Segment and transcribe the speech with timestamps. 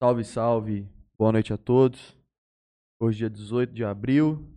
[0.00, 0.88] Salve, salve.
[1.18, 2.16] Boa noite a todos.
[3.00, 4.48] Hoje é 18 de abril,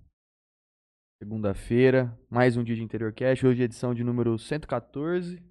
[1.18, 3.44] segunda-feira, mais um dia de Interior Cash.
[3.44, 5.42] Hoje é edição de número 114.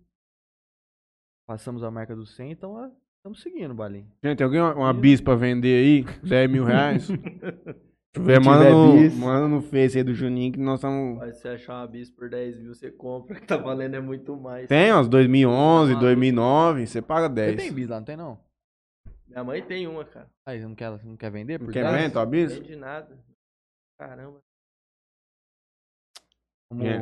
[1.44, 4.06] Passamos a marca do 100, então ó, estamos seguindo, Balim.
[4.22, 6.04] Gente, tem alguém uma, uma bis pra vender aí?
[6.22, 7.08] 10 mil reais?
[8.14, 11.18] Se tiver, manda no, manda no Face aí do Juninho que nós estamos...
[11.18, 14.36] Mas se achar uma bis por 10 mil, você compra, que tá valendo é muito
[14.36, 14.68] mais.
[14.68, 16.00] Tem umas 2011, Maluco.
[16.06, 17.56] 2009, você paga Você 10.
[17.56, 18.49] tem bis lá, não tem não?
[19.30, 20.28] Minha mãe tem uma, cara.
[20.44, 21.96] Aí, você não quer, você não quer vender Não quer 10?
[21.96, 23.18] vender tua Não vende nada.
[23.98, 24.40] Caramba.
[26.70, 26.98] Vamos, É.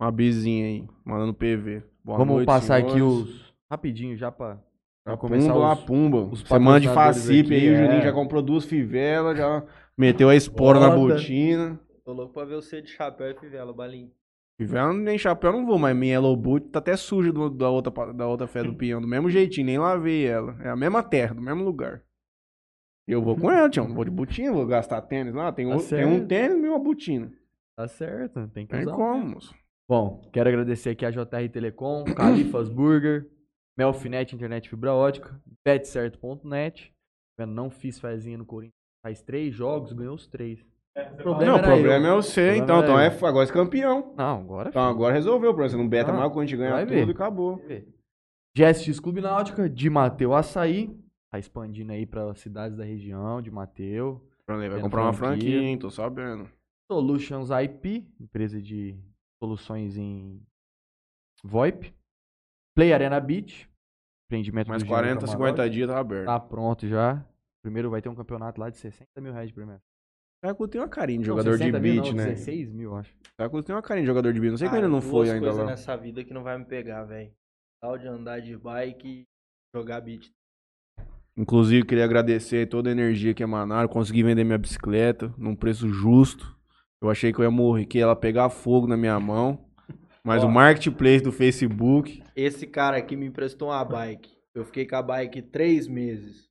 [0.00, 1.82] Uma bizinha aí, mandando PV.
[2.02, 3.28] Boa vamos noite, passar aqui senhores.
[3.28, 3.54] os...
[3.70, 4.62] Rapidinho, já pra,
[5.04, 5.78] pra A começar pumba, os...
[5.78, 6.18] a pumba.
[6.18, 7.76] os Você manda de aqui, aí, o é.
[7.76, 9.66] Juninho já comprou duas fivelas, já
[9.96, 11.80] meteu a espora na botina.
[12.04, 14.10] Tô louco pra ver você de chapéu e fivela, balinho.
[14.58, 18.12] Fivela nem chapéu não vou, mas minha Yellow Boot tá até suja do- da, outra,
[18.14, 20.56] da outra fé do peão, do mesmo jeitinho, nem lavei ela.
[20.62, 22.02] É a mesma terra, do mesmo lugar.
[23.06, 23.86] Eu vou com ela, tio.
[23.86, 25.52] Não vou de botinha, vou gastar tênis lá.
[25.52, 27.30] Tem, Tá outro- tem um tênis e uma botina.
[27.76, 28.94] Tá certo, tem que Tem usar.
[28.96, 29.54] como, moço.
[29.88, 33.30] Bom, quero agradecer aqui a JR Telecom, Califas Burger,
[33.78, 36.92] Melfinet Internet Fibra Ótica, betcerto.net.
[37.46, 38.74] Não fiz fezinha no Corinthians.
[39.04, 40.64] Faz três jogos, ganhou os três.
[40.96, 42.12] O problema não, o era problema eu.
[42.12, 42.78] é você, problema então.
[42.80, 44.14] Então é, agora é campeão.
[44.16, 45.70] Não, agora Então agora resolveu o problema.
[45.70, 47.06] Você não beta Não, mais, quando a gente ganha tudo ver.
[47.06, 47.60] e acabou.
[48.56, 50.98] GSX Clube Náutica, de Mateu Açaí.
[51.30, 54.26] Tá expandindo aí para cidades da região, de Mateu.
[54.48, 55.50] Vai comprar uma franquia.
[55.50, 55.76] franquia, hein?
[55.78, 56.48] Tô sabendo.
[56.90, 58.96] Solutions IP, empresa de
[59.42, 60.40] soluções em
[61.44, 61.92] VoIP.
[62.74, 63.68] Play Arena Beach,
[64.26, 65.32] empreendimento Mais do Jean 40, Camarote.
[65.32, 66.26] 50 dias tá aberto.
[66.26, 67.24] Tá pronto já.
[67.62, 69.82] Primeiro vai ter um campeonato lá de 60 mil reais de primeiro.
[70.44, 72.30] Saco tem uma carinha de jogador de 60 mil beat, não, né?
[72.30, 73.14] 16 mil, acho.
[73.40, 74.50] Saco tem uma carinha de jogador de beat.
[74.50, 75.64] Não sei que Cara, ele não foi ainda lá.
[75.64, 77.32] nessa vida que não vai me pegar, velho.
[77.80, 79.24] Tal de andar de bike e
[79.74, 80.30] jogar beat.
[81.36, 83.88] Inclusive, queria agradecer toda a energia que emanaram.
[83.88, 86.56] Consegui vender minha bicicleta num preço justo.
[87.02, 89.62] Eu achei que eu ia morrer, que ela pegar fogo na minha mão.
[90.24, 90.46] Mas Ó.
[90.46, 92.22] o marketplace do Facebook.
[92.34, 94.34] Esse cara aqui me emprestou uma bike.
[94.54, 96.48] Eu fiquei com a bike três meses.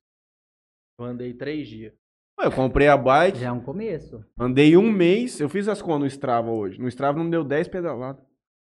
[0.98, 1.92] Eu andei três dias.
[2.38, 4.24] Ué, Eu comprei a bike, Já é um começo.
[4.38, 5.40] andei um mês.
[5.40, 6.78] Eu fiz as contas no Strava hoje.
[6.80, 8.22] No Strava não deu 10 pedaladas.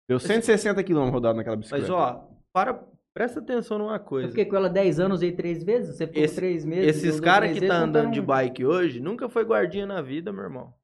[0.08, 1.82] Deu 160 km rodado naquela bicicleta.
[1.82, 2.74] Mas ó, para,
[3.14, 4.28] presta atenção numa Eu coisa.
[4.28, 5.96] fiquei com ela 10 anos, usei três vezes.
[5.96, 6.96] Você ficou Esse- três meses.
[6.96, 10.02] Esses caras que vezes, tá não andando de um- bike hoje nunca foi guardinha na
[10.02, 10.74] vida, meu irmão.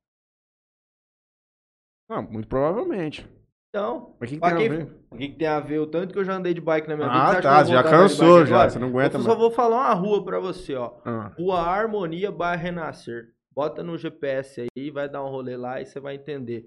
[2.08, 3.28] Não, muito provavelmente.
[3.76, 4.88] Então, Mas o que, que tem quem- a ver?
[5.10, 5.78] o que, que tem a ver?
[5.80, 7.20] O tanto que eu já andei de bike na minha vida.
[7.20, 9.38] Ah, você acha tá, já cansou já, você não aguenta Eu só mais.
[9.38, 10.94] vou falar uma rua pra você, ó.
[11.04, 13.34] Ah, Rua Harmonia Bairro Renascer.
[13.54, 16.66] Bota no GPS aí, vai dar um rolê lá e você vai entender.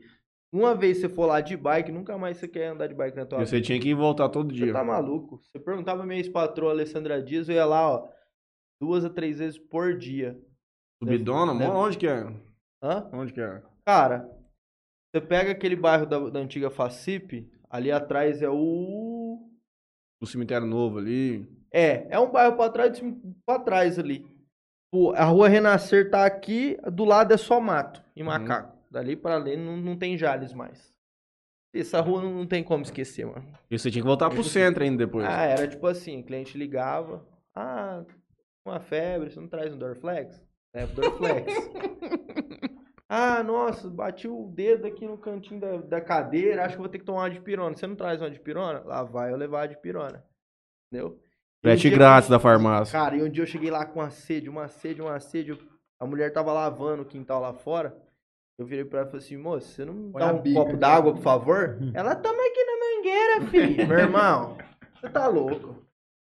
[0.54, 3.26] Uma vez você for lá de bike, nunca mais você quer andar de bike na
[3.26, 3.66] tua e você vida.
[3.68, 4.74] tinha que voltar todo Você dia.
[4.74, 5.40] tá maluco?
[5.44, 8.08] Você perguntava pra minha ex-patroa Alessandra Dias, eu ia lá, ó,
[8.82, 10.40] duas a três vezes por dia.
[11.04, 11.56] Subidona?
[11.56, 12.28] Deve- Onde que é?
[12.84, 13.08] Hã?
[13.14, 13.62] Onde que é?
[13.86, 14.28] Cara,
[15.12, 19.50] você pega aquele bairro da, da antiga Facip, ali atrás é o.
[20.22, 21.48] O cemitério novo ali.
[21.72, 23.02] É, é um bairro pra trás,
[23.46, 24.26] pra trás ali.
[24.92, 28.78] Pô, a rua Renascer tá aqui, do lado é só mato e macaco.
[28.90, 30.92] Dali pra ali não, não tem Jales mais.
[31.74, 33.46] Essa rua não, não tem como esquecer, mano.
[33.70, 35.28] E você tinha que voltar pro centro ainda depois.
[35.28, 37.24] Ah, era tipo assim, o cliente ligava,
[37.56, 38.04] ah,
[38.66, 40.44] uma febre, você não traz um Dorflex?
[40.74, 41.54] Leva o Dorflex.
[43.10, 47.00] ah, nossa, bati o dedo aqui no cantinho da, da cadeira, acho que vou ter
[47.00, 47.76] que tomar uma de pirona.
[47.76, 48.82] Você não traz uma de pirona?
[48.86, 50.24] Lá vai eu levar a de pirona.
[50.92, 51.14] Entendeu?
[51.18, 51.20] Um
[51.62, 52.92] Frete que grátis eu- da farmácia.
[52.98, 55.60] Cara, e um dia eu cheguei lá com uma sede, uma sede, uma sede.
[56.00, 57.98] A mulher tava lavando o quintal lá fora.
[58.58, 60.78] Eu virei pra ela e falei assim, moça, você não Põe dá um bica copo
[60.78, 61.78] d'água, por favor?
[61.96, 63.88] ela, toma aqui na mangueira, filho.
[63.88, 64.58] Meu irmão,
[64.94, 65.74] você tá louco.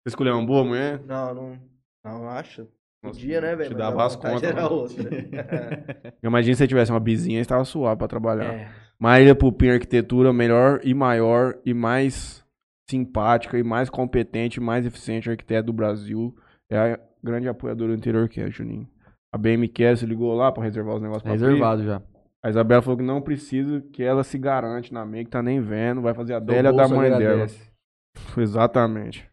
[0.03, 0.99] Você escolheu uma boa mulher?
[1.05, 1.59] Não, não,
[2.03, 2.67] não acho.
[3.11, 3.69] Podia, né, velho?
[3.69, 4.75] te Mas dava as contas, Era mano.
[4.75, 5.03] outra.
[6.23, 8.53] Imagina se você tivesse uma bizinha e tava suave pra trabalhar.
[8.53, 8.67] é.
[8.97, 12.43] Marília Pupim Arquitetura, melhor e maior e mais
[12.89, 16.33] simpática e mais competente e mais eficiente arquiteto do Brasil.
[16.69, 18.87] É a grande apoiadora do interior que é, Juninho.
[19.33, 22.01] A BM quer, você ligou lá pra reservar os negócios pra reservado já.
[22.41, 25.59] A Isabela falou que não precisa, que ela se garante na meia, que tá nem
[25.59, 27.57] vendo, vai fazer a Seu dela e a da mãe agradece.
[27.59, 28.41] dela.
[28.43, 29.27] Exatamente.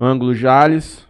[0.00, 1.08] Ângulo Jales.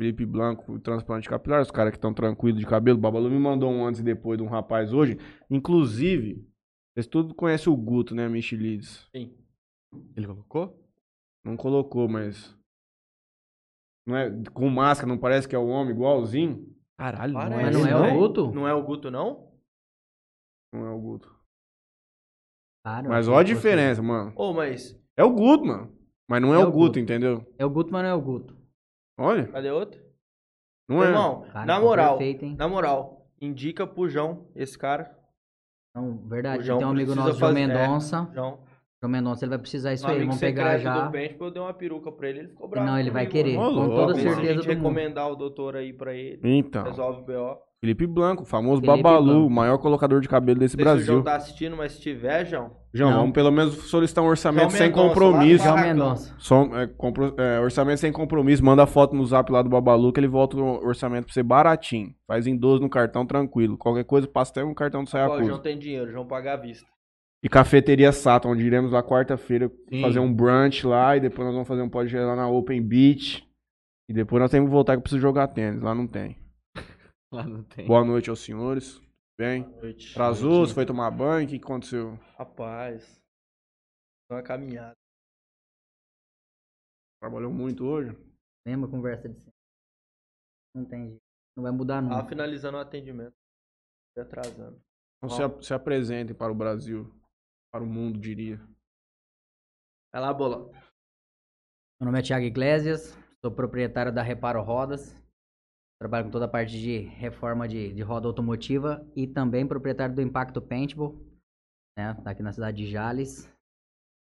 [0.00, 2.96] Felipe Blanco, transplante capilar, os caras que estão tranquilos de cabelo.
[2.96, 5.18] O Babalu me mandou um antes e depois de um rapaz hoje.
[5.50, 6.42] Inclusive,
[6.94, 9.06] vocês todos conhecem o Guto, né, Michelides?
[9.14, 9.36] Sim.
[10.16, 10.82] Ele colocou?
[11.44, 12.56] Não colocou, mas.
[14.06, 16.74] Não é, com máscara, não parece que é o homem igualzinho?
[16.96, 18.18] Caralho, não é Mas não esse, é o.
[18.18, 18.52] Guto?
[18.52, 19.52] Não é o Guto, não?
[20.72, 21.38] Não é o Guto.
[22.82, 24.32] Claro, Mas eu olha a diferença, mano.
[24.34, 24.98] Ô, mas.
[25.14, 25.94] É o Guto, mano.
[26.26, 26.98] Mas não é, É o o Guto, Guto.
[27.00, 27.54] entendeu?
[27.58, 28.59] É o Guto, mas não é o Guto.
[29.20, 29.46] Olha.
[29.48, 30.00] Cadê outro?
[30.88, 31.06] Não é?
[31.08, 32.56] Irmão, Cara, na ficou moral, Perfeito, hein?
[32.58, 35.16] na moral, indica pro João, esse cara.
[35.94, 36.62] Não, verdade.
[36.62, 37.66] O João tem um amigo nosso, João fazer- é.
[37.66, 38.30] Mendonça.
[38.34, 38.58] João.
[39.02, 40.18] João Mendonça, ele vai precisar isso Um aí.
[40.20, 41.06] Vamos pegar já.
[41.06, 42.86] do Paintball, eu dei uma peruca pra ele, ele ficou bravo.
[42.86, 43.56] Não, ele vai querer.
[43.56, 43.74] Mano.
[43.74, 44.14] Com toda mano.
[44.14, 44.76] Se a certeza gente do mundo.
[44.82, 47.58] recomendar o doutor aí pra ele, Então, resolve o BO.
[47.82, 49.46] Felipe Blanco, o famoso Felipe Babalu, Blanco.
[49.46, 51.12] o maior colocador de cabelo desse Não sei se o Brasil.
[51.14, 53.18] João tá assistindo, mas se tiver, João, João, Não.
[53.20, 55.64] vamos pelo menos solicitar um orçamento João sem Mendonça, compromisso.
[55.66, 56.34] lá João Mendonça.
[56.38, 60.20] Só, é, compro- é, orçamento sem compromisso, manda foto no zap lá do Babalu que
[60.20, 62.14] ele volta o orçamento pra você baratinho.
[62.26, 63.78] Faz em 12 no cartão, tranquilo.
[63.78, 66.56] Qualquer coisa, passa até um cartão do Ó, o João tem dinheiro, João paga à
[66.56, 66.86] vista.
[67.42, 69.72] E cafeteria Sato, onde iremos lá quarta-feira
[70.02, 73.42] fazer um brunch lá e depois nós vamos fazer um podcast lá na Open Beach.
[74.06, 76.36] E depois nós temos que voltar que eu preciso jogar tênis, lá não tem.
[77.32, 77.86] Lá não tem.
[77.86, 79.00] Boa noite aos senhores.
[79.38, 79.62] Bem?
[79.62, 80.10] Boa noite.
[80.12, 82.16] Atrasou, você foi tomar banho, o que aconteceu?
[82.36, 83.20] Rapaz,
[84.30, 84.94] uma caminhada.
[87.20, 88.10] Trabalhou muito hoje?
[88.66, 89.52] Mesma conversa de sempre.
[90.74, 91.22] Não tem jeito.
[91.56, 92.28] Não vai mudar Tava nunca.
[92.28, 93.34] finalizando o atendimento.
[94.14, 94.80] Fui atrasando.
[95.18, 97.12] Então se, ap- se apresentem para o Brasil,
[97.72, 98.56] para o mundo, diria.
[100.12, 100.70] Vai lá, bola.
[102.00, 103.12] Meu nome é Thiago Iglesias,
[103.44, 105.14] sou proprietário da Reparo Rodas.
[106.00, 110.22] Trabalho com toda a parte de reforma de, de roda automotiva e também proprietário do
[110.22, 111.14] Impacto Paintball,
[111.98, 112.14] né?
[112.24, 113.52] Tá aqui na cidade de Jales.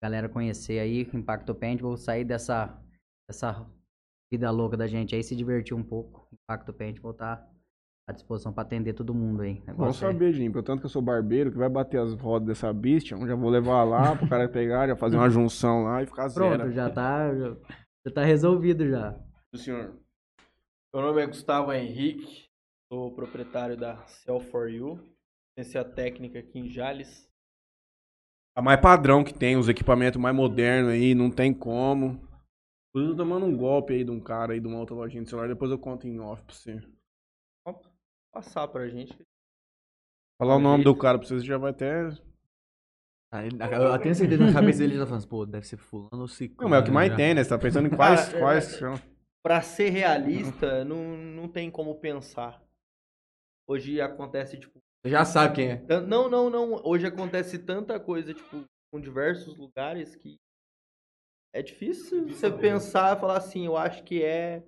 [0.01, 2.81] Galera conhecer aí o Impacto Paintball, sair dessa,
[3.29, 3.69] dessa
[4.31, 6.29] vida louca da gente aí, se divertir um pouco.
[6.31, 7.45] Impacto Paintball tá
[8.07, 9.61] à disposição para atender todo mundo aí.
[9.75, 10.49] Bom é- saber, Jim.
[10.49, 13.83] Tanto que eu sou barbeiro, que vai bater as rodas dessa bicha, já vou levar
[13.83, 16.71] lá pro cara pegar, já fazer uma junção lá e ficar Pronto, zero.
[16.71, 17.57] já tá, já,
[18.05, 19.19] já tá resolvido já.
[19.53, 20.06] O senhor.
[20.93, 22.47] Meu nome é Gustavo Henrique,
[22.91, 24.99] sou proprietário da Cell for You,
[25.53, 27.27] ciência técnica aqui em Jales.
[28.55, 32.15] A mais padrão que tem, os equipamentos mais modernos aí, não tem como.
[32.89, 35.23] Inclusive, eu tô tomando um golpe aí de um cara aí de uma outra lojinha
[35.23, 36.81] de celular, depois eu conto em off pra você.
[37.67, 37.75] Ó,
[38.33, 39.15] Passar pra gente.
[40.39, 42.09] Falar o nome do cara pra vocês já vai até.
[43.31, 45.77] Ah, ele- Eu tenho certeza na cabeça dele ele tá falando assim, pô, deve ser
[45.77, 46.63] fulano ou ciclano.
[46.63, 47.15] Não, mas é o que mais já.
[47.15, 47.43] tem, né?
[47.43, 48.25] Você tá pensando em quais.
[48.29, 48.79] Cara, é- quais...
[49.47, 52.61] Pra ser realista, não, não tem como pensar.
[53.65, 56.01] Hoje acontece, tipo, Você já sabe quem é.
[56.01, 56.85] Não, não, não.
[56.85, 60.35] Hoje acontece tanta coisa, tipo, com diversos lugares que
[61.55, 64.67] é difícil você pensar e falar assim, eu acho que é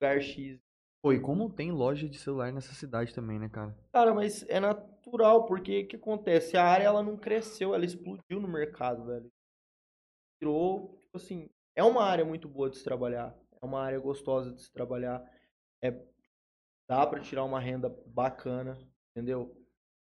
[0.00, 0.60] lugar X.
[1.02, 3.76] Pô, e como tem loja de celular nessa cidade também, né, cara?
[3.92, 6.56] Cara, mas é natural, porque o que acontece?
[6.56, 9.28] A área ela não cresceu, ela explodiu no mercado, velho.
[10.40, 13.36] Virou, tipo assim, é uma área muito boa de se trabalhar.
[13.62, 15.22] É uma área gostosa de se trabalhar.
[15.82, 15.90] É,
[16.88, 18.78] dá pra tirar uma renda bacana,
[19.10, 19.56] entendeu?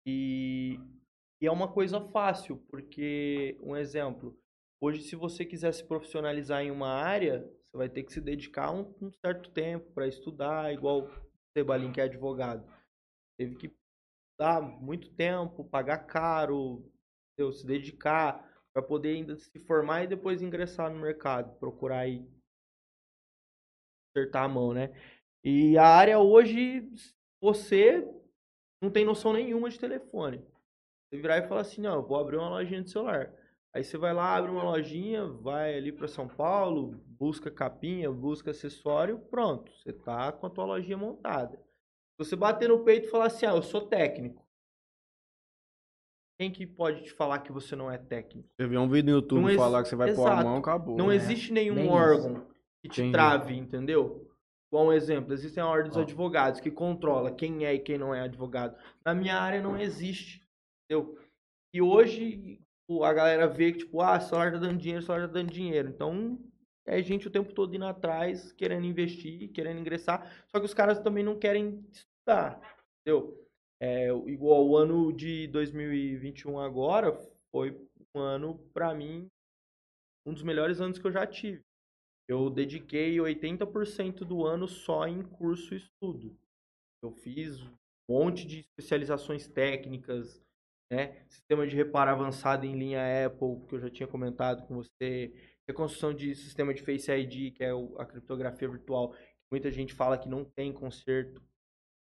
[0.05, 0.79] E,
[1.41, 4.37] e é uma coisa fácil, porque, um exemplo,
[4.81, 8.71] hoje se você quiser se profissionalizar em uma área, você vai ter que se dedicar
[8.71, 11.09] um, um certo tempo para estudar, igual o
[11.57, 12.65] Sebalim, que é advogado.
[13.37, 13.75] Teve que
[14.39, 16.89] dar muito tempo, pagar caro,
[17.33, 17.51] entendeu?
[17.53, 22.27] se dedicar para poder ainda se formar e depois ingressar no mercado, procurar aí
[24.15, 24.91] acertar a mão, né?
[25.43, 26.89] E a área hoje,
[27.41, 28.07] você
[28.81, 30.37] não tem noção nenhuma de telefone.
[31.09, 33.31] Você virar e falar assim, não, eu vou abrir uma lojinha de celular.
[33.73, 38.51] Aí você vai lá, abre uma lojinha, vai ali para São Paulo, busca capinha, busca
[38.51, 41.57] acessório, pronto, você tá com a tua lojinha montada.
[41.57, 44.43] Se você bater no peito e falar assim, ah, eu sou técnico.
[46.39, 48.49] Quem que pode te falar que você não é técnico?
[48.57, 50.43] Você vê um vídeo no YouTube Não ex- falar que você vai pôr a Exato.
[50.43, 50.97] mão, acabou.
[50.97, 51.15] Não né?
[51.15, 52.54] existe nenhum bem isso.
[52.85, 53.11] Que te Entendi.
[53.13, 54.29] trave, entendeu?
[54.71, 56.01] Um exemplo, existem a ordem dos Ó.
[56.01, 58.77] advogados que controla quem é e quem não é advogado.
[59.05, 60.45] Na minha área não existe,
[60.83, 61.17] entendeu?
[61.73, 62.59] E hoje
[63.03, 65.89] a galera vê que, tipo, ah, celular tá dando dinheiro, celular tá dando dinheiro.
[65.89, 66.37] Então,
[66.85, 70.45] é gente o tempo todo indo atrás, querendo investir, querendo ingressar.
[70.49, 72.59] Só que os caras também não querem estudar,
[72.99, 73.41] entendeu?
[73.81, 77.17] É, igual o ano de 2021 agora
[77.49, 77.79] foi
[78.13, 79.27] um ano, pra mim,
[80.25, 81.61] um dos melhores anos que eu já tive.
[82.27, 86.35] Eu dediquei 80% do ano só em curso e estudo.
[87.01, 87.77] Eu fiz um
[88.09, 90.43] monte de especializações técnicas,
[90.91, 91.23] né?
[91.29, 95.33] Sistema de reparo avançado em linha Apple, que eu já tinha comentado com você.
[95.67, 99.15] Reconstrução de sistema de Face ID, que é a criptografia virtual.
[99.51, 101.41] Muita gente fala que não tem conserto.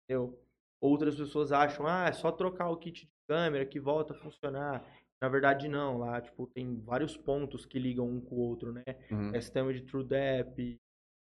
[0.03, 0.39] Entendeu?
[0.79, 4.85] Outras pessoas acham, ah, é só trocar o kit de câmera que volta a funcionar.
[5.25, 5.97] Na verdade, não.
[5.97, 8.83] Lá, tipo, tem vários pontos que ligam um com o outro, né?
[9.09, 9.33] Uhum.
[9.33, 10.79] É sistema de TrueDep,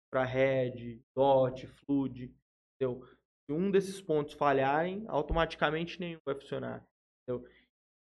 [0.08, 2.36] infrared, DOT, Flood,
[2.76, 3.06] entendeu?
[3.06, 6.86] Se um desses pontos falharem, automaticamente nenhum vai funcionar,
[7.24, 7.48] entendeu?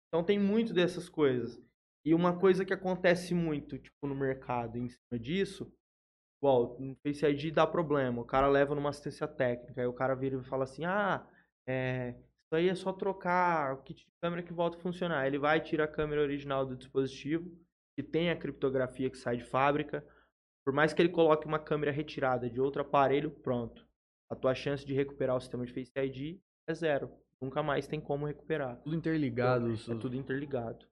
[0.09, 1.59] Então tem muito dessas coisas.
[2.05, 5.73] E uma coisa que acontece muito, tipo, no mercado em cima disso,
[6.43, 10.15] igual, no Face ID dá problema, o cara leva numa assistência técnica, aí o cara
[10.15, 11.27] vira e fala assim, ah,
[11.67, 12.15] é,
[12.51, 15.25] isso aí é só trocar o kit de câmera que volta a funcionar.
[15.25, 17.49] Ele vai tirar a câmera original do dispositivo,
[17.97, 20.05] que tem a criptografia que sai de fábrica.
[20.65, 23.89] Por mais que ele coloque uma câmera retirada de outro aparelho, pronto.
[24.29, 27.13] A tua chance de recuperar o sistema de Face ID é zero.
[27.41, 28.77] Nunca mais tem como recuperar.
[28.83, 29.69] Tudo interligado.
[29.69, 30.85] É os- tudo interligado.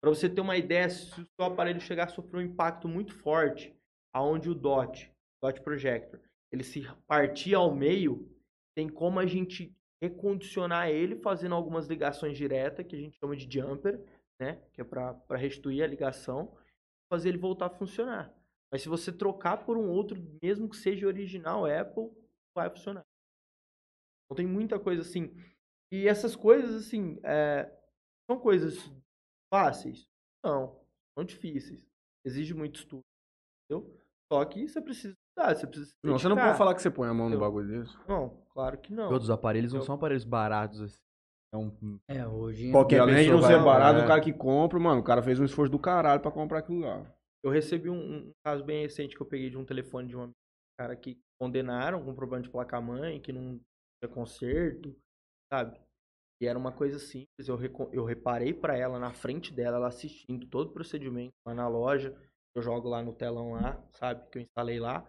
[0.00, 3.14] Para você ter uma ideia, se o seu aparelho chegar a sofrer um impacto muito
[3.14, 3.76] forte,
[4.12, 6.20] aonde o DOT, DOT Projector,
[6.52, 8.28] ele se partir ao meio,
[8.78, 13.52] tem como a gente recondicionar ele fazendo algumas ligações diretas, que a gente chama de
[13.52, 13.98] jumper,
[14.40, 14.62] né?
[14.72, 16.56] Que é para restituir a ligação,
[17.12, 18.32] fazer ele voltar a funcionar.
[18.70, 22.08] Mas se você trocar por um outro, mesmo que seja original Apple,
[22.56, 23.04] vai funcionar.
[24.26, 25.34] Então tem muita coisa assim.
[25.92, 27.68] E essas coisas, assim, é,
[28.30, 28.76] são coisas
[29.52, 30.06] fáceis?
[30.44, 30.80] Não.
[31.18, 31.84] São difíceis.
[32.24, 33.02] Exige muito estudo.
[33.68, 33.92] Entendeu?
[34.32, 37.08] Só que você precisa estudar, você precisa Não, você não pode falar que você põe
[37.08, 37.96] a mão no Eu- bagulho desse.
[38.06, 39.08] Não, claro que não.
[39.08, 40.98] Todos os aparelhos não Eu- são aparelhos baratos assim.
[41.54, 41.98] É um.
[42.08, 42.70] É, hoje.
[42.72, 44.04] Qualquer além de não ser barato, é.
[44.04, 46.80] o cara que compra, mano, o cara fez um esforço do caralho pra comprar aquilo
[46.80, 47.06] lá.
[47.42, 50.30] Eu recebi um, um caso bem recente que eu peguei de um telefone de um
[50.78, 53.58] cara que condenaram com problema de placa-mãe, que não
[54.02, 54.94] tinha conserto,
[55.52, 55.80] sabe?
[56.42, 59.88] E era uma coisa simples, eu, reco- eu reparei pra ela na frente dela, ela
[59.88, 62.14] assistindo todo o procedimento lá na loja,
[62.54, 64.28] eu jogo lá no telão lá, sabe?
[64.30, 65.04] Que eu instalei lá.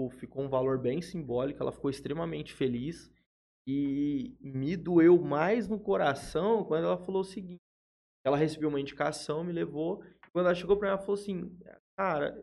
[0.00, 3.12] Pô, ficou um valor bem simbólico, ela ficou extremamente feliz.
[3.66, 7.60] E me doeu mais no coração quando ela falou o seguinte.
[8.24, 10.02] Ela recebeu uma indicação, me levou.
[10.32, 11.54] Quando ela chegou pra mim, ela falou assim,
[11.98, 12.42] cara,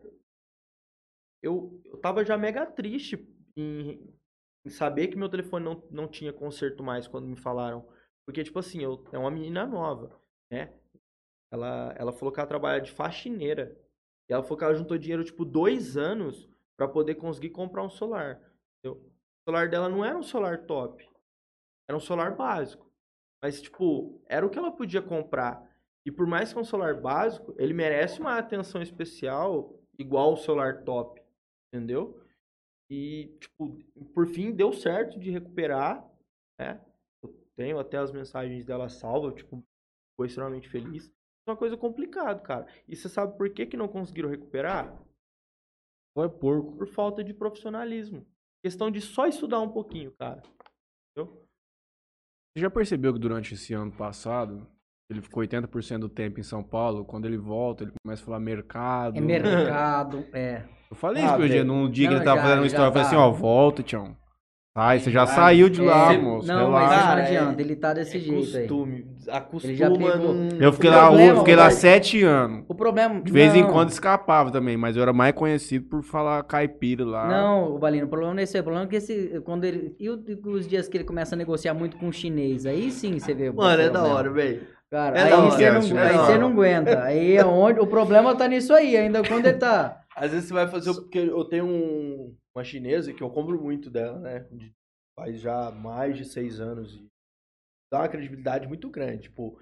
[1.42, 4.08] eu, eu tava já mega triste em,
[4.64, 7.84] em saber que meu telefone não, não tinha conserto mais quando me falaram.
[8.24, 10.16] Porque, tipo assim, eu, é uma menina nova,
[10.48, 10.72] né?
[11.50, 13.76] Ela, ela falou que ela trabalha de faxineira.
[14.30, 16.48] E ela falou que ela juntou dinheiro, tipo, dois anos
[16.78, 18.40] pra poder conseguir comprar um solar.
[18.78, 19.02] entendeu?
[19.02, 21.06] O solar dela não era um solar top.
[21.88, 22.88] Era um solar básico.
[23.42, 25.68] Mas, tipo, era o que ela podia comprar.
[26.06, 30.36] E por mais que é um celular básico, ele merece uma atenção especial igual o
[30.36, 31.20] celular top,
[31.72, 32.22] entendeu?
[32.90, 33.76] E, tipo,
[34.14, 36.08] por fim, deu certo de recuperar,
[36.58, 36.80] né?
[37.22, 39.62] Eu tenho até as mensagens dela salva, tipo,
[40.16, 41.12] foi extremamente feliz.
[41.46, 42.66] É uma coisa complicada, cara.
[42.86, 44.96] E você sabe por que, que não conseguiram recuperar?
[46.18, 46.72] Foi porco.
[46.72, 48.26] Por falta de profissionalismo.
[48.60, 50.42] Questão de só estudar um pouquinho, cara.
[51.16, 51.32] Entendeu?
[52.56, 54.66] Você já percebeu que durante esse ano passado,
[55.08, 57.04] ele ficou 80% do tempo em São Paulo?
[57.04, 59.16] Quando ele volta, ele começa a falar mercado.
[59.16, 60.68] É mercado, é.
[60.90, 62.66] Eu falei Ah, isso pro dia, num dia que Não, ele tava já- fazendo uma
[62.66, 63.08] história, eu falei tá.
[63.10, 64.16] assim, ó, volta, Tião.
[64.76, 66.46] Sai, você já Ah, saiu de lá, É, moço.
[66.46, 66.96] Não, mas relaxa.
[67.00, 68.68] não Cara, é- adianta, ele tá desse É jeito aí.
[68.68, 69.06] costume.
[69.28, 70.34] Acostuma Ele já pegou.
[70.34, 72.64] num- Eu fiquei O lá, problema, eu fiquei lá sete anos.
[72.68, 73.20] O problema.
[73.20, 77.04] De vez em não, quando escapava também, mas eu era mais conhecido por falar caipira
[77.04, 77.26] lá.
[77.28, 79.96] Não, o Balino, o problema não é esse, o problema é que esse, quando ele,
[79.98, 83.34] e os dias que ele começa a negociar muito com o chinês, aí sim você
[83.34, 84.62] vê o Mano, é da hora, velho.
[84.90, 87.02] Cara, É aí hora, você não, aí é da você não aguenta.
[87.02, 90.00] Aí é onde, o problema tá nisso aí, ainda quando ele tá...
[90.16, 90.90] Às vezes você vai fazer.
[90.90, 94.46] o- Porque eu tenho um- uma chinesa que eu compro muito dela, né?
[95.18, 96.94] faz já mais de seis anos.
[96.94, 97.08] E
[97.92, 99.24] dá uma credibilidade muito grande.
[99.24, 99.60] Tipo,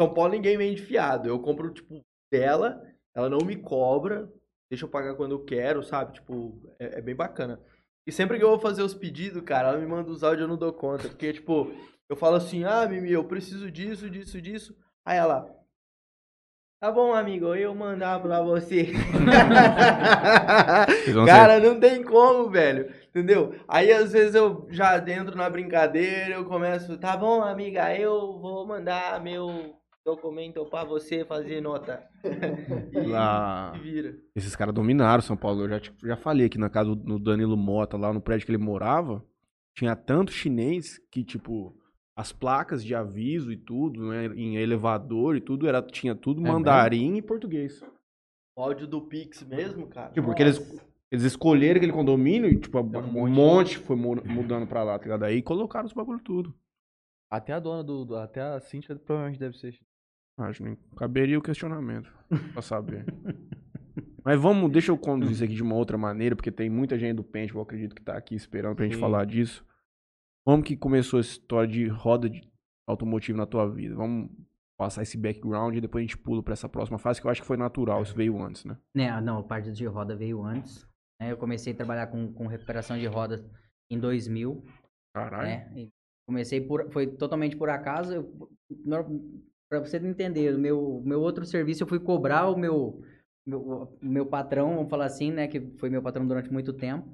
[0.00, 1.28] São Paulo ninguém vende fiado.
[1.28, 2.00] Eu compro, tipo,
[2.32, 2.82] dela,
[3.14, 4.32] ela não me cobra,
[4.70, 6.14] deixa eu pagar quando eu quero, sabe?
[6.14, 7.60] Tipo, é, é bem bacana.
[8.06, 10.48] E sempre que eu vou fazer os pedidos, cara, ela me manda os áudios, eu
[10.48, 11.08] não dou conta.
[11.08, 11.70] Porque, tipo,
[12.08, 14.76] eu falo assim, ah, Mimi, eu preciso disso, disso, disso.
[15.04, 15.59] Aí ela.
[16.80, 18.90] Tá bom, amigo, eu mandar pra você.
[21.26, 22.90] Cara, não tem como, velho.
[23.10, 23.54] Entendeu?
[23.68, 28.66] Aí às vezes eu já dentro na brincadeira, eu começo, tá bom, amiga, eu vou
[28.66, 32.02] mandar meu documento pra você fazer nota.
[32.92, 34.14] E, Lá- e vira.
[34.34, 35.64] Esses caras dominaram São Paulo.
[35.64, 38.52] Eu já, te- já falei aqui na casa do Danilo Mota, lá no prédio que
[38.52, 39.22] ele morava,
[39.74, 41.74] tinha tanto chinês que, tipo,
[42.16, 46.50] as placas de aviso e tudo, né, em elevador e tudo, era, tinha tudo É
[46.50, 47.82] mandarim e português.
[48.56, 50.10] O áudio do Pix mesmo, cara.
[50.12, 50.58] Tipo, porque eles,
[51.10, 53.30] eles escolheram aquele condomínio e, tipo, um um monte.
[53.32, 55.22] monte, foi mu- mudando pra lá, tá ligado?
[55.24, 56.54] Aí colocaram os bagulho tudo.
[57.30, 58.04] Até a dona do.
[58.04, 59.78] do- Até a Cintia provavelmente deve ser.
[60.38, 62.10] Acho nem caberia o questionamento,
[62.52, 63.04] pra saber.
[64.24, 67.16] Mas vamos, deixa eu conduzir isso aqui de uma outra maneira, porque tem muita gente
[67.16, 69.00] do Paintball, eu acredito que tá aqui esperando pra gente Sim.
[69.00, 69.64] falar disso.
[70.46, 72.42] Como que começou essa história de roda de
[72.88, 73.94] automotivo na tua vida?
[73.94, 74.30] Vamos
[74.78, 77.42] passar esse background e depois a gente pula pra essa próxima fase, que eu acho
[77.42, 78.78] que foi natural, isso veio antes, né?
[78.94, 80.86] Né, não, a parte de roda veio antes.
[81.20, 81.30] né?
[81.30, 83.44] Eu comecei a trabalhar com, com recuperação de rodas
[83.90, 84.64] em 2000.
[85.14, 85.46] Caralho.
[85.46, 85.88] né?
[86.26, 88.14] Comecei por, foi totalmente por acaso.
[88.14, 88.32] Eu,
[89.68, 93.02] pra você entender, o meu, meu outro serviço eu fui cobrar o meu,
[93.46, 97.06] meu, meu patrão, vamos falar assim, né, que foi meu patrão durante muito tempo.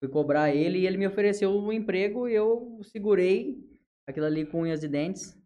[0.00, 3.58] Fui cobrar ele e ele me ofereceu um emprego e eu segurei
[4.08, 5.36] aquilo ali com unhas e dentes.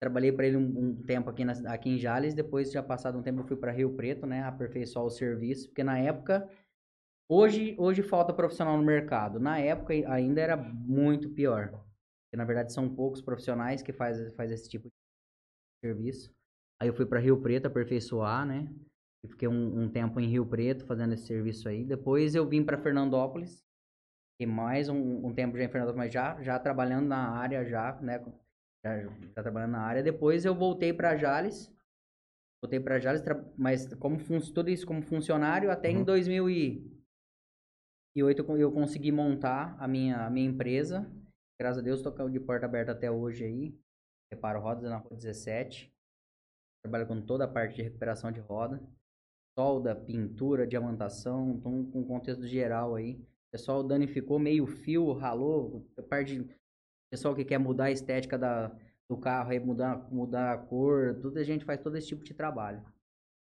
[0.00, 3.22] Trabalhei para ele um, um tempo aqui, na, aqui em Jales, depois, já passado um
[3.22, 6.48] tempo, eu fui para Rio Preto, né, aperfeiçoar o serviço, porque na época,
[7.28, 9.38] hoje, hoje falta profissional no mercado.
[9.38, 11.68] Na época ainda era muito pior.
[11.70, 16.34] Porque, na verdade, são poucos profissionais que faz, faz esse tipo de serviço.
[16.80, 18.68] Aí eu fui para Rio Preto aperfeiçoar, né?
[19.24, 21.84] E fiquei um, um, tempo em Rio Preto fazendo esse serviço aí.
[21.84, 23.62] Depois eu vim para Fernandópolis.
[24.42, 27.94] E mais um, um, tempo já em Fernandópolis, mas já, já trabalhando na área, já,
[28.00, 28.18] né?
[28.84, 30.02] Já, já trabalhando na área.
[30.02, 31.72] Depois eu voltei para Jales.
[32.60, 33.22] Voltei para Jales,
[33.56, 34.18] mas como
[34.52, 36.00] tudo isso como funcionário, até uhum.
[36.00, 41.08] em 2008 eu consegui montar a minha, a minha empresa.
[41.60, 43.80] Graças a Deus, tô de porta aberta até hoje aí.
[44.32, 45.94] Reparo rodas na rua 17.
[46.84, 48.82] Trabalho com toda a parte de recuperação de roda.
[49.56, 53.24] Solda, pintura, diamantação, então com contexto geral aí.
[53.52, 55.86] O pessoal danificou meio fio, ralou.
[56.08, 56.54] Parte de
[57.10, 58.74] pessoal que quer mudar a estética da,
[59.08, 62.32] do carro, aí mudar, mudar a cor, tudo a gente faz todo esse tipo de
[62.32, 62.82] trabalho.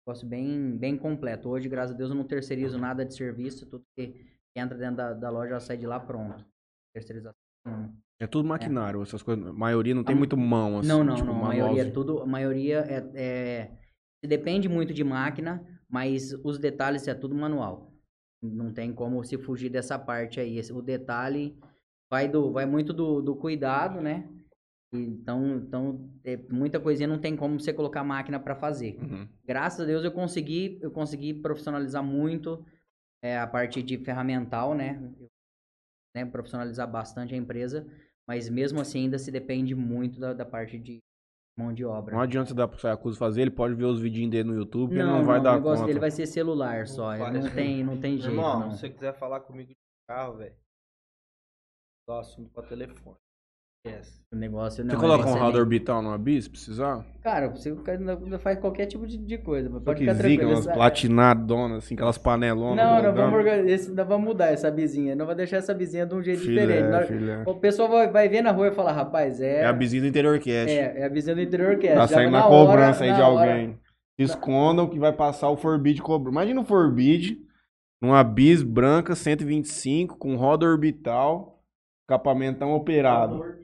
[0.06, 1.50] Negócio bem, bem completo.
[1.50, 4.26] Hoje, graças a Deus, eu não terceirizo nada de serviço, tudo que
[4.56, 6.44] entra dentro da, da loja já sai de lá pronto.
[6.94, 7.34] Terceirização
[8.18, 9.02] é tudo maquinário, é.
[9.02, 9.46] essas coisas.
[9.46, 10.88] A maioria não tem a, muito mão, assim.
[10.88, 11.44] Não, não, tipo, não.
[11.44, 12.20] A maioria é tudo.
[12.20, 13.70] A maioria é, é,
[14.26, 17.89] Depende muito de máquina, mas os detalhes é tudo manual.
[18.42, 20.60] Não tem como se fugir dessa parte aí.
[20.72, 21.58] O detalhe
[22.10, 24.28] vai, do, vai muito do, do cuidado, né?
[24.92, 28.98] Então, então é, muita coisinha não tem como você colocar máquina para fazer.
[29.00, 29.28] Uhum.
[29.44, 32.64] Graças a Deus eu consegui, eu consegui profissionalizar muito
[33.22, 35.00] é, a parte de ferramental, né?
[36.14, 36.24] né?
[36.24, 37.86] Profissionalizar bastante a empresa
[38.30, 41.02] mas mesmo assim ainda se depende muito da, da parte de
[41.60, 42.14] mão de obra.
[42.14, 45.00] Não adianta dar pro Sayacusa fazer, ele pode ver os vidinhos dele no YouTube, não,
[45.00, 45.60] ele não vai não, dar conta.
[45.60, 48.32] O negócio dele vai ser celular só, não, não tem, não tem jeito.
[48.32, 48.70] Irmão, não.
[48.72, 49.76] se você quiser falar comigo de
[50.08, 50.56] carro, velho,
[52.08, 53.16] só assunto pra telefone.
[53.86, 54.20] Yes.
[54.32, 54.94] O negócio não.
[54.94, 57.04] Você coloca um radar orbital numa bis, precisar?
[57.22, 57.74] Cara, você
[58.38, 59.68] faz qualquer tipo de, de coisa.
[59.80, 60.46] Pode ficar zica.
[60.46, 62.76] Umas platinadonas, assim, aquelas panelonas.
[62.76, 65.16] Não, não vamos, esse, não vamos mudar essa bizinha.
[65.16, 67.06] Não vai deixar essa bizinha de um jeito filé, diferente.
[67.08, 67.42] Filé.
[67.44, 69.62] O pessoal vai, vai ver na rua e falar, rapaz, é.
[69.62, 70.70] É a bizinha do interior cast.
[70.70, 71.96] É, é a bizinha do interior cast.
[71.96, 73.68] Tá saindo na, na cobrança hora, aí de alguém.
[73.68, 73.78] Hora...
[74.16, 76.30] Escondam que vai passar o Forbid cobrando.
[76.30, 77.38] Imagina o Forbid,
[78.00, 81.60] numa bis branca 125, com roda orbital,
[82.06, 83.58] capamentão operado.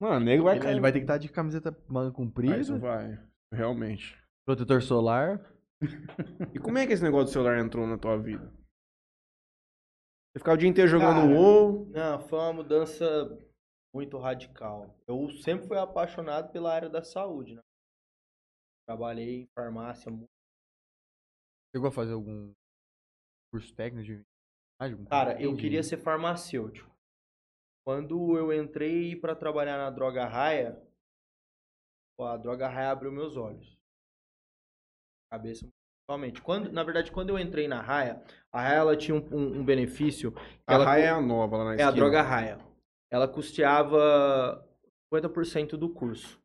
[0.00, 2.54] Mano, nego vai ele, ele vai ter que estar de camiseta manga comprida.
[2.54, 3.18] Ah, isso vai,
[3.52, 4.16] realmente.
[4.46, 5.52] Protetor solar.
[6.54, 8.52] e como é que esse negócio do celular entrou na tua vida?
[10.32, 11.86] Você ficar o dia inteiro jogando Cara, WoW?
[11.90, 13.04] Não, foi uma mudança
[13.94, 14.94] muito radical.
[15.06, 17.62] Eu sempre fui apaixonado pela área da saúde, né?
[18.86, 20.10] Trabalhei em farmácia.
[21.74, 22.52] Chegou a fazer algum
[23.52, 24.24] curso técnico de
[25.10, 26.88] Cara, eu queria ser farmacêutico.
[27.88, 30.78] Quando eu entrei para trabalhar na Droga Raia,
[32.20, 33.78] a Droga Raia abriu meus olhos.
[35.32, 35.66] Cabeça
[36.06, 36.42] totalmente.
[36.42, 38.22] Quando, na verdade, quando eu entrei na Raia,
[38.52, 40.34] a Raia ela tinha um, um, um benefício.
[40.66, 42.58] A ela, Raia é a nova lá na É a Droga Raia.
[43.10, 44.62] Ela custeava
[45.10, 46.38] 50% do curso.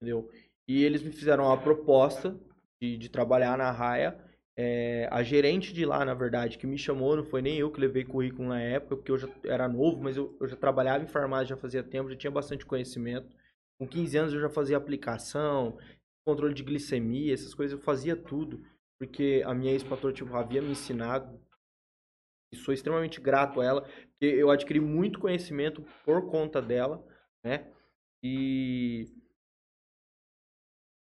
[0.00, 0.30] Entendeu?
[0.66, 2.40] E eles me fizeram uma proposta
[2.80, 4.18] de, de trabalhar na Raia
[4.56, 7.80] é, a gerente de lá, na verdade, que me chamou, não foi nem eu que
[7.80, 11.08] levei currículo na época, porque eu já era novo, mas eu, eu já trabalhava em
[11.08, 13.28] farmácia já fazia tempo, já tinha bastante conhecimento.
[13.78, 15.76] Com 15 anos eu já fazia aplicação,
[16.24, 18.64] controle de glicemia, essas coisas, eu fazia tudo,
[18.98, 21.40] porque a minha ex-patroa tipo, havia me ensinado.
[22.52, 27.04] E sou extremamente grato a ela, porque eu adquiri muito conhecimento por conta dela,
[27.42, 27.66] né?
[28.22, 29.06] E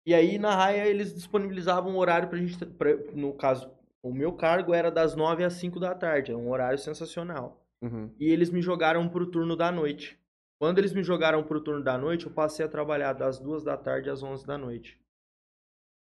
[0.07, 3.71] e aí na raia eles disponibilizavam um horário pra gente, pra, no caso,
[4.03, 7.65] o meu cargo era das 9 às 5 da tarde, é um horário sensacional.
[7.83, 8.11] Uhum.
[8.19, 10.19] E eles me jogaram pro turno da noite.
[10.59, 13.77] Quando eles me jogaram pro turno da noite, eu passei a trabalhar das 2 da
[13.77, 14.99] tarde às 11 da noite.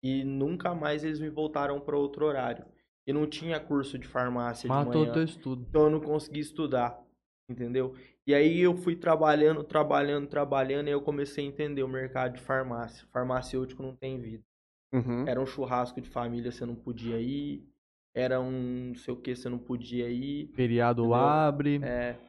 [0.03, 2.65] E nunca mais eles me voltaram para outro horário.
[3.05, 5.13] E não tinha curso de farmácia Matou de manhã.
[5.13, 5.65] teu estudo.
[5.69, 7.01] Então eu não consegui estudar,
[7.49, 7.95] entendeu?
[8.27, 12.41] E aí eu fui trabalhando, trabalhando, trabalhando, e eu comecei a entender o mercado de
[12.41, 13.07] farmácia.
[13.07, 14.43] Farmacêutico não tem vida.
[14.91, 15.25] Uhum.
[15.25, 17.65] Era um churrasco de família, você não podia ir.
[18.13, 20.49] Era um não sei o que, você não podia ir.
[20.49, 21.15] Feriado entendeu?
[21.15, 21.79] abre.
[21.81, 22.19] É.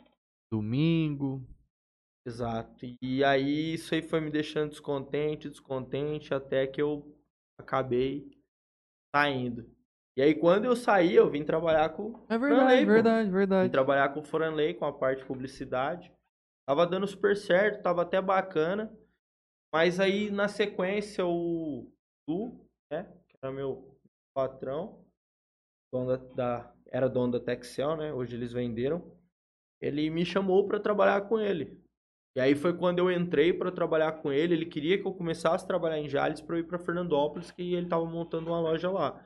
[0.53, 1.45] Domingo.
[2.25, 2.87] Exato.
[3.03, 7.13] E aí isso aí foi me deixando descontente, descontente, até que eu
[7.59, 8.31] acabei
[9.13, 9.69] saindo.
[10.19, 13.69] E aí, quando eu saí, eu vim trabalhar com É verdade, Franley, verdade, verdade.
[13.69, 16.13] Vim trabalhar com o Franley, com a parte de publicidade.
[16.67, 18.93] Tava dando super certo, tava até bacana.
[19.73, 21.89] Mas aí, na sequência, o
[22.29, 23.07] Du, né?
[23.41, 23.97] era meu
[24.35, 25.05] patrão,
[25.95, 28.13] dono da, era dono da Texel, né?
[28.13, 29.17] Hoje eles venderam.
[29.81, 31.81] Ele me chamou para trabalhar com ele.
[32.37, 34.53] E aí foi quando eu entrei para trabalhar com ele.
[34.53, 37.75] Ele queria que eu começasse a trabalhar em Jales para eu ir para Fernandópolis, que
[37.75, 39.25] ele tava montando uma loja lá.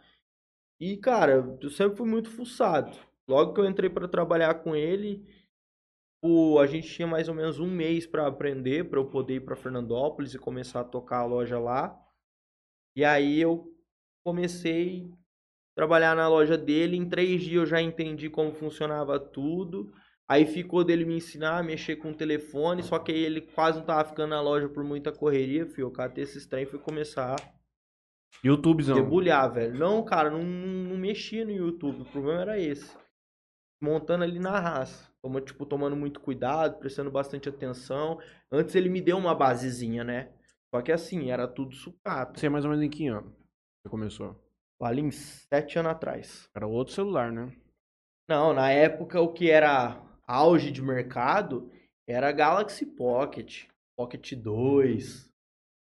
[0.82, 2.90] E cara, eu sempre fui muito fuçado.
[3.28, 5.24] Logo que eu entrei para trabalhar com ele,
[6.20, 9.44] o, a gente tinha mais ou menos um mês para aprender, para eu poder ir
[9.44, 11.96] para Fernandópolis e começar a tocar a loja lá.
[12.96, 13.72] E aí eu
[14.26, 16.96] comecei a trabalhar na loja dele.
[16.96, 19.94] Em três dias eu já entendi como funcionava tudo.
[20.28, 23.86] Aí ficou dele me ensinar a mexer com o telefone, só que ele quase não
[23.86, 25.86] tava ficando na loja por muita correria, fio.
[25.86, 27.36] Eu catei esses trem e fui começar
[28.44, 28.96] YouTubezão.
[28.96, 29.78] debulhar, velho.
[29.78, 32.02] Não, cara, não, não mexia no YouTube.
[32.02, 32.96] O problema era esse.
[33.80, 35.10] Montando ali na raça.
[35.22, 38.18] Toma, tipo, tomando muito cuidado, prestando bastante atenção.
[38.50, 40.32] Antes ele me deu uma basezinha, né?
[40.74, 42.38] Só que assim, era tudo sucata.
[42.38, 43.34] Você é mais ou menos em que ano?
[43.82, 44.36] Você começou?
[44.80, 46.48] Ali em sete anos atrás.
[46.54, 47.52] Era outro celular, né?
[48.28, 51.70] Não, na época o que era auge de mercado
[52.08, 53.66] era Galaxy Pocket,
[53.96, 55.31] Pocket 2,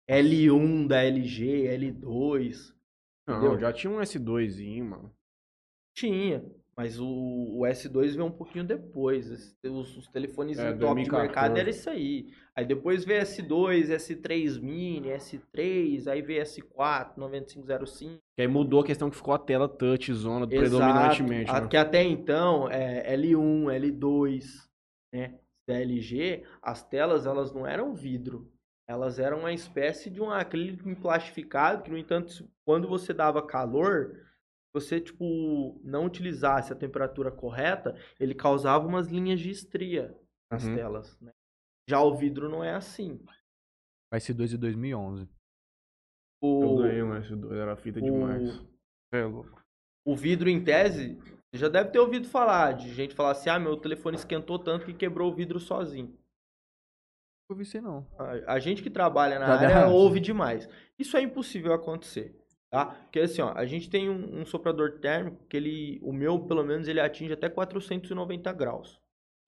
[0.10, 2.74] L1 da LG, L2.
[3.28, 3.60] Não, Entendeu?
[3.60, 5.14] já tinha um S2zinho, mano.
[5.94, 6.46] Tinha,
[6.78, 9.30] mas o, o S2 veio um pouquinho depois.
[9.66, 11.24] Os, os telefones É, top de 2014.
[11.28, 12.28] mercado era isso aí.
[12.56, 18.18] Aí depois veio S2, S3 Mini, S3, aí veio S4, 9505.
[18.36, 20.56] Que aí mudou a questão que ficou a tela touch zona Exato.
[20.58, 21.52] predominantemente.
[21.52, 21.68] A- Né?
[21.68, 24.70] Que até então, é, L1, L2,
[25.14, 28.50] né, da LG, as telas elas não eram vidro.
[28.88, 34.26] Elas eram uma espécie de um acrílico plastificado que, no entanto, quando você dava calor,
[34.74, 40.16] você, tipo, não utilizasse a temperatura correta, ele causava umas linhas de estria
[40.52, 40.76] nas Uhum.
[40.76, 41.34] telas, né?
[41.90, 43.20] Já o vidro não é assim.
[44.10, 45.28] Vai ser 2 de 2011.
[46.42, 46.64] O...
[46.64, 48.66] Eu ganhei um S2, era fita o- demais.
[49.12, 49.62] É louco.
[50.06, 51.16] o vidro em tese,
[51.50, 54.86] você já deve ter ouvido falar de gente falar assim: ah, meu telefone esquentou tanto
[54.86, 56.18] que quebrou o vidro sozinho.
[57.50, 58.06] Não vi isso não.
[58.18, 60.68] A, a gente que trabalha na Já área ouve demais.
[61.00, 62.36] Isso é impossível acontecer.
[62.70, 62.86] Tá?
[62.86, 66.64] Porque assim, ó, a gente tem um, um soprador térmico que ele, o meu pelo
[66.64, 69.00] menos, ele atinge até 490 graus.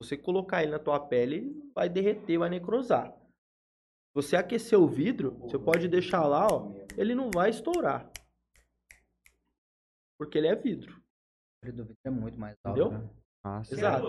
[0.01, 3.11] Você colocar ele na tua pele, ele vai derreter, vai necrosar.
[3.11, 8.09] Se você aquecer o vidro, você pode deixar lá, ó, ele não vai estourar.
[10.17, 11.01] Porque ele é vidro.
[11.61, 12.79] O vidro é muito mais alto.
[12.79, 12.97] Entendeu?
[12.97, 13.09] né?
[13.43, 13.75] Ah, sim.
[13.75, 14.07] Exato.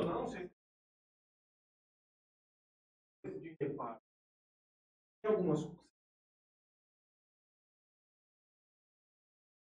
[5.29, 5.67] Algumas.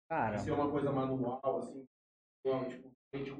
[0.10, 1.86] Cara, Se é uma coisa manual, assim.
[2.44, 3.34] Tipo, a gente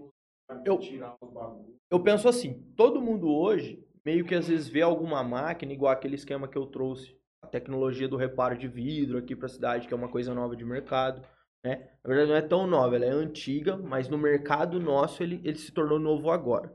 [0.66, 1.76] Eu- tirar os bagulhos.
[1.92, 6.16] Eu penso assim, todo mundo hoje meio que às vezes vê alguma máquina, igual aquele
[6.16, 9.94] esquema que eu trouxe, a tecnologia do reparo de vidro aqui para a cidade, que
[9.94, 11.22] é uma coisa nova de mercado,
[11.64, 11.90] né?
[12.04, 15.58] Na verdade não é tão nova, ela é antiga, mas no mercado nosso ele, ele
[15.58, 16.74] se tornou novo agora.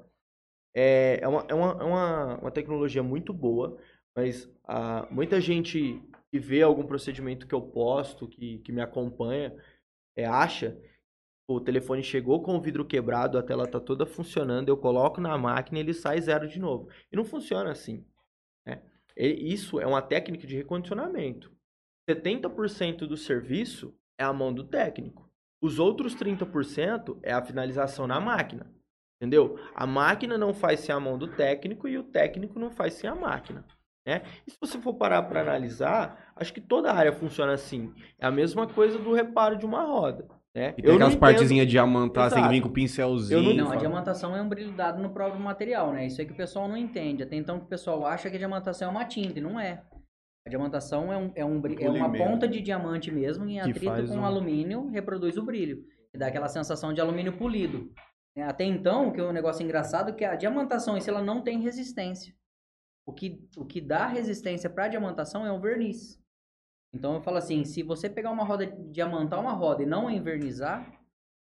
[0.74, 3.76] É, é, uma, é, uma, é uma, uma tecnologia muito boa,
[4.16, 9.54] mas ah, muita gente que vê algum procedimento que eu posto, que, que me acompanha,
[10.16, 10.80] é, acha
[11.52, 15.36] o telefone chegou com o vidro quebrado, a tela tá toda funcionando, eu coloco na
[15.36, 16.88] máquina e ele sai zero de novo.
[17.10, 18.06] E não funciona assim.
[18.64, 18.80] né?
[19.16, 21.52] Isso é uma técnica de recondicionamento.
[22.08, 25.28] 70% do serviço é a mão do técnico.
[25.60, 28.72] Os outros 30% é a finalização na máquina.
[29.20, 29.58] Entendeu?
[29.74, 33.10] A máquina não faz sem a mão do técnico e o técnico não faz sem
[33.10, 33.66] a máquina.
[34.10, 34.22] Né?
[34.44, 37.92] E se você for parar para analisar, acho que toda área funciona assim.
[38.18, 40.26] É a mesma coisa do reparo de uma roda.
[40.52, 40.74] Né?
[40.76, 43.50] E tem Eu não aquelas partezinhas diamantadas, tem que vir com o pincelzinho.
[43.50, 46.06] Eu Não, a diamantação é um brilho dado no próprio material, né?
[46.06, 47.22] Isso aí que o pessoal não entende.
[47.22, 49.80] Até então que o pessoal acha que a diamantação é uma tinta, e não é.
[50.44, 54.16] A diamantação é, um, é, um, é uma ponta de diamante mesmo, em atrito com
[54.16, 55.84] um- alumínio, reproduz o brilho.
[56.12, 57.88] E dá aquela sensação de alumínio polido.
[58.36, 58.42] né?
[58.42, 61.60] Até então, que é um negócio engraçado, que a diamantação em si ela não tem
[61.60, 62.34] resistência.
[63.06, 66.20] O que, o que dá resistência para a diamantação é o verniz.
[66.94, 71.00] Então eu falo assim, se você pegar uma roda, diamantar uma roda e não envernizar,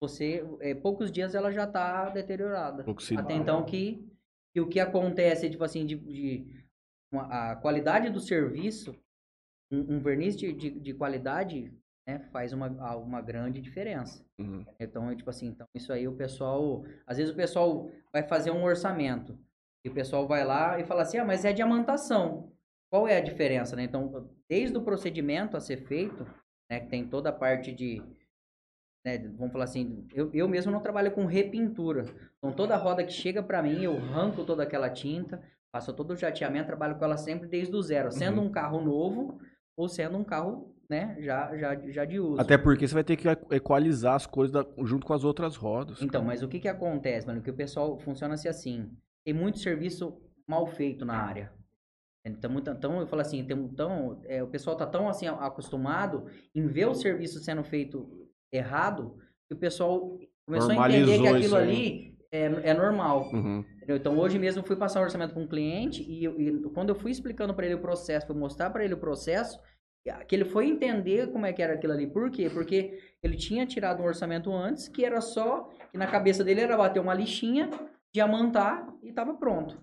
[0.00, 2.88] você, é, poucos dias ela já está deteriorada.
[2.88, 3.26] Oxidada.
[3.26, 4.06] Até então que,
[4.52, 6.66] que o que acontece, tipo assim, de, de
[7.12, 8.94] uma- a qualidade do serviço,
[9.70, 11.72] um, um verniz de, de, de qualidade,
[12.06, 14.24] né, faz uma, uma grande diferença.
[14.38, 14.64] Uhum.
[14.78, 18.50] Então, é tipo assim, então isso aí o pessoal, às vezes o pessoal vai fazer
[18.50, 19.38] um orçamento
[19.86, 22.52] e o pessoal vai lá e fala assim, ah, mas é diamantação.
[22.90, 23.84] Qual é a diferença, né?
[23.84, 26.26] Então, desde o procedimento a ser feito,
[26.68, 28.02] né, que tem toda a parte de,
[29.04, 32.04] né, vamos falar assim, eu, eu mesmo não trabalho com repintura.
[32.38, 35.40] Então, toda roda que chega para mim, eu arranco toda aquela tinta,
[35.72, 39.38] faço todo o jateamento, trabalho com ela sempre desde o zero, sendo um carro novo
[39.76, 42.40] ou sendo um carro né, já, já, já de uso.
[42.40, 46.02] Até porque você vai ter que equalizar as coisas da- junto com as outras rodas.
[46.02, 47.40] Então, mas o que que acontece, mano?
[47.42, 48.90] Que o pessoal funciona-se assim.
[49.26, 51.52] Tem muito serviço mal feito na área.
[52.24, 56.26] Então, muito, então eu falo assim, tem, tão, é, o pessoal tá tão assim acostumado
[56.54, 58.08] em ver o serviço sendo feito
[58.52, 59.16] errado
[59.48, 63.32] que o pessoal começou a entender que Normalizou aquilo ali é, é normal.
[63.32, 63.64] Uhum.
[63.88, 67.10] Então hoje mesmo fui passar um orçamento para um cliente e, e quando eu fui
[67.10, 69.60] explicando para ele o processo, fui mostrar para ele o processo,
[70.28, 72.06] que ele foi entender como é que era aquilo ali.
[72.06, 72.48] Por quê?
[72.48, 76.76] Porque ele tinha tirado um orçamento antes que era só que na cabeça dele era
[76.76, 77.68] bater uma lixinha,
[78.16, 79.78] diamantar e estava pronto.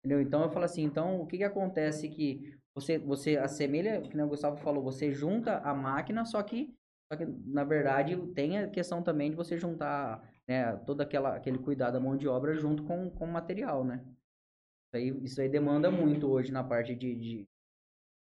[0.00, 0.20] Entendeu?
[0.20, 4.28] Então eu falo assim, então o que que acontece que você você assemelha, que o
[4.28, 6.74] Gustavo falou, você junta a máquina, só que
[7.10, 11.56] só que, na verdade, tem a questão também de você juntar né, todo aquela, aquele
[11.56, 14.04] cuidado da mão de obra junto com, com o material, né?
[14.04, 17.48] Isso aí, isso aí demanda muito hoje na parte de, de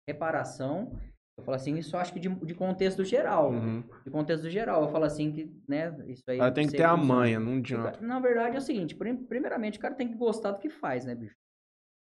[0.06, 1.00] reparação.
[1.38, 3.52] Eu falo assim, isso acho que de, de contexto geral.
[3.52, 3.84] Uhum.
[4.04, 4.82] De contexto geral.
[4.84, 6.40] Eu falo assim que, né, isso aí...
[6.40, 8.02] Ela tem que ter a manha, não adianta.
[8.02, 11.06] Na verdade é o seguinte, prim- primeiramente o cara tem que gostar do que faz,
[11.06, 11.36] né, bicho?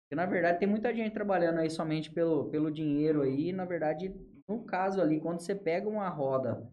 [0.04, 3.64] Porque na verdade tem muita gente trabalhando aí somente pelo, pelo dinheiro aí, e, na
[3.64, 4.14] verdade,
[4.48, 6.70] no caso ali, quando você pega uma roda,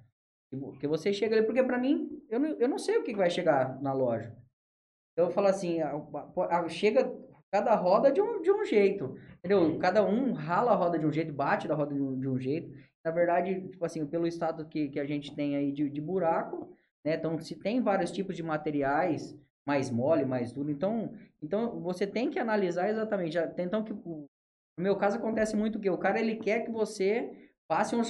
[0.51, 3.03] que vo- que você chega ali, porque pra mim, eu não, eu não sei o
[3.03, 4.31] que vai chegar na loja.
[5.13, 5.79] Então eu falo assim,
[6.69, 7.11] chega
[7.53, 9.77] cada roda de um, de um jeito, entendeu?
[9.77, 12.39] Cada um rala a roda de um jeito, bate da roda de um, de um
[12.39, 12.73] jeito.
[13.05, 16.67] Na verdade, tipo assim, pelo estado que, que a gente tem aí de, de buraco,
[17.05, 17.13] né?
[17.13, 19.37] Então, se tem vários tipos de materiais,
[19.67, 21.13] mais mole, mais duro, então,
[21.43, 23.37] então você tem que analisar exatamente.
[23.59, 24.27] Então, que, no
[24.79, 28.01] meu caso, acontece muito que o cara, ele quer que você passe um,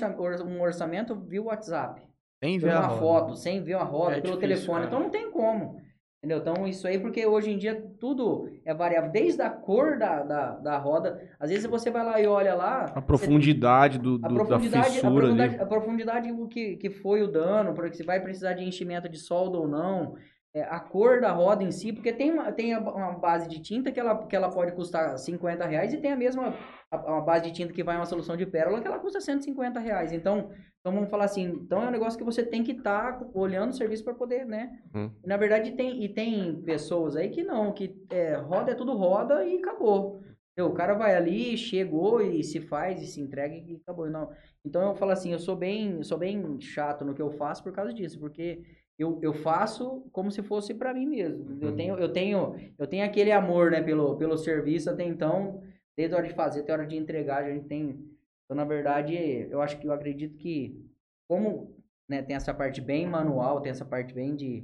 [0.47, 2.01] um orçamento via WhatsApp
[2.41, 4.84] Sem ver uma foto, sem ver uma roda, É pelo difícil, telefone.
[4.84, 4.88] cara.
[4.88, 5.83] Então não tem como.
[6.23, 6.38] Entendeu?
[6.38, 9.12] Então isso aí, porque hoje em dia tudo é variável.
[9.12, 11.21] Desde a cor da, da, da roda.
[11.38, 12.86] Às vezes você vai lá e olha lá.
[12.95, 15.62] A profundidade do, A do- profundidade, da a fissura profundidade, ali.
[15.63, 19.57] a profundidade que, que foi o dano, porque se vai precisar de enchimento de solda
[19.57, 20.15] ou não,
[20.55, 23.59] é, a cor da roda em si, porque tem, uma, tem a- uma base de
[23.59, 26.53] tinta que ela, que ela pode custar 50 reais e tem a mesma
[26.89, 29.77] a, uma base de tinta que vai uma solução de pérola que ela custa 150
[29.77, 30.13] reais.
[30.13, 30.51] Então,
[30.84, 33.74] então vamos falar assim, então é um negócio que você tem que estar olhando o
[33.74, 34.82] serviço para poder, né?
[34.93, 35.10] Hum.
[35.26, 39.46] Na verdade tem e tem pessoas aí que não, que é, roda é tudo roda
[39.46, 40.19] e acabou.
[40.52, 40.72] Entendeu?
[40.72, 44.10] O cara vai ali, chegou e se faz e se entrega e acabou.
[44.10, 44.30] Não.
[44.65, 47.63] Então eu falo assim, eu sou bem, eu sou bem chato no que eu faço
[47.63, 48.62] por causa disso, porque
[49.00, 51.58] eu, eu faço como se fosse para mim mesmo.
[51.62, 51.76] Eu Uhum.
[51.78, 55.63] tenho, eu tenho, eu tenho aquele amor, né, pelo, pelo serviço até então,
[55.98, 58.12] desde a hora de fazer até a hora de entregar, a gente tem.
[58.54, 59.16] Então, na verdade,
[59.50, 60.80] eu acho que eu acredito que,
[61.28, 61.76] como
[62.08, 64.63] né, tem essa parte bem manual, tem essa parte bem de.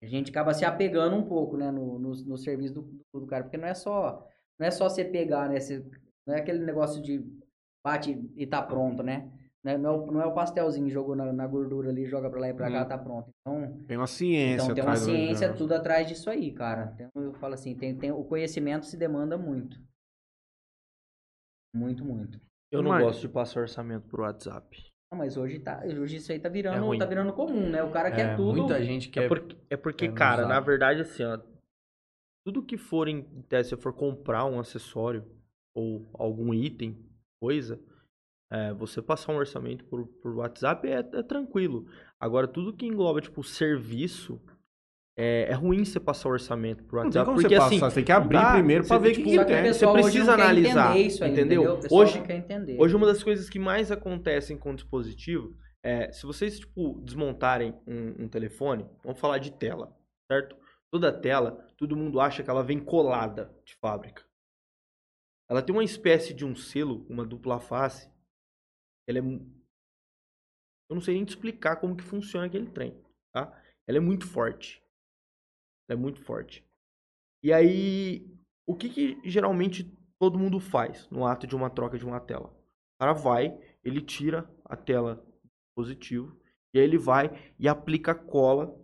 [0.00, 3.42] A gente acaba se apegando um pouco, né, no, no, no serviço do, do cara,
[3.42, 4.24] porque não é só
[4.56, 5.84] não é só você pegar, né, você,
[6.24, 7.26] não é aquele negócio de
[7.84, 9.30] bate e tá pronto, né?
[9.64, 12.30] Não é, não é o- não é o pastelzinho, jogou na, na gordura ali, joga
[12.30, 12.88] pra lá e pra cá, Hum.
[12.88, 13.30] tá pronto.
[13.40, 16.92] Então, Tem uma ciência então tem uma ciência tudo atrás disso aí, cara.
[16.94, 19.76] Então eu falo assim, tem, tem, o conhecimento se demanda muito.
[21.74, 22.40] Muito, muito.
[22.70, 24.84] Eu não Mas- gosto de passar orçamento por WhatsApp.
[25.10, 26.98] Não, mas hoje tá, hoje isso aí tá É virando, ruim.
[26.98, 27.82] tá virando comum, né?
[27.82, 28.58] O cara quer É, tudo.
[28.58, 29.24] Muita gente quer.
[29.24, 30.48] É porque, é porque é no cara, zap.
[30.48, 31.38] na verdade, assim, ó.
[32.44, 35.24] Tudo que for em tese, se você for comprar um acessório
[35.74, 36.96] ou algum item,
[37.40, 37.80] coisa,
[38.50, 41.86] é, você passar um orçamento por, por WhatsApp é, é tranquilo.
[42.18, 44.40] Agora, tudo que engloba, tipo, serviço,
[45.18, 47.24] é, é ruim você passar orçamento por Não tem WhatsApp.
[47.26, 47.74] como porque você assim.
[47.80, 49.46] passar, você tem que abrir dá, primeiro pra você ver o que, que- que o
[49.46, 49.62] tem.
[49.62, 51.72] pessoal Você hoje precisa analisar, isso aí, entendeu?
[51.74, 52.76] O pessoal Hoje- não quer entender.
[52.78, 57.74] Hoje, uma das coisas que mais acontecem com o dispositivo é, se vocês, tipo, desmontarem
[57.86, 59.96] um, um telefone, vamos falar de tela,
[60.30, 60.56] certo?
[60.92, 64.24] Toda tela, todo mundo acha que ela vem colada de fábrica.
[65.48, 68.10] Ela tem uma espécie de um selo, uma dupla face.
[69.08, 69.20] Ela é.
[69.22, 69.48] mu-
[70.90, 73.00] Eu não sei nem te explicar como que funciona aquele trem,
[73.32, 73.52] tá?
[73.88, 74.82] Ela é muito forte.
[75.88, 76.64] É muito forte.
[77.42, 78.26] E aí,
[78.66, 79.84] o que que geralmente
[80.18, 82.48] todo mundo faz no ato de uma troca de uma tela?
[82.48, 86.36] O cara vai, ele tira a tela do dispositivo
[86.74, 88.78] e aí ele vai e aplica cola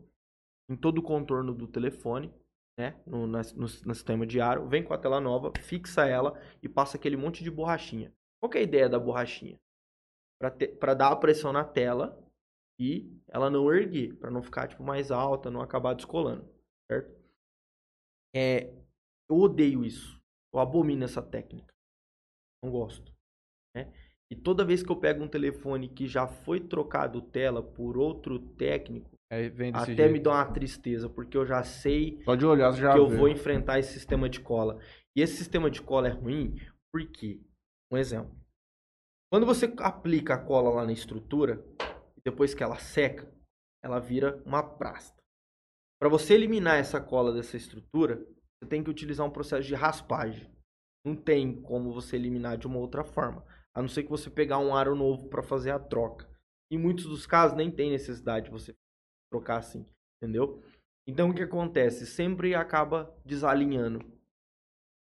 [0.68, 2.32] em todo o contorno do telefone,
[2.78, 2.96] né?
[3.06, 6.96] No, no- no sistema de aro, vem com a tela nova, fixa ela e passa
[6.98, 8.12] aquele monte de borrachinha.
[8.40, 9.58] Qual é a ideia da borrachinha?
[10.78, 12.18] Para dar a pressão na tela
[12.78, 16.48] e ela não erguer, para não ficar tipo mais alta, não acabar descolando,
[16.92, 17.22] certo?
[18.34, 18.72] É,
[19.30, 20.20] eu odeio isso.
[20.52, 21.72] Eu abomino essa técnica.
[22.62, 23.12] Não gosto.
[23.74, 23.92] Né?
[24.30, 28.38] E toda vez que eu pego um telefone que já foi trocado tela por outro
[28.38, 30.12] técnico, desse até jeito.
[30.12, 33.16] me dá uma tristeza, porque eu já sei olhar, já que eu vê.
[33.16, 34.78] vou enfrentar esse sistema de cola.
[35.16, 36.56] E esse sistema de cola é ruim
[36.92, 37.40] porque,
[37.90, 38.34] um exemplo,
[39.30, 41.64] Quando você aplica a cola lá na estrutura,
[42.22, 43.30] depois que ela seca,
[43.82, 45.21] ela vira uma prasta.
[46.02, 50.52] Para você eliminar essa cola dessa estrutura, você tem que utilizar um processo de raspagem.
[51.06, 54.58] Não tem como você eliminar de uma outra forma, a não ser que você pegar
[54.58, 56.28] um aro novo para fazer a troca.
[56.72, 58.74] Em muitos dos casos nem tem necessidade de você
[59.30, 59.86] trocar assim,
[60.20, 60.60] entendeu?
[61.06, 62.04] Então o que acontece?
[62.04, 64.00] Sempre acaba desalinhando,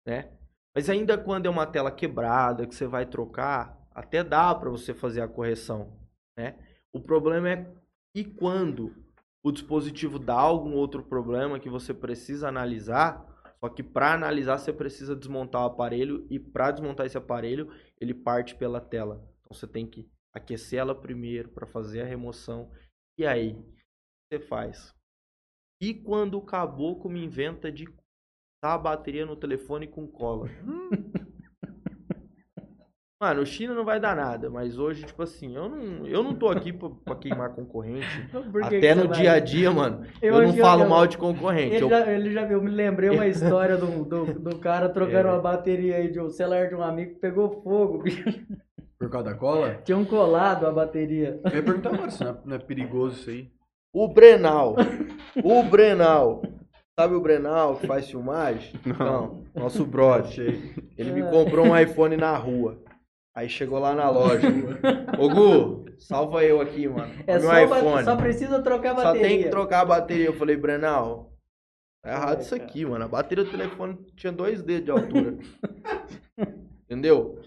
[0.06, 0.38] né?
[0.76, 4.94] Mas ainda quando é uma tela quebrada que você vai trocar, até dá para você
[4.94, 6.00] fazer a correção,
[6.38, 6.60] né?
[6.94, 7.76] O problema é
[8.16, 9.04] e quando
[9.46, 13.24] o dispositivo dá algum outro problema que você precisa analisar,
[13.60, 18.12] só que para analisar você precisa desmontar o aparelho e para desmontar esse aparelho, ele
[18.12, 19.24] parte pela tela.
[19.40, 22.72] Então você tem que aquecer ela primeiro para fazer a remoção.
[23.20, 23.56] E aí,
[24.28, 24.96] você faz?
[25.80, 27.86] E quando o caboclo me inventa de
[28.64, 30.50] a bateria no telefone com cola?
[33.26, 36.48] Mano, China não vai dar nada, mas hoje, tipo assim, eu não, eu não tô
[36.48, 38.06] aqui pra, pra queimar concorrente.
[38.70, 40.90] Que Até que no você dia a vai- dia, mano, eu, Eu não falo eu-
[40.90, 41.74] mal de concorrente.
[41.74, 44.90] Ele Eu- já, ele já viu, eu me lembrei uma história do, do, do cara
[44.90, 45.32] trocando É.
[45.32, 48.24] uma bateria aí de um celular de um amigo que pegou fogo, bicho.
[49.00, 49.80] Por causa da cola?
[49.84, 51.40] Tinham colado a bateria.
[51.46, 53.50] Eu ia perguntar agora se não é, não é perigoso isso aí.
[53.92, 54.76] O Brenal.
[55.44, 56.44] o Brenal.
[56.98, 58.80] Sabe o Brenal que faz filmagem?
[59.00, 59.44] Não.
[59.56, 60.58] nosso brother.
[60.96, 62.78] Ele me comprou um iPhone na rua.
[63.36, 64.48] Aí chegou lá na loja.
[65.20, 67.14] Ô Gu, salva eu aqui, mano.
[67.28, 68.04] É Meu só, ba- iPhone.
[68.06, 69.28] só precisa trocar a Só bateria.
[69.28, 70.26] tem que trocar a bateria.
[70.28, 71.34] Eu falei, Brenal,
[72.02, 72.64] tá errado É, isso cara.
[72.64, 73.04] aqui, mano.
[73.04, 75.38] A bateria do telefone tinha dois dedos de altura.
[76.86, 77.40] Entendeu?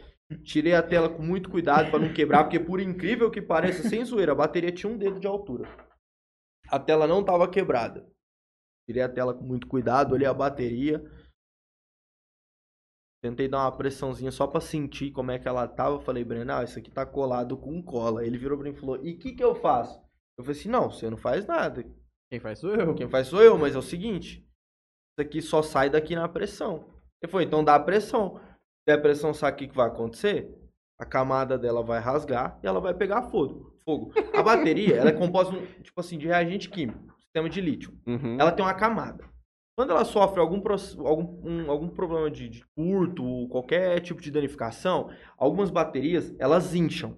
[0.42, 4.04] Tirei a tela com muito cuidado pra não quebrar, porque por incrível que pareça, sem
[4.04, 5.66] zoeira, a bateria tinha um dedo de altura.
[6.68, 8.06] A tela não tava quebrada.
[8.86, 11.02] Tirei a tela com muito cuidado, olhei a bateria.
[13.22, 16.00] Tentei dar uma pressãozinha só pra sentir como é que ela tava.
[16.00, 18.24] Falei, Breno, ah, isso aqui tá colado com cola.
[18.24, 20.00] Ele virou pra mim e falou, e o que que eu faço?
[20.38, 21.84] Eu falei assim, não, você não faz nada.
[22.30, 22.94] Quem faz sou eu.
[22.94, 26.84] Quem faz sou eu, mas é o seguinte: isso aqui só sai daqui na pressão.
[27.22, 28.38] Ele falou, então dá a pressão.
[28.38, 30.54] Se der pressão, sabe o que, que vai acontecer?
[31.00, 33.76] A camada dela vai rasgar e ela vai pegar fogo.
[33.84, 34.12] fogo.
[34.34, 37.98] A bateria, ela é composta, tipo assim, de reagente químico, sistema de lítio.
[38.06, 38.36] Uhum.
[38.38, 39.24] Ela tem uma camada.
[39.78, 40.60] Quando ela sofre algum,
[41.06, 46.74] algum, um- algum problema de, de curto, ou qualquer tipo de danificação, algumas baterias, elas
[46.74, 47.16] incham.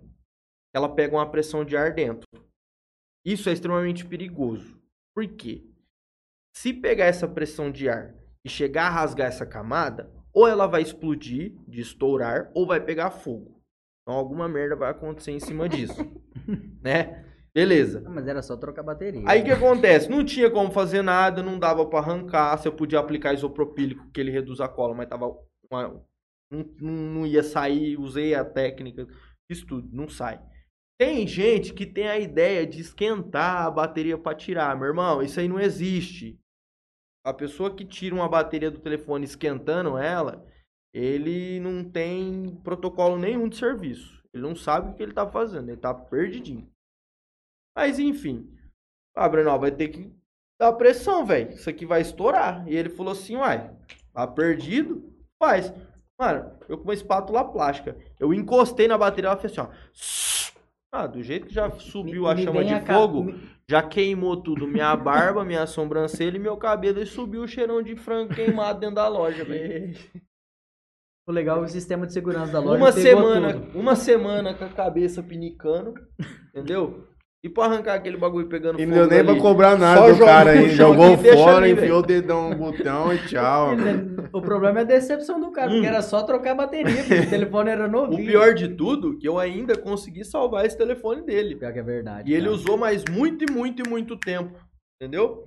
[0.75, 2.29] Ela pega uma pressão de ar dentro.
[3.25, 4.79] Isso é extremamente perigoso.
[5.14, 5.64] Por quê?
[6.55, 10.83] Se pegar essa pressão de ar e chegar a rasgar essa camada, ou ela vai
[10.83, 13.59] explodir, de estourar, ou vai pegar fogo.
[14.03, 15.96] Então alguma merda vai acontecer em cima disso.
[16.85, 17.25] né?
[17.55, 18.01] Beleza.
[18.09, 19.23] Mas era só trocar a bateria.
[19.27, 20.09] Aí o que acontece?
[20.09, 22.57] Não tinha como fazer nada, não dava pra arrancar.
[22.57, 25.27] Você podia aplicar isopropílico, que ele reduz a cola, mas tava
[25.71, 26.03] uma-
[26.51, 27.99] não, não ia sair.
[27.99, 29.07] Usei a técnica,
[29.51, 30.41] fiz tudo, não sai.
[31.01, 34.77] Tem gente que tem a ideia de esquentar a bateria pra tirar.
[34.77, 36.39] Meu irmão, isso aí não existe.
[37.25, 40.47] A pessoa que tira uma bateria do telefone esquentando ela,
[40.95, 44.23] ele não tem protocolo nenhum de serviço.
[44.33, 46.71] Ele não sabe o que ele tá fazendo, ele tá perdidinho.
[47.81, 48.47] Mas enfim.
[49.16, 50.12] Ah, Brenal, vai ter que
[50.61, 51.51] dar pressão, velho.
[51.51, 52.66] Isso aqui vai estourar.
[52.69, 53.71] E ele falou assim, uai,
[54.12, 55.03] tá perdido?
[55.43, 55.73] Faz.
[56.21, 57.97] Mano, eu com uma espátula plástica.
[58.19, 59.75] Eu encostei na bateria, ela fez assim, ó.
[60.93, 63.40] Ah, do jeito que já subiu a Me chama vem de ca- fogo, me-
[63.71, 64.66] já queimou tudo.
[64.66, 67.01] Minha barba, minha sobrancelha e meu cabelo.
[67.01, 69.97] E subiu o cheirão de frango queimado dentro da loja, velho.
[71.29, 73.79] O legal é o sistema de segurança da loja Uma semana, tudo.
[73.79, 75.95] uma semana com a cabeça pinicando,
[76.49, 77.07] entendeu?
[77.42, 80.00] E pra arrancar aquele bagulho pegando E não fogo deu nem ali, pra cobrar nada
[80.00, 80.68] Só do cara aí.
[80.68, 83.70] Jogou fora, ali, enfiou o dedão no botão e tchau.
[84.33, 85.88] O problema é a decepção do cara, porque Hum.
[85.88, 88.26] era só trocar a bateria, porque o telefone era O novinho.
[88.31, 91.57] pior de tudo, que eu ainda consegui salvar esse telefone dele.
[91.57, 92.31] Pior que é verdade.
[92.31, 92.55] E ele cara.
[92.55, 94.57] usou mais muito e muito e muito tempo.
[95.03, 95.46] Entendeu?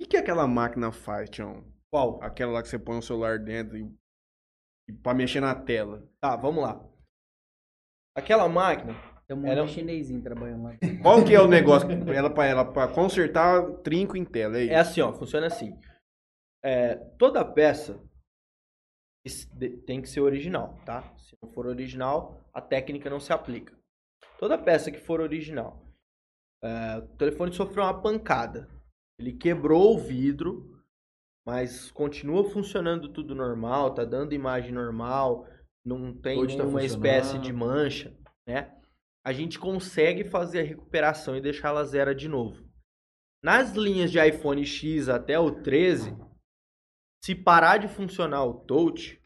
[0.00, 1.64] que, que aquela máquina faz, Tião?
[1.92, 2.18] Qual?
[2.22, 3.82] Aquela lá que você põe o celular dentro e,
[4.88, 6.02] e pra mexer na tela.
[6.20, 6.80] Tá, vamos lá.
[8.16, 8.94] Aquela máquina,
[9.28, 10.76] Tem um Era- monte de chinesinho trabalhando lá.
[11.02, 14.58] Qual que é o negócio ela pra ela pra consertar trinco em tela?
[14.58, 15.78] É é assim, ó, funciona assim.
[16.64, 17.98] É, toda peça
[19.86, 21.02] tem que ser original, tá?
[21.16, 23.76] Se não for original, a técnica não se aplica.
[24.38, 25.80] Toda peça que for original.
[26.64, 28.68] é, o telefone sofreu uma pancada.
[29.18, 30.80] Ele quebrou o vidro,
[31.46, 35.46] mas continua funcionando tudo normal, tá dando imagem normal,
[35.84, 37.04] não tem Hoje tá nenhuma funcionando.
[37.06, 38.16] espécie de mancha,
[38.46, 38.80] né?
[39.24, 42.68] A gente consegue fazer a recuperação e deixá-la zero de novo.
[43.42, 46.16] Nas linhas de iPhone X até o 13,
[47.24, 49.20] se parar de funcionar o touch,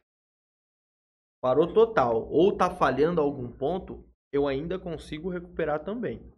[1.42, 6.30] parou total, ou tá falhando algum ponto, eu ainda consigo recuperar também.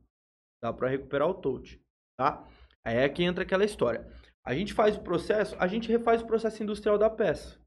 [0.62, 1.80] Dá para recuperar o touch,
[2.16, 2.46] tá?
[2.84, 4.08] Aí é que entra aquela história.
[4.44, 7.60] A gente faz o processo, a gente refaz o processo industrial da peça.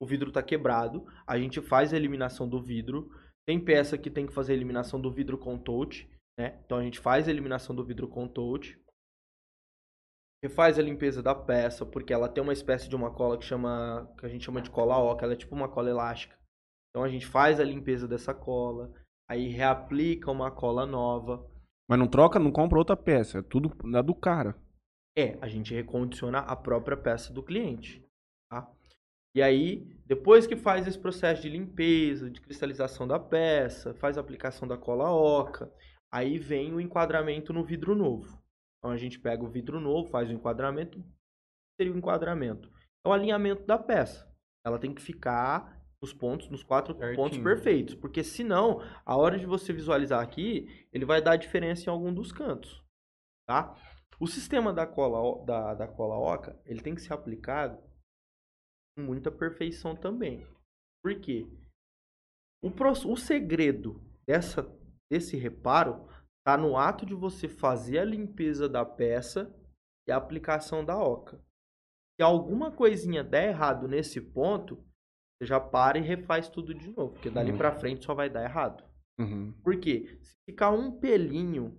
[0.00, 3.10] O vidro tá quebrado, a gente faz a eliminação do vidro.
[3.48, 6.06] Tem peça que tem que fazer a eliminação do vidro com touch,
[6.38, 6.60] né?
[6.66, 8.78] Então a gente faz a eliminação do vidro com touch.
[10.44, 14.14] Refaz a limpeza da peça, porque ela tem uma espécie de uma cola que chama
[14.18, 16.38] que a gente chama de cola oca, ela é tipo uma cola elástica.
[16.90, 18.92] Então a gente faz a limpeza dessa cola,
[19.26, 21.50] aí reaplica uma cola nova.
[21.88, 23.38] Mas não troca, não compra outra peça.
[23.38, 24.54] É tudo da do cara.
[25.16, 28.06] É, a gente recondiciona a própria peça do cliente.
[29.34, 34.20] E aí, depois que faz esse processo de limpeza, de cristalização da peça, faz a
[34.20, 35.72] aplicação da cola oca,
[36.10, 38.42] aí vem o enquadramento no vidro novo.
[38.78, 41.04] Então a gente pega o vidro novo, faz o enquadramento,
[41.78, 42.70] seria o enquadramento.
[43.04, 44.26] É o alinhamento da peça.
[44.64, 47.16] Ela tem que ficar nos pontos, nos quatro Certinho.
[47.16, 51.92] pontos perfeitos, porque senão, a hora de você visualizar aqui, ele vai dar diferença em
[51.92, 52.82] algum dos cantos,
[53.46, 53.76] tá?
[54.20, 57.78] O sistema da cola, da, da cola oca, ele tem que ser aplicado
[58.98, 60.46] muita perfeição também.
[61.02, 61.46] Por quê?
[62.62, 62.68] O,
[63.12, 64.62] o segredo dessa,
[65.10, 66.06] desse reparo
[66.40, 69.54] está no ato de você fazer a limpeza da peça
[70.08, 71.36] e a aplicação da oca.
[72.18, 74.76] Se alguma coisinha der errado nesse ponto,
[75.40, 77.58] você já para e refaz tudo de novo, porque dali Uhum.
[77.58, 78.82] pra frente só vai dar errado.
[79.20, 79.52] Uhum.
[79.62, 80.18] Por quê?
[80.22, 81.78] Se ficar um pelinho,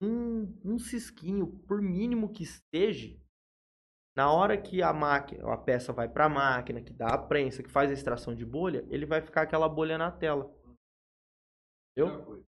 [0.00, 3.16] um, um cisquinho, por mínimo que esteja,
[4.16, 7.62] na hora que a máquina, a peça vai para a máquina, que dá a prensa,
[7.62, 10.52] que faz a extração de bolha, ele vai ficar aquela bolha na tela.
[11.96, 12.44] Entendeu?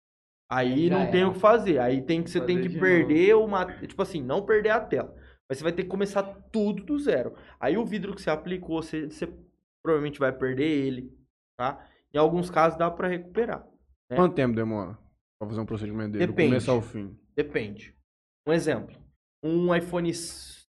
[0.51, 1.29] Aí Já não tem era.
[1.29, 1.79] o que fazer.
[1.79, 5.15] Aí tem que você tem que de perder uma, tipo assim, não perder a tela.
[5.47, 7.35] Mas você vai ter que começar tudo do zero.
[7.59, 9.27] Aí o vidro que você aplicou, você, você
[9.83, 11.15] provavelmente vai perder ele,
[11.57, 11.87] tá?
[12.13, 13.67] Em alguns casos dá para recuperar.
[14.09, 14.15] É.
[14.15, 14.97] Quanto tempo demora
[15.39, 16.25] pra fazer um procedimento dele?
[16.25, 16.49] Do Depende.
[16.49, 17.17] começo ao fim.
[17.35, 17.95] Depende.
[18.47, 18.95] Um exemplo.
[19.43, 20.11] Um iPhone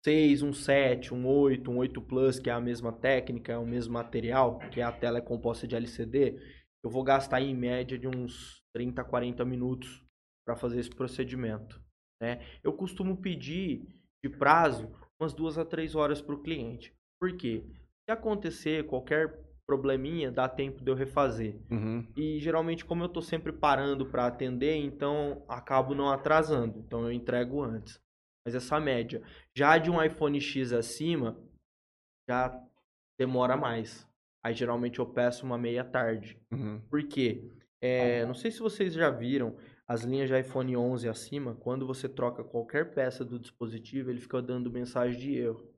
[0.05, 3.65] 6, um 7, um 8, um 8 Plus, que é a mesma técnica, é o
[3.65, 6.39] mesmo material, que a tela é composta de LCD,
[6.83, 10.05] eu vou gastar em média de uns 30, 40 minutos
[10.45, 11.81] para fazer esse procedimento.
[12.21, 12.39] Né?
[12.63, 13.87] Eu costumo pedir
[14.23, 16.93] de prazo umas duas a três horas para o cliente.
[17.19, 17.63] Por quê?
[18.07, 21.59] Se acontecer qualquer probleminha, dá tempo de eu refazer.
[21.71, 22.05] Uhum.
[22.15, 26.77] E geralmente, como eu tô sempre parando para atender, então acabo não atrasando.
[26.77, 27.99] Então eu entrego antes.
[28.45, 29.21] Mas essa média.
[29.55, 31.37] Já de um iPhone X acima,
[32.29, 32.63] já
[33.19, 34.07] demora mais.
[34.43, 36.39] Aí geralmente eu peço uma meia tarde.
[36.51, 36.79] Uhum.
[36.89, 37.51] Por quê?
[37.81, 42.09] É, não sei se vocês já viram as linhas de iPhone 11 acima, quando você
[42.09, 45.71] troca qualquer peça do dispositivo, ele fica dando mensagem de erro.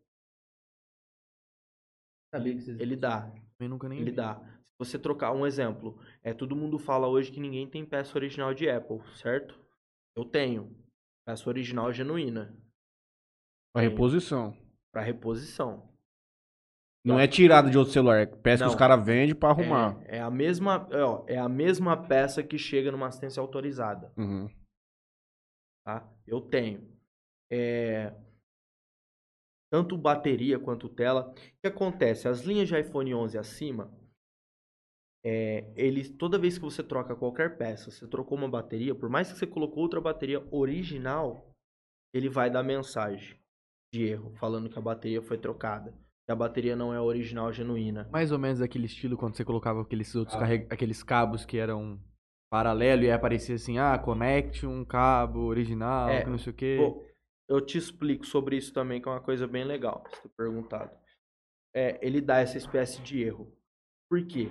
[2.33, 2.79] Sabia que vocês...
[2.79, 3.21] Ele dá.
[3.57, 4.15] Também nunca nem Ele vi.
[4.15, 4.39] dá.
[4.39, 8.53] Se você trocar um exemplo, é todo mundo fala hoje que ninguém tem peça original
[8.53, 9.59] de Apple, certo?
[10.15, 10.75] Eu tenho
[11.27, 12.55] peça original genuína
[13.75, 13.89] A Sim.
[13.89, 14.57] reposição.
[14.93, 15.93] para reposição.
[17.05, 18.69] Não é tirada de outro celular, é peça que Não.
[18.73, 19.97] os caras vendem pra arrumar.
[20.05, 24.11] É, é a mesma, é, ó, é a mesma peça que chega numa assistência autorizada,
[24.17, 24.49] Uhum.
[25.85, 26.09] tá?
[26.25, 26.89] Eu tenho.
[27.51, 28.13] É,
[29.71, 31.29] tanto bateria quanto tela.
[31.31, 32.27] O que acontece?
[32.27, 33.89] As linhas de iPhone 11 acima,
[35.25, 39.31] é, eles, toda vez que você troca qualquer peça, você trocou uma bateria, por mais
[39.31, 41.51] que você colocou outra bateria original,
[42.13, 43.37] ele vai dar mensagem
[43.93, 45.91] de erro, falando que a bateria foi trocada.
[46.25, 48.09] Que a bateria não é original genuína.
[48.11, 50.45] Mais ou menos aquele estilo quando você colocava aqueles outros Ah.
[50.69, 51.99] aqueles cabos que eram
[52.49, 56.55] paralelo e aí aparecia assim, ah, conecte um cabo original, É, que não sei o
[56.55, 56.77] quê.
[56.79, 57.05] Pô,
[57.49, 60.91] eu te explico sobre isso também, que é uma coisa bem legal, você ter perguntado.
[61.73, 63.51] É, ele dá essa espécie de erro.
[64.09, 64.49] Por quê?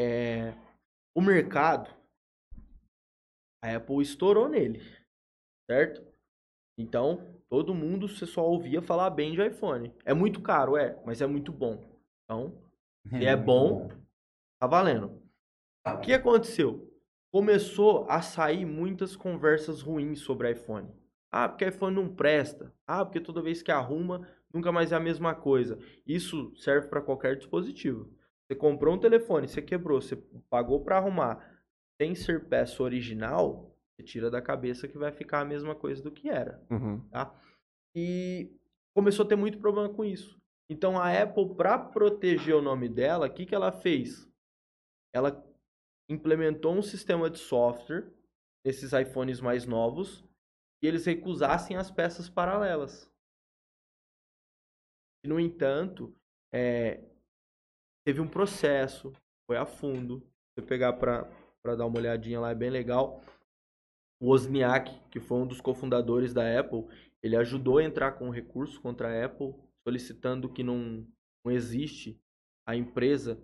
[0.00, 0.54] É,
[1.12, 1.92] o mercado,
[3.60, 4.80] a Apple estourou nele,
[5.68, 6.06] certo?
[6.78, 9.92] Então, todo mundo você só ouvia falar bem de iPhone.
[10.04, 11.84] É muito caro, é, mas é muito bom.
[12.22, 12.62] Então,
[13.08, 13.88] se é bom,
[14.60, 15.20] tá valendo.
[15.84, 16.88] O que aconteceu?
[17.32, 20.88] Começou a sair muitas conversas ruins sobre iPhone.
[21.28, 22.72] Ah, porque iPhone não presta.
[22.86, 25.76] Ah, porque toda vez que arruma, nunca mais é a mesma coisa.
[26.06, 28.16] Isso serve para qualquer dispositivo.
[28.48, 30.16] Você comprou um telefone, você quebrou, você
[30.48, 31.62] pagou para arrumar,
[32.00, 36.10] sem ser peça original, você tira da cabeça que vai ficar a mesma coisa do
[36.10, 37.06] que era Uhum.
[37.94, 38.50] e
[38.94, 40.40] começou a ter muito problema com isso.
[40.70, 44.30] Então a Apple, para proteger o nome dela, o que, que ela fez?
[45.14, 45.44] Ela
[46.08, 48.10] implementou um sistema de software
[48.64, 50.24] nesses iPhones mais novos
[50.82, 53.10] e eles recusassem as peças paralelas.
[55.24, 56.14] No entanto,
[56.52, 57.02] é,
[58.04, 59.12] teve um processo,
[59.46, 60.22] foi a fundo.
[60.54, 61.28] Você pegar pra
[61.76, 63.22] dar uma olhadinha lá, é bem legal.
[64.20, 66.86] O Wozniak, que foi um dos cofundadores da Apple,
[67.22, 69.54] ele ajudou a entrar com um recurso contra a Apple,
[69.86, 71.06] solicitando que não,
[71.44, 72.20] não existe
[72.66, 73.40] a empresa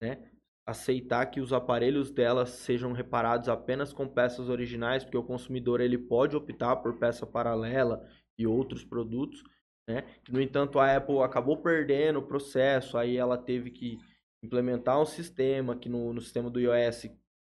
[0.00, 0.30] né,
[0.66, 5.96] aceitar que os aparelhos dela sejam reparados apenas com peças originais, porque o consumidor ele
[5.96, 8.06] pode optar por peça paralela
[8.38, 9.42] e outros produtos,
[9.88, 10.04] né?
[10.28, 13.98] No entanto, a Apple acabou perdendo o processo, aí ela teve que
[14.44, 17.08] implementar um sistema que no, no sistema do iOS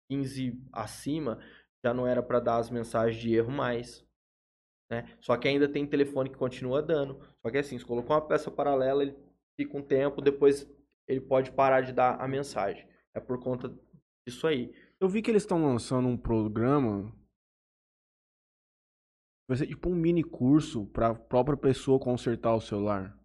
[0.08, 1.40] 15 acima
[1.84, 4.06] já não era para dar as mensagens de erro mais.
[4.90, 5.06] Né?
[5.20, 7.20] Só que ainda tem telefone que continua dando.
[7.42, 9.16] Só que assim, se colocou uma peça paralela, ele
[9.58, 10.70] fica um tempo, depois
[11.08, 12.86] ele pode parar de dar a mensagem.
[13.14, 13.74] É por conta
[14.26, 14.72] disso aí.
[15.00, 17.12] Eu vi que eles estão lançando um programa.
[19.50, 23.18] Vai ser tipo um mini curso pra própria pessoa consertar o celular.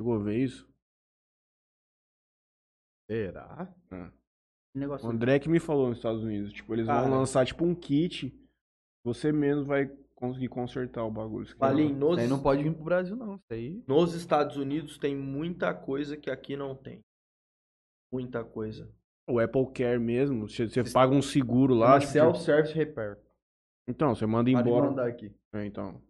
[0.00, 0.66] Chegou a ver isso?
[3.10, 3.70] Será?
[4.74, 6.54] O Negócio André que me falou nos Estados Unidos.
[6.54, 7.02] Tipo, eles Cara.
[7.02, 8.34] vão lançar tipo um kit.
[9.04, 11.46] Você mesmo vai conseguir consertar o bagulho.
[11.46, 11.98] É Palim, louco.
[11.98, 13.34] nos, aí não pode vir pro Brasil, não.
[13.34, 13.84] Isso aí.
[13.86, 17.00] nos Estados Unidos tem muita coisa que aqui não tem.
[18.10, 18.90] Muita coisa.
[19.28, 22.00] O Apple Care mesmo, você, você paga um seguro lá.
[22.00, 23.18] Tipo, Self-service repair.
[23.86, 24.86] Então, você manda Pode embora.
[24.88, 25.30] mandar aqui.
[25.54, 26.00] É, então.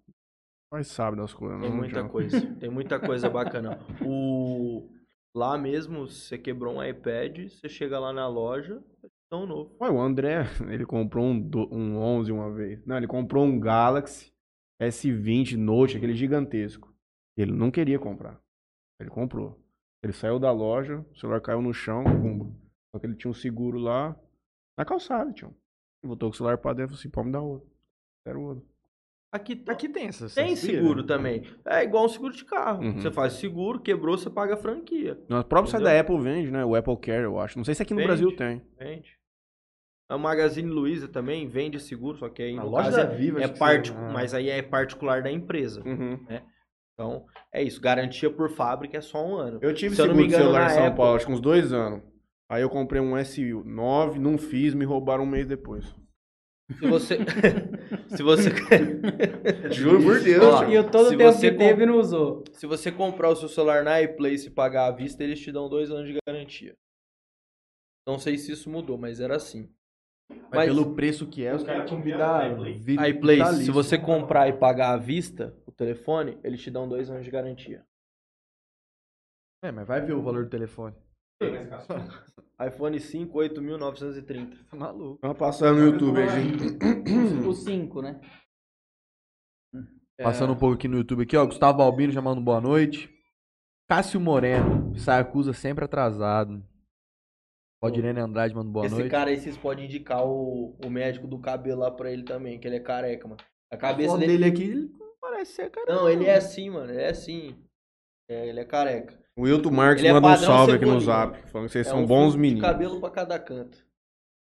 [0.72, 1.76] Mas sabe das coisas, Tem não?
[1.76, 2.40] muita coisa.
[2.56, 3.78] Tem muita coisa bacana.
[4.04, 4.88] O...
[5.34, 8.82] Lá mesmo, você quebrou um iPad, você chega lá na loja,
[9.30, 9.76] tão novo.
[9.80, 12.84] Ué, o André, ele comprou um, do- um 11 uma vez.
[12.84, 14.32] Não, ele comprou um Galaxy
[14.82, 16.92] S20 Note, aquele gigantesco.
[17.36, 18.40] Ele não queria comprar.
[19.00, 19.58] Ele comprou.
[20.02, 22.52] Ele saiu da loja, o celular caiu no chão, pumba.
[22.90, 24.16] Só que ele tinha um seguro lá
[24.76, 25.54] na calçada, tio.
[26.04, 27.68] Voltou com o celular pra dentro e falou assim, pode me dar outro.
[28.26, 28.66] Quero outro.
[29.30, 30.34] Aqui, Aqui tem essas.
[30.34, 31.06] tem seguro pira.
[31.16, 31.42] também.
[31.66, 32.82] É igual um seguro de carro.
[32.82, 32.94] Uhum.
[33.00, 35.18] Você faz seguro, quebrou, você paga a franquia.
[35.28, 36.64] No próprio site da Apple vende, né?
[36.64, 37.58] O Apple Care, eu acho.
[37.58, 38.06] Não sei se aqui no Vende.
[38.08, 38.62] Brasil tem.
[38.78, 39.18] Vende.
[40.10, 43.46] A Magazine Luiza também vende seguro, só que aí no loja caso é, Viva, é
[43.46, 44.10] você- ah.
[44.14, 45.82] mas aí é particular da empresa.
[45.86, 46.18] Uhum.
[46.94, 47.78] Então, é isso.
[47.82, 49.58] Garantia por fábrica é só um ano.
[49.60, 51.32] Eu tive Se eu seguro de engano, celular na em São Apple- Paulo, acho que
[51.32, 52.02] uns dois anos.
[52.50, 55.84] Aí eu comprei um S9, não fiz, me roubaram um mês depois.
[56.72, 57.18] Se você.
[58.08, 58.50] se você.
[59.72, 60.64] Juro por Deus, Ó.
[60.66, 62.44] E eu todo o tempo você que teve não usou.
[62.52, 65.68] se você comprar o seu celular na iPlace e pagar à vista, eles te dão
[65.68, 66.74] dois anos de garantia.
[68.06, 69.68] Não sei se isso mudou, mas era assim.
[70.30, 72.54] Mas, Mas- pelo preço que é, os caras tinham que dar.
[72.78, 73.64] vi- A iPlace, vitalício.
[73.64, 77.30] se você comprar e pagar à vista o telefone, eles te dão dois anos de
[77.30, 77.82] garantia.
[79.62, 80.94] É, mas vai ver o valor do telefone.
[82.66, 84.66] iPhone 5, 8.930.
[84.70, 85.18] Tá maluco.
[85.22, 87.46] Vamos passar no YouTube aí, gente.
[87.46, 88.20] O 5, né?
[90.20, 91.46] Passando um pouco aqui no YouTube aqui, ó.
[91.46, 93.08] Gustavo Albino chamando boa noite.
[93.88, 96.62] Cássio Moreno, Sarcusa sempre atrasado.
[97.80, 99.10] Valdirene Andrade manda boa Esse noite.
[99.10, 102.66] cara aí vocês podem indicar o, o médico do cabelo lá pra ele também, que
[102.66, 103.40] ele é careca, mano.
[103.72, 104.32] A cabeça foto dele.
[104.32, 105.94] dele aqui ele não parece ser cara.
[105.94, 106.90] Não, ele é assim, mano.
[106.90, 107.56] Ele é assim.
[108.28, 109.16] É, ele é careca.
[109.38, 111.16] O Wilton Marques Ele é manda um padrão salve aqui no Cebolinha.
[111.32, 112.64] zap, falando que vocês É são um bons fio meninos.
[112.66, 113.86] De cabelo pra cada canto.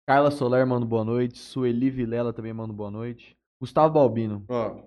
[0.06, 1.36] Carla Soler manda boa noite.
[1.38, 3.36] Sueli Vilela também manda boa noite.
[3.60, 4.44] Gustavo Balbino.
[4.48, 4.80] Ó.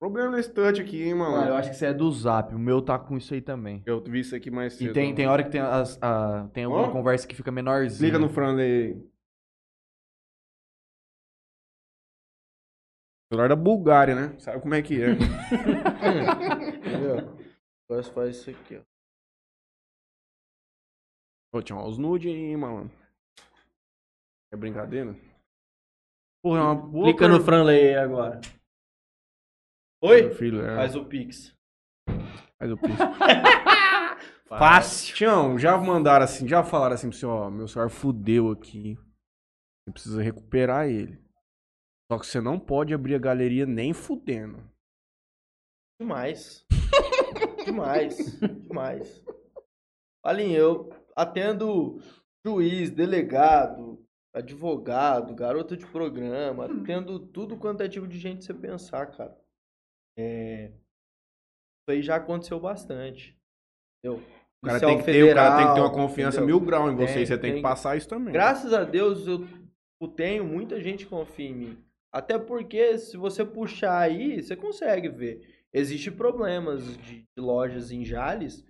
[0.00, 1.36] Problema nesse touch aqui, hein, mano.
[1.36, 2.54] Ah, eu acho que isso é do Zap.
[2.54, 3.82] O meu tá com isso aí também.
[3.86, 4.90] Eu vi isso aqui mais cedo.
[4.90, 6.90] E tem, tem hora que tem, as, a, tem alguma Ó.
[6.90, 8.10] conversa que fica menorzinha.
[8.10, 9.02] Clica no Franley aí.
[13.28, 14.38] Celular da Bulgária, né?
[14.38, 15.10] Sabe como é que é?
[16.78, 17.18] Entendeu?
[17.88, 18.82] Agora você faz isso aqui, ó.
[21.56, 22.90] Ô, tinha uns nude aí, mano.
[24.52, 25.14] É brincadeira?
[26.42, 28.40] Porra, é uma boa Clica no Franley aí agora.
[30.02, 30.32] Oi?
[30.34, 30.76] Filho, é.
[30.76, 31.52] Faz o Pix.
[32.58, 32.96] Faz o pix.
[34.48, 35.14] Fácil.
[35.16, 38.96] Tião, já mandaram assim, já falaram assim pra você, ó, meu celular fudeu aqui.
[39.84, 41.25] Você precisa recuperar ele.
[42.10, 44.62] Só que você não pode abrir a galeria nem fudendo.
[46.00, 46.64] Demais.
[47.64, 48.38] demais.
[48.40, 49.24] Demais.
[50.24, 51.98] Alinho, eu atendo
[52.46, 54.04] juiz, delegado,
[54.34, 59.36] advogado, garota de programa, atendo tudo quanto é tipo de gente você pensar, cara.
[60.18, 60.66] É...
[60.68, 63.36] Isso aí já aconteceu bastante.
[63.98, 64.22] Entendeu?
[64.62, 66.56] O cara, tem que ter, o cara tem que ter uma federal, confiança entendeu?
[66.56, 67.14] mil grau em você.
[67.14, 67.56] Tem, e você tem, tem.
[67.56, 68.32] que passar isso também.
[68.32, 69.46] Graças a Deus eu
[70.00, 71.85] eu tenho muita gente que confia em mim.
[72.12, 75.64] Até porque se você puxar aí, você consegue ver.
[75.72, 78.64] Existem problemas de, de lojas em Jales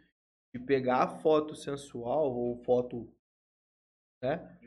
[0.54, 3.08] de pegar foto sensual ou foto
[4.22, 4.58] né,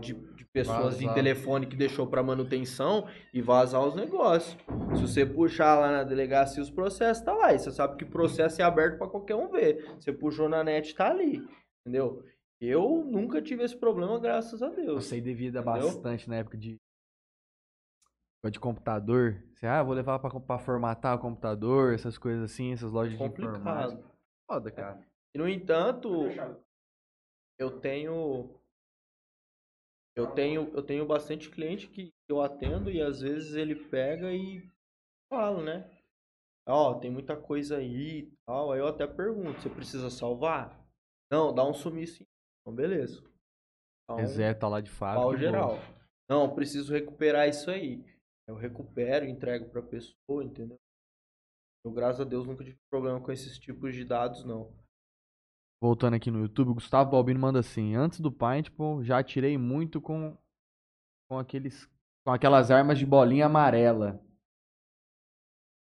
[0.00, 1.14] de, de pessoas em Vazar.
[1.14, 4.56] telefone que deixou pra manutenção e vazar os negócios.
[4.96, 7.52] Se você puxar lá na delegacia os processos, tá lá.
[7.52, 9.84] E você sabe que o processo é aberto pra qualquer um ver.
[9.96, 11.42] Você puxou na net, tá ali.
[11.84, 12.22] Entendeu?
[12.60, 15.04] Eu nunca tive esse problema, graças a Eu Deus.
[15.06, 15.82] sei devida Entendeu?
[15.82, 16.76] bastante na época de
[18.48, 19.42] de computador.
[19.54, 23.24] Você, ah, vou levar pra, pra formatar o computador, essas coisas assim, essas lojas de
[23.24, 23.50] informática.
[23.50, 24.14] Complicado.
[24.48, 25.08] Foda, cara.
[25.34, 26.08] E, no entanto,
[27.58, 28.54] eu tenho
[30.16, 34.70] eu tenho eu tenho bastante cliente que eu atendo e às vezes ele pega e
[35.32, 35.98] fala, né?
[36.66, 38.72] Ó, tem muita coisa aí e tal.
[38.72, 40.86] Aí eu até pergunto, você precisa salvar?
[41.30, 42.24] Não, dá um sumiço.
[42.60, 43.22] Então, beleza.
[44.04, 45.22] Então, Reseta lá de fábrica.
[45.22, 45.78] pau geral.
[46.28, 48.04] Não, preciso recuperar isso aí.
[48.48, 50.78] Eu recupero, entrego pra pessoa, entendeu?
[51.84, 54.74] Eu, graças a Deus, nunca tive problema com esses tipos de dados, não.
[55.82, 60.00] Voltando aqui no YouTube, o Gustavo Balbino manda assim: Antes do Paintball, já atirei muito
[60.00, 60.36] com,
[61.28, 61.86] com aqueles.
[62.24, 64.18] com aquelas armas de bolinha amarela.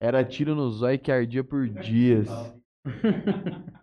[0.00, 2.28] Era tiro no zóio que ardia por dias.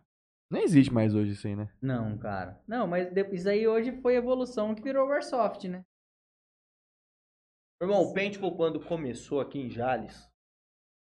[0.51, 1.71] Nem existe mais hoje isso aí, né?
[1.81, 2.61] Não, cara.
[2.67, 5.85] Não, mas isso aí hoje foi evolução que virou Warsoft, né?
[7.81, 10.29] Irmão, o Paintball quando começou aqui em Jales,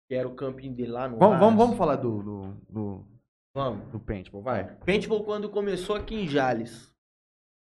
[0.08, 1.58] que era o camping dele lá no Vamos, vamos, Aras.
[1.58, 3.06] vamos falar do, do, do,
[3.54, 3.88] Vamos.
[3.90, 4.76] do Paintball, vai.
[4.76, 6.88] Paintball quando começou aqui em Jales,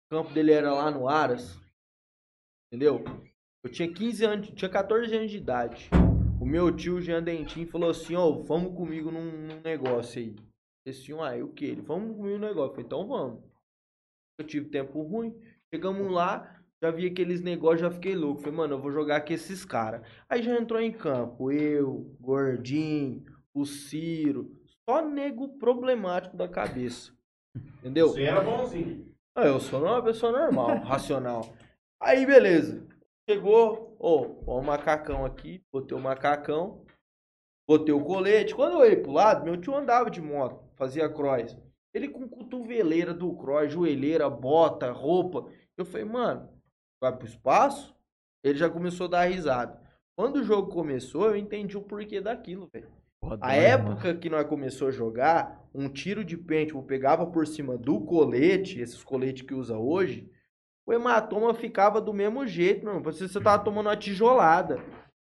[0.06, 1.60] o campo dele era lá no Aras,
[2.68, 3.04] entendeu?
[3.64, 5.89] Eu tinha 15 anos, tinha 14 anos de idade.
[6.39, 10.36] O meu tio Jean Dentinho falou assim, ó, vamos comigo num, num negócio aí.
[10.86, 11.66] Esse tio, ah, o que?
[11.66, 12.72] Ele, vamos comigo no negócio.
[12.72, 13.43] Eu falei, então vamos.
[14.38, 15.34] Eu tive tempo ruim.
[15.74, 18.41] Chegamos lá, já vi aqueles negócios, já fiquei louco.
[18.41, 20.05] Falei, mano, eu vou jogar com esses caras.
[20.27, 21.49] Aí já entrou em campo.
[21.49, 23.23] Eu, Gordinho,
[23.53, 24.51] o Ciro.
[24.84, 27.13] Só nego problemático da cabeça.
[27.79, 28.09] Entendeu?
[28.09, 29.15] Você era bonzinho.
[29.34, 31.55] Ah, eu sou uma pessoa normal, racional.
[32.01, 32.86] Aí, beleza.
[33.29, 36.86] Chegou, ô, ó, o macacão aqui, botei o macacão,
[37.65, 38.53] botei o colete.
[38.53, 41.57] Quando eu olhei pro lado, meu tio andava de moto, fazia cross.
[41.93, 45.49] Ele com cotoveleira do cross, joelheira, bota, roupa.
[45.77, 46.53] Eu falei, mano,
[47.04, 47.93] vai pro espaço?
[48.43, 49.80] Ele já começou a dar risada.
[50.16, 52.88] Quando o jogo começou, eu entendi o porquê daquilo, velho.
[53.22, 53.51] A mano.
[53.51, 58.80] época que nós começou a jogar, um tiro de paintball pegava por cima do colete,
[58.80, 60.30] esses coletes que usa hoje,
[60.86, 62.86] o hematoma ficava do mesmo jeito.
[63.01, 64.84] Parecia que você tava tomando uma tijolada.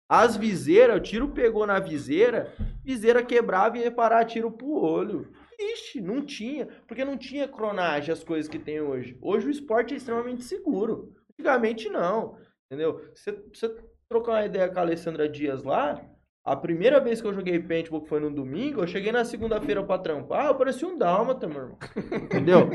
[0.09, 2.53] As viseiras, o tiro pegou na viseira,
[2.85, 5.33] viseira quebrava e ia parar tiro pro olho.
[5.59, 6.67] Ixi, não tinha.
[6.87, 9.17] Porque não tinha cronagem as coisas que tem hoje.
[9.23, 11.15] Hoje o esporte é extremamente seguro.
[11.39, 12.37] Antigamente não.
[12.67, 13.01] Entendeu?
[13.15, 13.69] Você, você
[14.09, 16.01] trocar uma ideia com a Alessandra Dias lá,
[16.45, 19.83] a primeira vez que eu joguei paintball, que foi no domingo, eu cheguei na segunda-feira
[19.83, 21.79] pra trampar, eu parecia um dálmata, meu irmão.
[22.25, 22.69] Entendeu?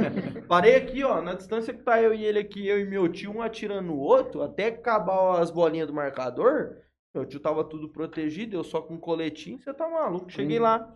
[0.48, 3.32] Parei aqui, ó, na distância que tá eu e ele aqui, eu e meu tio,
[3.32, 6.78] um atirando no outro, até acabar as bolinhas do marcador,
[7.14, 10.32] meu tio tava tudo protegido, eu só com coletinho, você tá maluco.
[10.32, 10.64] Cheguei Hum.
[10.64, 10.96] lá.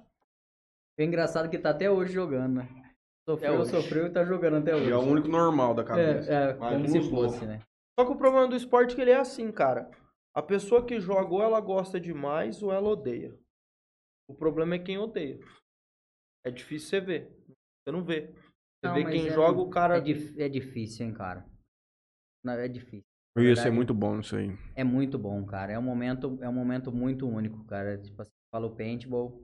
[0.97, 2.67] É engraçado que tá até hoje jogando, né?
[3.27, 3.71] Sofreu, hoje.
[3.71, 4.89] sofreu e tá jogando até hoje.
[4.89, 6.31] E é o único normal da cabeça.
[6.31, 7.59] É, é, como se fosse, né?
[7.97, 9.89] Só que o problema do esporte é que ele é assim, cara.
[10.35, 13.37] A pessoa que joga ou ela gosta demais ou ela odeia.
[14.27, 15.39] O problema é quem odeia.
[16.45, 17.31] É difícil você ver.
[17.47, 18.27] Você não vê.
[18.27, 19.97] Você Não, vê quem é- joga, o cara.
[19.97, 21.45] É, dif- é difícil, hein, cara.
[22.43, 23.05] Não, é difícil.
[23.35, 23.75] Eu ia ser Verdade.
[23.75, 24.51] muito bom nisso aí.
[24.75, 25.71] É muito bom, cara.
[25.71, 27.97] É um momento, é um momento muito único, cara.
[27.97, 29.41] Tipo assim, fala o paintball.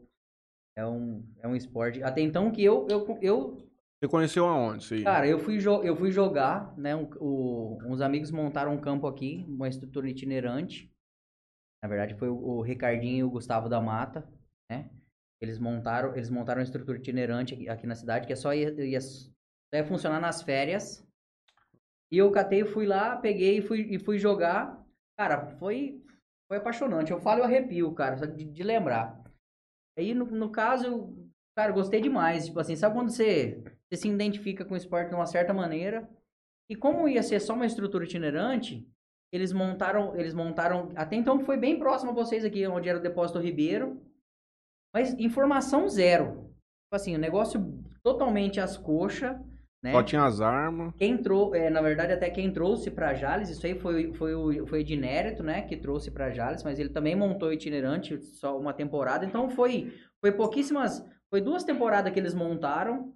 [0.77, 2.03] É um, é um esporte.
[2.03, 3.68] Até então que eu, eu, eu
[3.99, 5.03] Você conheceu aonde aí?
[5.03, 6.95] Cara, eu fui, eu fui jogar, né?
[6.95, 10.89] um- o- uns amigos montaram um campo aqui, uma estrutura itinerante.
[11.83, 14.27] Na verdade, foi o, o Ricardinho e o Gustavo da Mata,
[14.71, 14.89] né?
[15.41, 18.69] Eles montaram, eles montaram uma estrutura itinerante aqui, aqui na cidade, que é só ia,
[18.83, 18.99] ia,
[19.73, 21.05] ia funcionar nas férias.
[22.11, 24.81] E eu catei, fui lá, peguei e fui, e fui jogar.
[25.17, 26.01] Cara, foi,
[26.47, 27.11] foi apaixonante.
[27.11, 29.21] Eu falo e arrepio, cara, só de, de lembrar.
[29.97, 31.15] Aí, no, no caso,
[31.55, 32.45] cara, gostei demais.
[32.47, 36.07] Tipo assim, sabe quando você, você se identifica com o esporte de uma certa maneira?
[36.69, 38.87] E como ia ser só uma estrutura itinerante,
[39.33, 43.01] eles montaram, eles montaram, até então foi bem próximo a vocês aqui, onde era o
[43.01, 43.99] depósito Ribeiro,
[44.93, 46.49] mas informação zero.
[46.85, 49.35] Tipo assim, o negócio totalmente às coxas,
[49.83, 49.93] né?
[49.93, 50.93] Só tinha as armas.
[50.97, 54.67] Quem entrou, é, na verdade, até quem trouxe pra Jales, isso aí foi, foi o
[54.67, 58.73] foi o Edinérito, né, que trouxe pra Jales, mas ele também montou itinerante só uma
[58.73, 63.13] temporada, então foi, foi pouquíssimas, foi duas temporadas que eles montaram,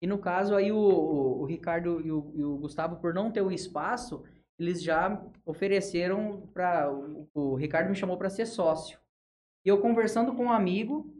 [0.00, 3.40] e no caso aí o, o, Ricardo e o, e o Gustavo, por não ter
[3.40, 4.24] o espaço,
[4.58, 8.98] eles já ofereceram para o, o Ricardo me chamou para ser sócio.
[9.64, 11.12] E eu conversando com um amigo,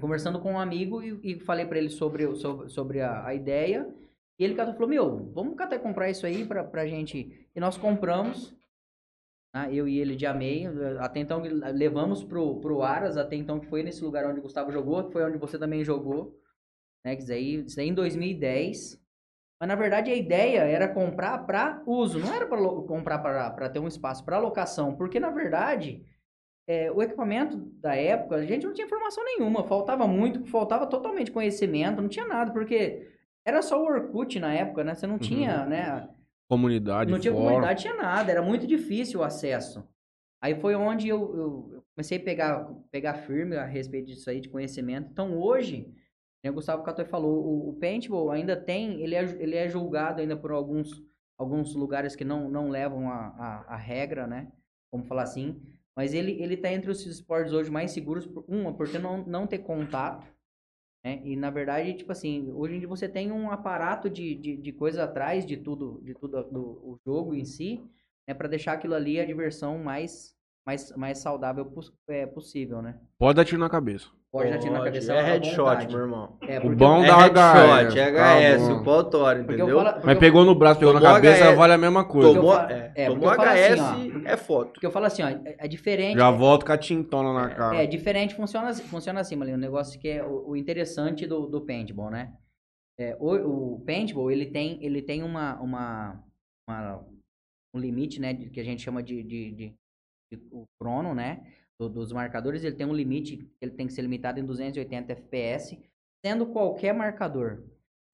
[0.00, 3.92] conversando com um amigo e, e falei para ele sobre, sobre, sobre a, a ideia.
[4.38, 7.48] E ele falou, meu, vamos até comprar isso aí pra, pra gente.
[7.54, 8.54] E nós compramos,
[9.54, 10.66] né, eu e ele de amei,
[10.98, 14.72] até então levamos pro, pro Aras, até então que foi nesse lugar onde o Gustavo
[14.72, 16.38] jogou, que foi onde você também jogou,
[17.04, 19.00] né, isso aí, isso em 2010.
[19.60, 23.78] Mas na verdade a ideia era comprar para uso, não era para comprar para ter
[23.78, 26.04] um espaço para locação, porque na verdade
[26.66, 31.30] é, o equipamento da época a gente não tinha informação nenhuma, faltava muito, faltava totalmente
[31.30, 33.08] conhecimento, não tinha nada, porque
[33.44, 34.94] era só o Orkut na época, né?
[34.94, 35.68] Você não tinha, Uhum.
[35.68, 36.08] né?
[36.48, 37.46] Comunidade, Não tinha fórum.
[37.46, 39.84] comunidade, tinha nada, era muito difícil o acesso.
[40.40, 44.48] Aí foi onde eu, eu- comecei a pegar, pegar firme a respeito disso aí, de
[44.48, 45.08] conhecimento.
[45.10, 45.92] Então hoje,
[46.50, 50.36] o Gustavo Catoy falou, o, o Paintball ainda tem, ele é, ele é julgado ainda
[50.36, 51.02] por alguns,
[51.38, 54.50] alguns lugares que não, não levam a, a, a regra, né?
[54.90, 55.60] Vamos falar assim.
[55.94, 59.58] Mas ele, ele tá entre os esportes hoje mais seguros, uma, por não, não ter
[59.58, 60.26] contato,
[61.04, 61.20] né?
[61.24, 64.72] E na verdade, tipo assim, hoje em dia você tem um aparato de, de, de
[64.72, 67.82] coisa atrás de tudo, de tudo do o jogo em si,
[68.26, 68.34] né?
[68.34, 70.34] Para deixar aquilo ali a diversão mais,
[70.66, 72.98] mais, mais saudável pos- é, possível, né?
[73.18, 74.08] Pode dar tiro na cabeça.
[74.30, 76.38] Pode já tirar na cabeça É à headshot, meu irmão.
[76.48, 77.96] É, O bom É da headshot, HS.
[77.98, 78.80] é Tá HS, bom.
[78.80, 79.66] o pau tora, entendeu?
[79.84, 81.56] falo- Mas eu- pegou no braço, pegou na cabeça, HS.
[81.58, 82.32] vale a mesma coisa.
[82.32, 84.72] Tomou, é, é, tomou HS, assim, é foto.
[84.72, 86.16] Porque eu falo assim, ó, é, é diferente.
[86.16, 87.76] Já volto com a tintona na cara.
[87.76, 89.58] É, diferente, funciona, assim- funciona assim, Malinho.
[89.58, 92.32] O negócio que é o, o interessante do, do paintball, né?
[92.98, 96.24] É, o, o paintball, ele tem, ele tem uma, uma,
[96.66, 97.04] uma-
[97.74, 98.32] um limite, né?
[98.34, 99.74] que a gente chama de, de- de-
[100.50, 101.46] o crono, né?
[101.78, 105.76] do- dos marcadores, ele tem um limite, ele tem que ser limitado em 280 FPS,
[106.24, 107.64] sendo qualquer marcador.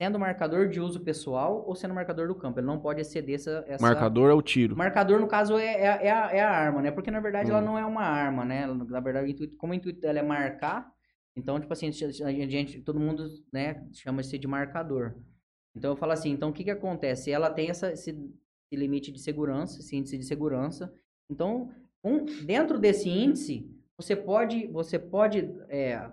[0.01, 2.61] Sendo marcador de uso pessoal ou sendo marcador do campo.
[2.61, 3.64] Ele não pode exceder essa...
[3.66, 3.83] essa...
[3.85, 4.77] Marcador é o tiro.
[4.77, 6.91] Marcador, no caso, é, é, a- é a, é a arma, né?
[6.93, 7.64] Porque, na verdade, ela Hum.
[7.64, 8.64] não é uma arma, né?
[8.66, 10.91] Na verdade, como o intuito dela é marcar,
[11.37, 15.14] então, tipo assim, a gente, todo mundo, né, chama-se de marcador.
[15.77, 17.31] Então, eu falo assim, então, o que que acontece?
[17.31, 18.12] Ela tem essa, esse
[18.73, 20.93] limite de segurança, esse índice de segurança.
[21.31, 21.71] Então,
[22.05, 25.39] um- dentro desse índice, você pode, você pode
[25.69, 26.11] é,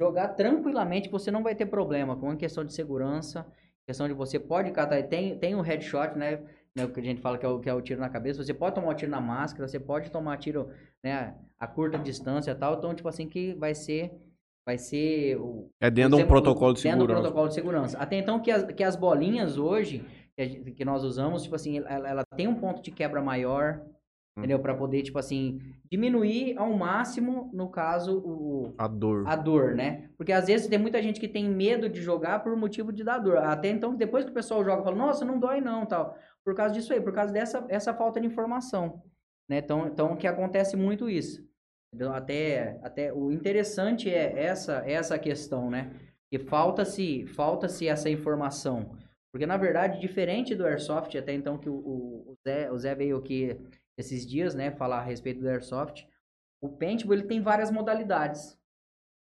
[0.00, 3.46] jogar tranquilamente, você não vai ter problema com a questão de segurança,
[3.86, 6.42] questão de você pode catar, tem, tem o headshot, né,
[6.74, 8.42] né, o que a gente fala que é, o, que é o tiro na cabeça,
[8.42, 10.68] você pode tomar um tiro na máscara, você pode tomar tiro,
[11.04, 14.12] né, a curta distância e tal, então, tipo assim, que vai ser,
[14.66, 17.22] vai ser o, É dentro de um protocolo de dentro do segurança.
[17.22, 17.98] protocolo de segurança.
[17.98, 20.04] Até então que as, que as bolinhas hoje,
[20.36, 23.80] que, a que nós usamos, tipo assim, ela, ela tem um ponto de quebra maior.
[24.36, 24.58] Entendeu?
[24.58, 25.60] Pra poder, tipo assim,
[25.90, 29.26] diminuir ao máximo, no caso, o, A dor.
[29.26, 30.10] a dor, né?
[30.16, 33.18] Porque às vezes tem muita gente que tem medo de jogar por motivo de dar
[33.18, 33.38] dor.
[33.38, 36.16] Até então, depois que o pessoal joga, fala, nossa, não dói não, tal.
[36.44, 39.02] Por causa disso aí, por causa dessa essa falta de informação,
[39.48, 39.58] né?
[39.58, 41.44] Então, então que acontece muito isso.
[41.92, 42.12] Entendeu?
[42.12, 45.90] Até, até o interessante é essa essa questão, né?
[46.30, 48.96] Que falta-se falta-se essa informação.
[49.32, 52.94] Porque, na verdade, diferente do Airsoft, até então que o, o, o Zé, o Zé
[52.94, 53.54] veio aqui
[53.96, 56.06] esses dias, né, falar a respeito do Airsoft,
[56.60, 58.58] o Paintball ele tem várias modalidades.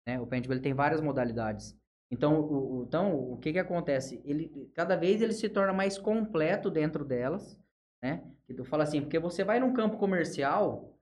[0.06, 0.20] Né?
[0.20, 1.76] O Paintball ele tem várias modalidades.
[2.10, 4.20] Então, o, então, o que que acontece?
[4.24, 7.58] Ele, cada vez ele se torna mais completo dentro delas,
[8.02, 8.22] né?
[8.46, 10.94] Que tu fala assim, porque você vai num campo comercial,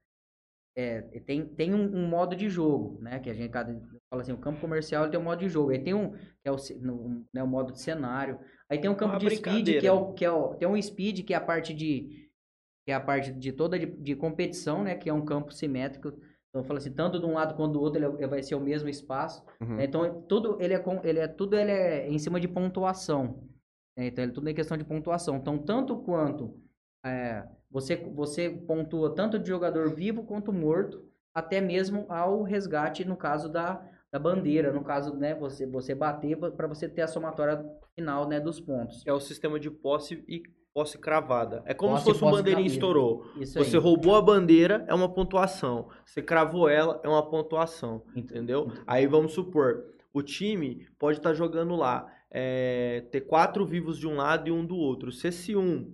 [0.73, 3.19] é, tem, tem um, um modo de jogo, né?
[3.19, 3.73] Que a gente cada,
[4.09, 5.71] fala assim, o campo comercial ele tem um modo de jogo.
[5.71, 8.39] Aí tem um, que é o, no- né, o modo de cenário.
[8.69, 10.81] Aí tem um campo Uma de speed, que é o, que é o, tem um
[10.81, 12.30] speed, que é a parte de,
[12.85, 14.95] que é a parte de toda de, de competição, né?
[14.95, 16.13] Que é um campo simétrico.
[16.49, 18.59] Então, fala assim, tanto de um lado quanto do outro, ele é- vai ser o
[18.59, 19.43] mesmo espaço.
[19.61, 19.77] Uhum.
[19.77, 19.85] né?
[19.85, 23.43] Então, tudo ele é, ele é, tudo ele é em cima de pontuação.
[23.97, 24.07] né?
[24.07, 25.37] Então, ele, tudo é questão de pontuação.
[25.37, 26.59] Então, tanto quanto
[27.05, 33.15] é, você, você pontua tanto de jogador vivo quanto morto, até mesmo ao resgate, no
[33.15, 37.63] caso da, da bandeira, no caso, né, você, você bater para você ter a somatória
[37.95, 39.01] final, né, dos pontos.
[39.07, 40.43] É o sistema de posse e
[40.73, 41.61] posse cravada.
[41.65, 42.73] É como Posse se fosse e um posse bandeirinha cravada.
[42.75, 43.25] estourou.
[43.37, 43.81] Isso Você aí.
[43.83, 45.89] roubou a bandeira, é uma pontuação.
[46.05, 48.03] Você cravou ela, é uma pontuação.
[48.15, 48.71] Ent- Entendeu?
[48.87, 54.15] Aí vamos supor, o time pode estar jogando lá, é, ter quatro vivos de um
[54.15, 55.11] lado e um do outro.
[55.11, 55.93] Se esse um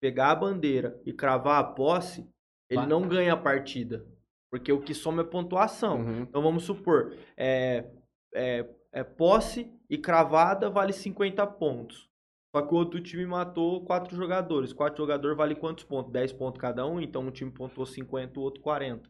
[0.00, 2.28] pegar a bandeira e cravar a posse,
[2.68, 2.88] ele Vai.
[2.88, 4.04] não ganha a partida.
[4.50, 6.00] Porque o que soma é pontuação.
[6.00, 6.20] Uhum.
[6.22, 7.86] Então vamos supor, é,
[8.34, 12.10] é, é posse e cravada vale 50 pontos.
[12.54, 14.72] Só que o outro time matou quatro jogadores.
[14.74, 16.12] Quatro jogadores vale quantos pontos?
[16.12, 19.08] 10 pontos cada um, então um time pontuou 50, o outro 40.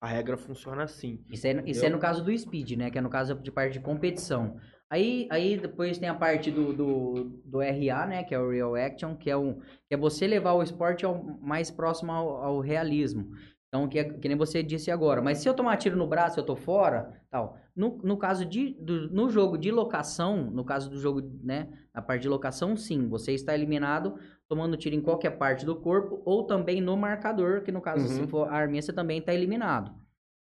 [0.00, 1.24] A regra funciona assim.
[1.28, 2.90] Isso, é, isso é no caso do speed, né?
[2.90, 4.60] Que é no caso de parte de competição.
[4.88, 8.22] Aí, aí depois tem a parte do, do, do RA, né?
[8.22, 11.24] Que é o Real Action, que é, um, que é você levar o esporte ao,
[11.40, 13.30] mais próximo ao, ao realismo.
[13.74, 15.20] Então, que, é- que nem você disse agora.
[15.20, 17.58] Mas se eu tomar tiro no braço, eu tô fora, tal.
[17.74, 22.00] No, no caso de, do- no jogo de locação, no caso do jogo, né, na
[22.00, 24.14] parte de locação, sim, você está eliminado
[24.48, 28.20] tomando tiro em qualquer parte do corpo ou também no marcador, que no caso, se
[28.20, 28.28] Uhum.
[28.28, 29.92] for a arminha, você também está eliminado.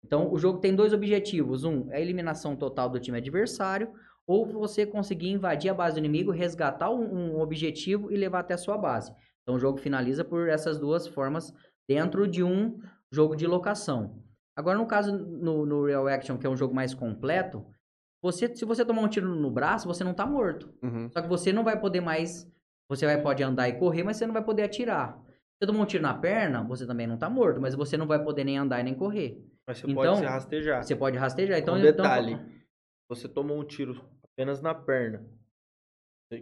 [0.04, 1.64] Então, o jogo tem dois objetivos.
[1.64, 3.88] Um, é a eliminação total do time adversário,
[4.26, 8.52] ou você conseguir invadir a base do inimigo, resgatar um, um objetivo e levar até
[8.52, 9.14] a sua base.
[9.42, 11.54] Então, o jogo finaliza por essas duas formas
[11.88, 12.78] dentro de um
[13.14, 14.22] jogo de locação.
[14.56, 17.64] Agora, no caso, no, no Real Action, que é um jogo mais completo,
[18.22, 20.72] você, se você tomar um tiro no braço, você não tá morto.
[20.82, 21.10] Uhum.
[21.10, 22.50] Só que você não vai poder mais.
[22.88, 25.18] Você vai pode andar e correr, mas você não vai poder atirar.
[25.26, 28.06] Se você tomar um tiro na perna, você também não tá morto, mas você não
[28.06, 29.42] vai poder nem andar e nem correr.
[29.66, 30.82] Mas você Então, pode se rastejar.
[30.84, 31.58] Você pode rastejar.
[31.58, 32.38] Então, um então- detalhe.
[33.08, 35.24] Você tomou um tiro apenas na perna.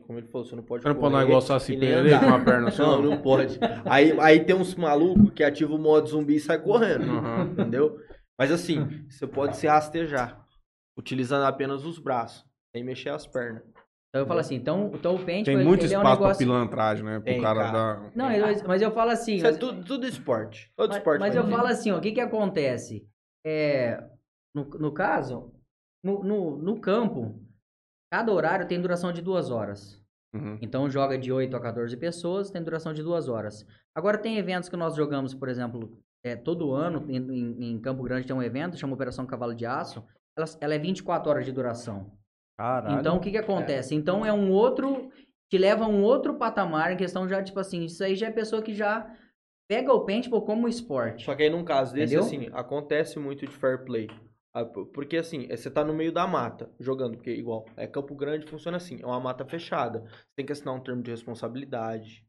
[0.01, 2.21] Como ele falou, você não pode Você não pode dar igual Saci andar.
[2.21, 2.83] com uma perna só?
[3.01, 3.59] Não, não pode.
[3.85, 7.05] Aí, aí tem uns malucos que ativam o modo zumbi e sai correndo.
[7.11, 7.43] Uhum.
[7.53, 7.99] Entendeu?
[8.39, 10.41] Mas assim, você pode se rastejar.
[10.99, 12.45] Utilizando apenas os braços.
[12.75, 13.63] Sem mexer as pernas.
[14.09, 16.17] Então eu falo assim, então, então o paintball Tem ele- muito ele é um espaço
[16.19, 16.47] pra negócio...
[16.47, 17.15] pilantragem, né?
[17.15, 17.73] Pro Tem, cara, cara.
[17.73, 18.11] dar...
[18.15, 20.71] Não, eu- mas eu falo assim, Isso é tudo, tudo esporte.
[20.77, 21.21] Todo mas- esporte.
[21.21, 23.07] mas eu falo assim, ó, o que que acontece?
[23.47, 23.99] É,
[24.55, 25.51] no, no caso,
[26.05, 27.42] no, no, no campo,
[28.13, 29.99] cada horário tem duração de duas horas.
[30.35, 30.59] Uhum.
[30.61, 33.67] Então joga de 8 a 14 pessoas, tem duração de duas horas.
[33.95, 38.27] Agora tem eventos que nós jogamos, por exemplo, é, todo ano, em, em- Campo Grande
[38.27, 40.05] tem um evento, chama Operação Cavalo de Aço,
[40.37, 42.13] ela, ela é 24 horas de duração.
[42.59, 43.01] Caralho.
[43.01, 43.95] Então, o que que acontece?
[43.95, 45.11] Então, é um outro...
[45.51, 48.31] Te leva a um outro patamar em questão já, tipo assim, isso aí já é
[48.31, 49.15] pessoa que já
[49.69, 51.25] pega o paintball como esporte.
[51.27, 52.25] Só que aí num caso desse, Entendeu?
[52.27, 54.09] assim, acontece muito de fair play.
[54.55, 58.15] Ah, Porque assim, é, você tá no meio da mata jogando, porque igual, é Campo
[58.15, 60.01] Grande funciona assim, é uma mata fechada.
[60.01, 62.25] Você tem que assinar um termo de responsabilidade.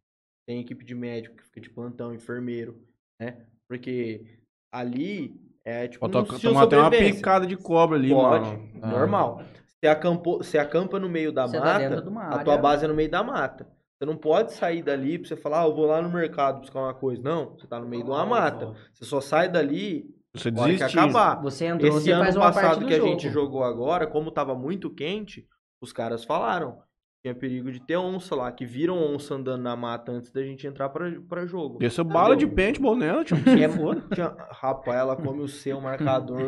[0.48, 2.82] Tem equipe de médico que fica de plantão, enfermeiro,
[3.20, 3.46] né?
[3.68, 4.40] Porque
[4.72, 8.70] ali é tipo Pode um tomar até uma picada de cobra ali, Pode, mano.
[8.82, 8.88] Ah.
[8.88, 9.42] normal.
[9.66, 12.58] Você acampou, você acampa no meio da Você tá mata, de uma a área- tua
[12.58, 13.68] base é no meio da mata.
[13.98, 16.80] Você não pode sair dali pra você falar, ah, eu vou lá no mercado buscar
[16.80, 17.22] uma coisa.
[17.22, 18.74] Não, você tá no meio de uma mata.
[18.94, 21.00] Você só sai dali Você na hora que desiste.
[21.00, 21.42] acabar.
[21.42, 23.10] Você entrou, Esse você ano faz uma parte passado do que a jogo.
[23.10, 25.48] gente jogou agora, como tava muito quente,
[25.82, 26.78] os caras falaram.
[27.26, 30.68] Tinha perigo de ter onça lá, que viram onça andando na mata antes da gente
[30.68, 31.80] entrar pra, pra jogo.
[31.80, 33.38] Desceu bala de paintball nela, tio.
[33.38, 33.42] É,
[34.14, 36.42] tinha, rapaz, ela come o seu marcador,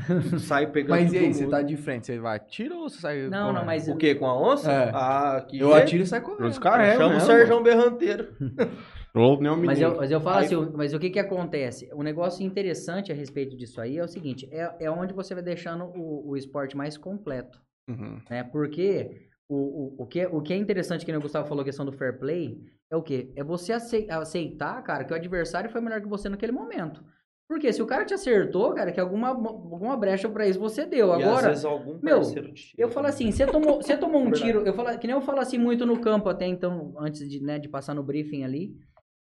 [0.40, 1.50] sai pegando Mas e aí, você mundo.
[1.50, 3.66] tá de frente, você vai atira ou você sai Não, não, correndo?
[3.66, 3.88] mas...
[3.88, 4.14] O quê?
[4.14, 4.72] Com a onça?
[4.72, 4.90] É.
[4.94, 5.82] Ah, que Eu jeito.
[5.82, 6.44] atiro e saio correndo.
[6.44, 8.28] Eles carregam Chama o Sérgio Berranteiro.
[9.14, 11.88] Ou Mas eu, mas eu falo Aí- assim, mas o que que acontece?
[11.94, 15.42] Um negócio interessante a respeito disso aí é o seguinte, é, é onde você vai
[15.42, 18.18] deixando o, o esporte mais completo, Uhum.
[18.30, 18.42] né?
[18.44, 21.60] Porque o, o, o, que, é- o que é interessante, que nem o Gustavo falou,
[21.60, 22.58] a questão do fair play,
[22.90, 23.30] é o quê?
[23.36, 27.04] É você acei- aceitar, cara, que o adversário foi melhor que você naquele momento.
[27.46, 31.08] Porque se o cara te acertou, cara, que alguma, alguma brecha pra isso você deu.
[31.08, 34.30] E às Agora, vezes algum meu, tira eu falo assim, você tomou, você tomou um
[34.32, 34.42] Verdade.
[34.42, 37.42] tiro, eu falo, que nem eu falo assim muito no campo até então, antes de,
[37.42, 38.74] né, de passar no briefing ali.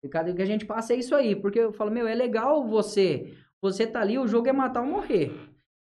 [0.05, 2.15] E cada o que a gente passa é isso aí, porque eu falo, meu, é
[2.15, 5.33] legal você, você tá ali, o jogo é matar ou morrer.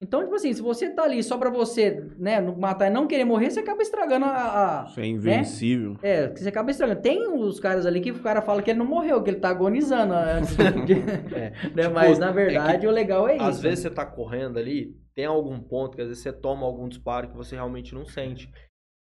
[0.01, 3.25] Então, tipo assim, se você tá ali só pra você, né, matar e não querer
[3.25, 5.97] morrer, você acaba estragando a, a- Você é invencível.
[6.03, 7.01] é, você acaba estragando.
[7.03, 9.49] Tem os caras ali que o cara fala que ele não morreu, que ele tá
[9.51, 10.63] agonizando antes de...
[11.35, 13.45] É, né, tipo, Mas, na é verdade, o legal é isso.
[13.45, 16.89] Às vezes você tá correndo ali, tem algum ponto que às vezes você toma algum
[16.89, 18.51] disparo que você realmente não sente.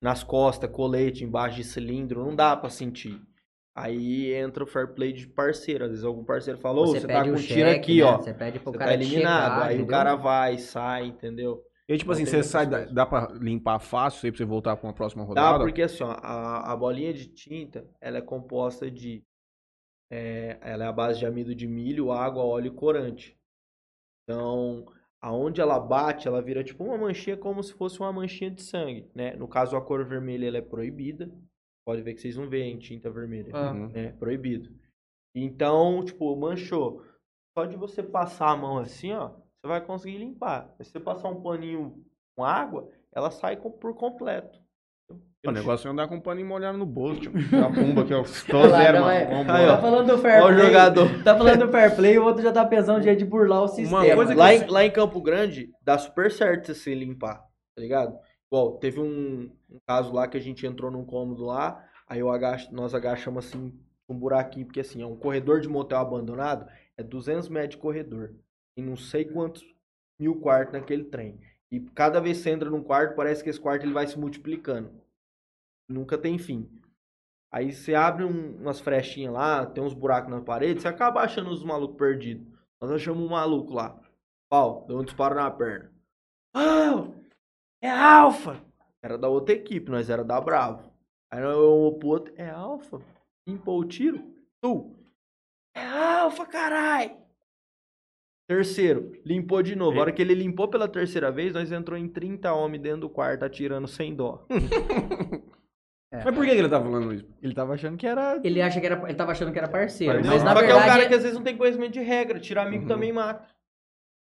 [0.02, 3.20] Nas costas, colete, embaixo de cilindro, não dá pra sentir.
[3.76, 5.86] Aí entra o fair play de parceiro.
[5.86, 8.04] Às vezes algum parceiro fala, ô, você, tá com o um tiro cheque, aqui, né?
[8.04, 8.18] ó.
[8.18, 9.62] Você pede pro Você cara tá eliminado.
[9.62, 9.88] checar, aí o entendeu?
[9.88, 11.64] cara vai, sai, entendeu?
[11.88, 14.76] E tipo Não assim, você sai, dá, dá pra limpar fácil aí pra você voltar
[14.78, 15.58] pra uma próxima Dá, rodada?
[15.58, 19.24] porque assim, ó, a, a bolinha de tinta, ela é composta de...
[20.12, 23.38] é, ela é a base de amido de milho, água, óleo e corante.
[24.24, 24.86] Então,
[25.22, 29.10] aonde ela bate, ela vira tipo uma manchinha como se fosse uma manchinha de sangue,
[29.16, 29.36] né?
[29.36, 31.32] No caso, a cor vermelha, ela é proibida.
[31.86, 33.52] Pode ver que vocês não veem tinta vermelha.
[33.54, 33.72] Ah.
[33.72, 33.92] Uhum.
[33.94, 34.70] É, proibido.
[35.36, 37.04] Então, tipo, manchou.
[37.58, 40.74] Só de você passar a mão assim, ó, você vai conseguir limpar.
[40.82, 42.04] Se você passar um paninho
[42.36, 44.62] com água, ela sai com- por completo.
[45.46, 48.24] O negócio é andar com um paninho molhado no bolso, tipo, a pumba aqui, ó.
[48.50, 49.42] Tô Lá, zero, mano.
[49.42, 49.76] ó.
[49.76, 50.66] Tá falando do fair Ó o play.
[50.66, 51.24] jogador.
[51.24, 53.68] Tá falando do fair play, o outro já tá pensando no jeito de burlar o
[53.68, 54.16] sistema.
[54.16, 57.40] coisa que Lá, eu em, lá em Campo Grande, dá super certo você limpar,
[57.76, 58.18] tá ligado?
[58.54, 62.30] Igual, teve um, um caso lá que a gente entrou num cômodo lá, aí eu
[62.30, 63.74] agacho, nós agachamos assim,
[64.08, 68.36] um buraquinho, porque assim, é um corredor de motel abandonado, é 200 metros de corredor.
[68.78, 69.66] E não sei quantos
[70.20, 71.40] mil quartos naquele trem.
[71.72, 74.20] E cada vez que você entra num quarto, parece que esse quarto ele vai se
[74.20, 75.02] multiplicando.
[75.90, 76.70] Nunca tem fim.
[77.52, 81.50] Aí você abre um- umas frechinhas lá, tem uns buracos na parede, você acaba achando
[81.50, 82.46] os malucos perdidos.
[82.80, 84.00] Nós achamos um maluco lá.
[84.48, 85.92] Pau, deu um disparo na perna.
[86.54, 87.08] Ah,
[87.84, 88.62] é alfa!
[89.02, 90.92] Era da outra equipe, nós era da Bravo.
[91.32, 93.02] Aí nós olhamos pro outro, é alfa?
[93.48, 94.24] Limpou o tiro?
[94.62, 94.96] Tu!
[95.76, 97.18] É alfa, carai!
[98.48, 99.98] Terceiro, limpou de novo.
[99.98, 103.10] A hora que ele limpou pela terceira vez, nós entrou em 30 homens dentro do
[103.10, 104.46] quarto atirando sem dó.
[104.50, 104.58] É.
[106.24, 107.26] Mas por que que ele tá falando isso?
[107.42, 108.40] Ele tava achando que era.
[108.44, 109.02] Ele acha que era.
[109.10, 110.22] Ele tava achando que era parceiro.
[110.22, 111.08] Não, Mas na só que é um cara verdade.
[111.10, 112.40] que às vezes não tem conhecimento de regra.
[112.40, 112.88] Tirar amigo Uhum.
[112.90, 113.48] também mata.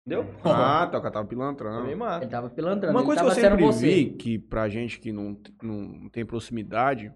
[0.07, 0.25] Entendeu?
[0.45, 1.79] Ah, tá, o cara tava pilantrando.
[1.79, 2.25] Também mata.
[2.25, 2.97] Ele tava pilantrando.
[2.97, 3.87] Uma coisa que eu sempre você.
[3.87, 7.13] vi, que pra gente que não, não tem proximidade,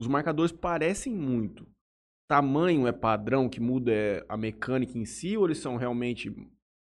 [0.00, 1.64] os marcadores parecem muito.
[2.28, 6.34] Tamanho é padrão, que muda é a mecânica em si, ou eles são realmente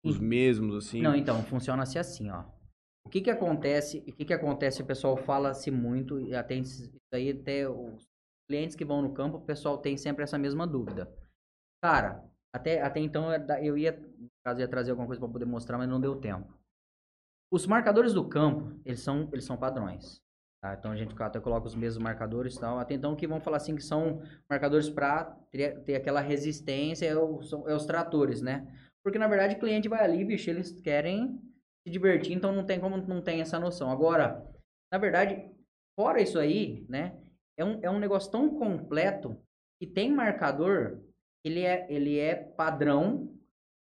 [0.05, 1.01] os mesmos, assim?
[1.01, 2.45] Não, então, funciona-se assim, ó.
[3.07, 6.93] O que que acontece, o que que acontece, o pessoal fala-se muito, e até isso
[7.15, 8.05] aí até os
[8.49, 11.11] clientes que vão no campo, o pessoal tem sempre essa mesma dúvida.
[11.83, 13.33] Cara, até, até então
[13.63, 13.99] eu ia,
[14.47, 16.47] caso, ia trazer alguma coisa para poder mostrar, mas não deu tempo.
[17.51, 20.21] Os marcadores do campo, eles são, eles são padrões.
[20.61, 20.75] tá?
[20.75, 22.79] Então a gente até coloca os mesmos marcadores e tal.
[22.79, 27.17] Até então que vão falar assim que são marcadores para ter, ter aquela resistência, é,
[27.17, 28.67] o- são- é os tratores, né?
[29.03, 31.41] Porque na verdade o cliente vai ali, bicho, eles querem
[31.87, 33.91] se divertir, então não tem como não tem essa noção.
[33.91, 34.45] Agora,
[34.93, 35.49] na verdade,
[35.99, 37.17] fora isso aí, né?
[37.57, 39.41] É um, é um negócio tão completo
[39.81, 41.01] que tem marcador,
[41.45, 43.36] ele é, ele é padrão,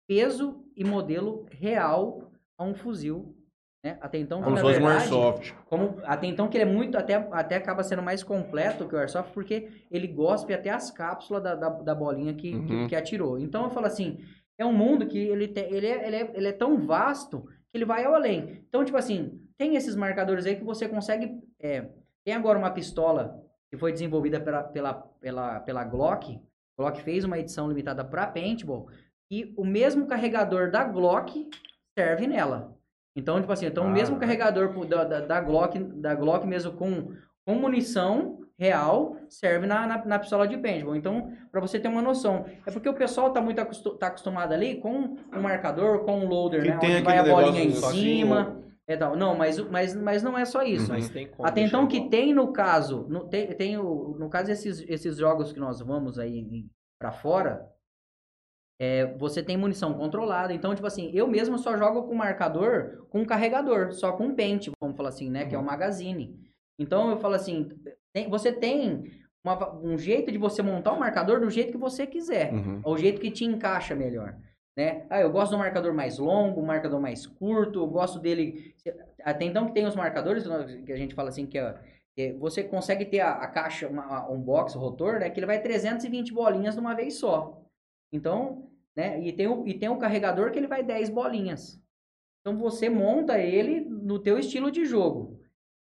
[0.07, 3.35] peso e modelo real a um fuzil.
[3.83, 3.97] Né?
[4.01, 5.53] Até então, Como se fosse um airsoft.
[5.67, 8.97] como, até então que ele é muito, até, até acaba sendo mais completo que o
[8.97, 12.87] Airsoft, porque ele gospe até as cápsulas da, da, da bolinha que, que- Uhum.
[12.87, 13.37] que, atirou.
[13.37, 14.17] Então eu falo assim,
[14.57, 17.41] é um mundo que ele, te, ele, é, ele, é, ele é tão vasto
[17.71, 18.63] que ele vai ao além.
[18.67, 21.39] Então, tipo assim, tem esses marcadores aí que você consegue...
[21.59, 21.87] é,
[22.25, 26.35] tem agora uma pistola que foi desenvolvida pela, pela, pela, pela Glock.
[26.35, 28.89] A Glock fez uma edição limitada para paintball
[29.31, 31.49] e o mesmo carregador da Glock
[31.97, 32.75] serve nela.
[33.15, 34.19] Então, tipo assim, então o mesmo Ah.
[34.19, 37.11] carregador da, da, da Glock, da Glock mesmo com,
[37.45, 40.95] com munição real serve na, na, na pistola de paintball.
[40.95, 44.53] Então, para você ter uma noção, é porque o pessoal tá muito acostu- tá acostumado
[44.53, 46.77] ali com o marcador, com o loader, Que né?
[46.77, 48.63] tem Onde vai a bolinha em cima.
[48.87, 49.15] É tal.
[49.17, 50.89] Não, mas, mas, mas não é só isso.
[50.91, 54.49] Mas tem como Até então que tem no caso, no, tem, tem o, no caso
[54.51, 56.65] esses, esses jogos que nós vamos aí
[56.99, 57.67] para fora,
[58.79, 60.53] é, você tem munição controlada.
[60.53, 64.95] Então, tipo assim, eu mesmo só jogo com marcador, com carregador, só com pente, vamos
[64.97, 65.45] falar assim, né?
[65.45, 66.39] Que é o magazine.
[66.79, 67.69] Então eu falo assim,
[68.13, 69.11] tem- você tem
[69.43, 72.53] uma um jeito de você montar o marcador do jeito que você quiser.
[72.53, 72.81] Uhum.
[72.83, 74.35] Ou o jeito que te encaixa melhor.
[74.77, 75.07] Né?
[75.09, 78.75] Ah, eu gosto do marcador mais longo, um marcador mais curto, eu gosto dele.
[79.23, 80.43] Até então que tem os marcadores
[80.85, 81.75] que a gente fala assim que, é-
[82.15, 85.31] é- você consegue ter a, a caixa, uma- um box rotor, né?
[85.31, 87.59] Que ele vai 320 bolinhas de uma vez só.
[88.11, 89.21] Então, né?
[89.21, 91.81] E tem, o, e tem o carregador que ele vai 10 bolinhas.
[92.41, 95.39] Então você monta ele no teu estilo de jogo.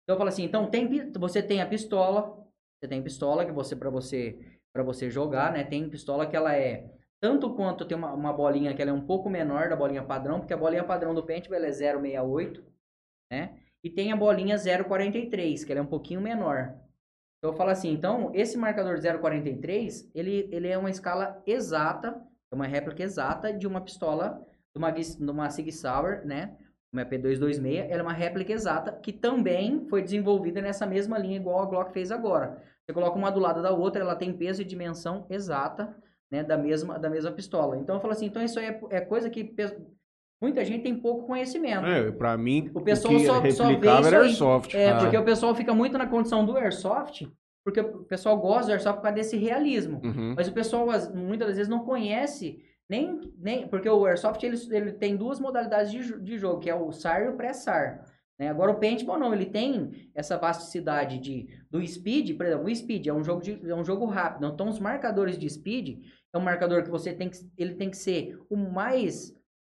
[0.03, 2.37] Então eu falo assim, então tem, você tem a pistola,
[2.79, 4.39] você tem pistola que você para você
[4.73, 5.65] para você jogar, né?
[5.65, 9.05] Tem pistola que ela é tanto quanto tem uma, uma bolinha que ela é um
[9.05, 12.63] pouco menor da bolinha padrão, porque a bolinha padrão do paintball é 068,
[13.29, 13.59] né?
[13.83, 16.79] E tem a bolinha 043, que ela é um pouquinho menor.
[17.41, 22.21] Então eu falo assim, então esse marcador 043, ele ele é uma escala exata,
[22.51, 26.55] é uma réplica exata de uma pistola de uma de uma Sig Sauer, né?
[26.93, 31.61] Uma P226, ela é uma réplica exata que também foi desenvolvida nessa mesma linha igual
[31.61, 32.61] a Glock fez agora.
[32.85, 35.95] Você coloca uma do lado da outra, ela tem peso e dimensão exata,
[36.29, 37.75] né, da mesma da mesma pistola.
[37.75, 39.55] Então eu falo assim, então isso aí é, é coisa que
[40.41, 41.85] muita gente tem pouco conhecimento.
[41.85, 43.75] É, pra mim, O pessoal que só- só vê isso aí.
[44.15, 44.73] airsoft.
[44.75, 44.97] É, Ah.
[44.99, 47.27] porque o pessoal fica muito na condição do airsoft,
[47.63, 50.01] porque o pessoal gosta do airsoft por causa desse realismo.
[50.03, 50.33] Uhum.
[50.35, 54.57] Mas o pessoal as- muitas das vezes não conhece nem, nem porque o airsoft ele,
[54.71, 58.03] ele tem duas modalidades de, de jogo, que é o SAR e o pré-SAR.
[58.39, 58.49] Né?
[58.49, 63.05] Agora o paintball não, ele tem essa vasticidade de do speed, por exemplo, o speed
[63.07, 64.47] é um jogo de, é um jogo rápido.
[64.47, 65.99] Então os marcadores de speed
[66.33, 69.31] é um marcador que você tem que ele tem que ser o mais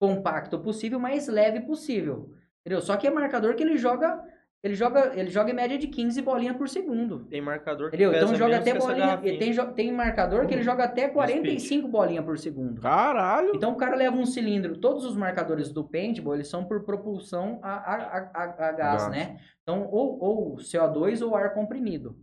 [0.06, 2.32] compacto possível, mais leve possível.
[2.66, 2.82] Entendeu?
[2.82, 4.20] Só que é marcador que ele joga
[4.64, 7.26] ele joga ele joga em média de 15 bolinhas por segundo.
[7.26, 8.12] Tem marcador que Entendeu?
[8.12, 9.18] pesa Então joga menos até bolinha.
[9.18, 12.80] tem, tem marcador que ele joga até 45 bolinhas por segundo.
[12.82, 13.52] Caralho!
[13.56, 14.78] Então o cara leva um cilindro.
[14.78, 19.02] Todos os marcadores do paintball eles são por propulsão a, a, a, a- a gás,
[19.04, 19.10] Gás.
[19.12, 19.40] né?
[19.64, 22.16] Então ou, ou CO2 ou ar comprimido.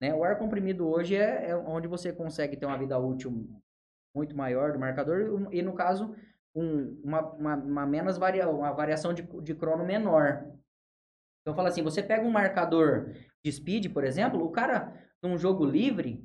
[0.00, 0.12] Né?
[0.14, 3.48] O ar comprimido hoje é, é onde você consegue ter uma vida útil
[4.16, 6.14] muito maior do marcador e no caso
[6.54, 10.46] um- uma, uma, uma menos varia, uma variação de, de crono menor.
[11.42, 13.10] Então fala assim, você pega um marcador
[13.44, 16.24] de speed, por exemplo, o cara num jogo livre,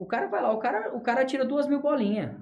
[0.00, 2.34] o cara vai lá, o cara, o cara tira duas mil bolinhas.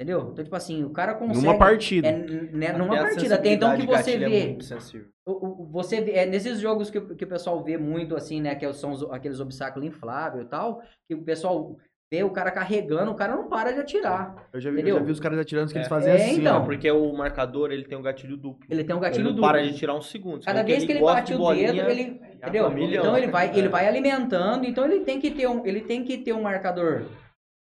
[0.00, 0.30] Entendeu?
[0.32, 1.46] Então, tipo assim, o cara consegue.
[1.46, 2.08] Numa partida.
[2.08, 2.12] É,
[2.50, 3.36] né, numa partida.
[3.36, 4.60] Até então que você é vê.
[4.60, 5.08] sensível.
[5.24, 8.40] O- o- você vê, é nesses jogos que, o- que o pessoal vê muito, assim,
[8.40, 8.56] né?
[8.56, 11.76] Que são os- aqueles obstáculos infláveis e tal, que o pessoal
[12.14, 14.46] vê o cara carregando, o cara não para de atirar.
[14.52, 15.90] Eu já vi, eu já vi os caras atirando que eles É.
[15.90, 16.58] fazem É, assim, então.
[16.62, 16.64] ó.
[16.64, 18.64] Porque o marcador, ele tem um gatilho duplo.
[18.70, 19.48] Ele tem um Ele gatilho não duplo.
[19.48, 20.44] para de tirar um segundo.
[20.44, 22.20] Cada vez que ele bate o bolinha, dedo, ele.
[22.20, 22.64] já Entendeu?
[22.68, 23.02] tá milhão.
[23.02, 23.70] Então ele vai, ele É.
[23.70, 27.06] vai alimentando, então ele tem que ter um, ele tem que ter um marcador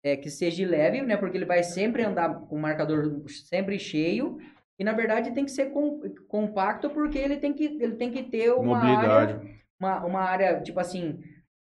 [0.03, 1.15] é, que seja leve, né?
[1.15, 4.37] Porque ele vai sempre andar com o marcador sempre cheio.
[4.79, 8.23] E na verdade tem que ser com- compacto porque ele tem que, ele tem que
[8.23, 9.11] ter uma Mobilidade.
[9.11, 9.41] área,
[9.79, 11.19] uma, uma área tipo assim,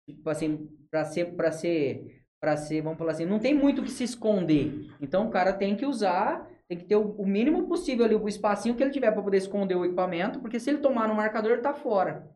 [0.05, 3.83] tipo assim, para ser para ser para ser, vamos falar assim, não tem muito o
[3.83, 4.87] que se esconder.
[5.01, 8.27] Então o cara tem que usar, tem que ter o, o mínimo possível ali o
[8.27, 11.53] espacinho que ele tiver para poder esconder o equipamento, porque se ele tomar no marcador
[11.53, 12.29] ele tá fora.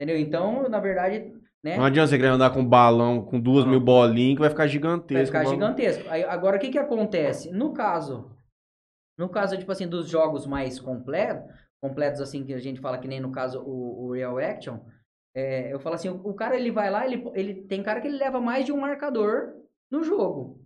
[0.00, 0.18] Entendeu?
[0.18, 1.76] Então, na verdade, né?
[1.76, 4.62] Não adianta você querer andar com um balão com duas mil bolinhas que vai ficar
[4.62, 5.26] Vai gigantesco.
[5.26, 6.04] ficar Vamos- gigantesco.
[6.08, 7.50] Aí, agora, o que que acontece?
[7.52, 8.30] No caso,
[9.18, 11.44] no caso, tipo assim, dos jogos mais completos,
[11.78, 14.78] completos assim, que a gente fala que nem no caso o, o Real Action,
[15.34, 18.06] é, eu falo assim, o, o cara, ele vai lá, ele, ele tem cara que
[18.06, 19.54] ele leva mais de um marcador
[19.90, 20.60] no jogo,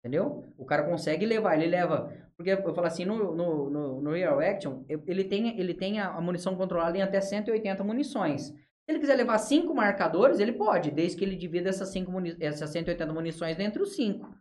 [0.00, 0.44] entendeu?
[0.56, 2.12] O cara consegue levar, ele leva...
[2.36, 6.08] Porque eu falo assim, no, no, no, no Real Action, ele tem, ele tem a,
[6.08, 8.46] a munição controlada em até 180 munições.
[8.84, 12.10] Se ele quiser levar cinco marcadores, ele pode, desde que ele divida essas, cinco
[12.40, 14.34] essas 180 munições entre os cinco.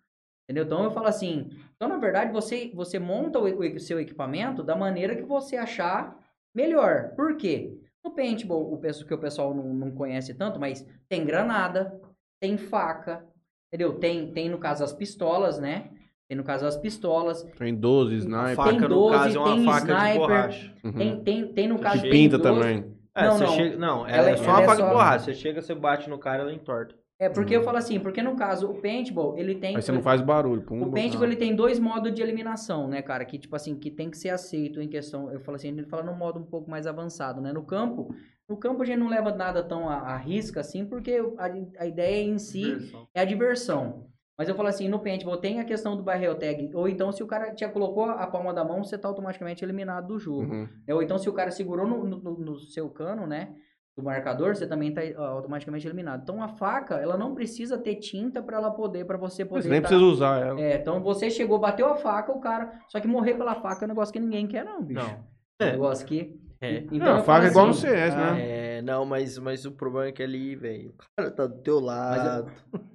[0.43, 0.65] Entendeu?
[0.65, 4.75] Então eu falo assim, então na verdade você, você monta o, o seu equipamento da
[4.75, 6.17] maneira que você achar
[6.53, 7.13] melhor.
[7.15, 7.79] Por quê?
[8.03, 11.99] No paintball, o pessoal que o pessoal não, não conhece tanto, mas tem granada,
[12.39, 13.23] tem faca,
[13.67, 13.99] entendeu?
[13.99, 15.89] Tem, tem no caso as pistolas, né?
[16.27, 18.55] Tem no caso as pistolas, Tem 12 A sniper.
[18.55, 20.73] faca, no 12, caso, é uma tem faca de sniper, borracha.
[20.83, 20.91] Uhum.
[20.93, 21.95] tem, tem, tem no caso...
[21.97, 22.59] Que tem pinta 12.
[22.61, 22.91] também.
[23.13, 23.51] É, Não, você não.
[23.53, 25.25] chega- não, ela, Ela- é só ela uma é faca só- de borracha.
[25.25, 26.95] Você chega, você bate no cara, ela entorta.
[27.21, 29.75] É, porque eu falo assim, porque no caso o paintball, ele tem...
[29.75, 30.63] Aí você não faz barulho.
[30.63, 33.23] Pum, O paintball ele tem dois modos de eliminação, né, cara?
[33.25, 35.31] Que tipo assim, que tem que ser aceito em questão.
[35.31, 37.53] Eu falo assim, ele fala num modo um pouco mais avançado, né?
[37.53, 38.11] No campo,
[38.49, 41.51] no campo a gente não leva nada tão à, à risca assim, porque a,
[41.83, 44.07] a ideia em si é a diversão.
[44.35, 47.21] Mas eu falo assim, no paintball tem a questão do barrel tag, ou então se
[47.21, 50.51] o cara te colocou a palma da mão, você tá automaticamente eliminado do jogo.
[50.51, 50.67] Uhum.
[50.87, 53.53] É, Ou então se o cara segurou no, no- no seu cano, né?
[53.97, 56.21] Do marcador, você também tá ó, automaticamente eliminado.
[56.23, 59.63] Então a faca, ela não precisa ter tinta para ela poder, para você poder.
[59.63, 60.61] Você nem tá- precisa usar ela.
[60.61, 62.71] é, então você chegou, bateu a faca, o cara.
[62.87, 65.01] Só que morrer pela faca é um negócio que ninguém quer, não, bicho.
[65.01, 65.23] Não.
[65.59, 66.39] É um negócio que.
[66.61, 66.77] É.
[66.91, 68.77] Então, não, a eu faca é igual no assim, CS, ah, né?
[68.77, 71.79] É, não, mas, mas o problema é que ali, velho, o cara tá do teu
[71.79, 72.51] lado,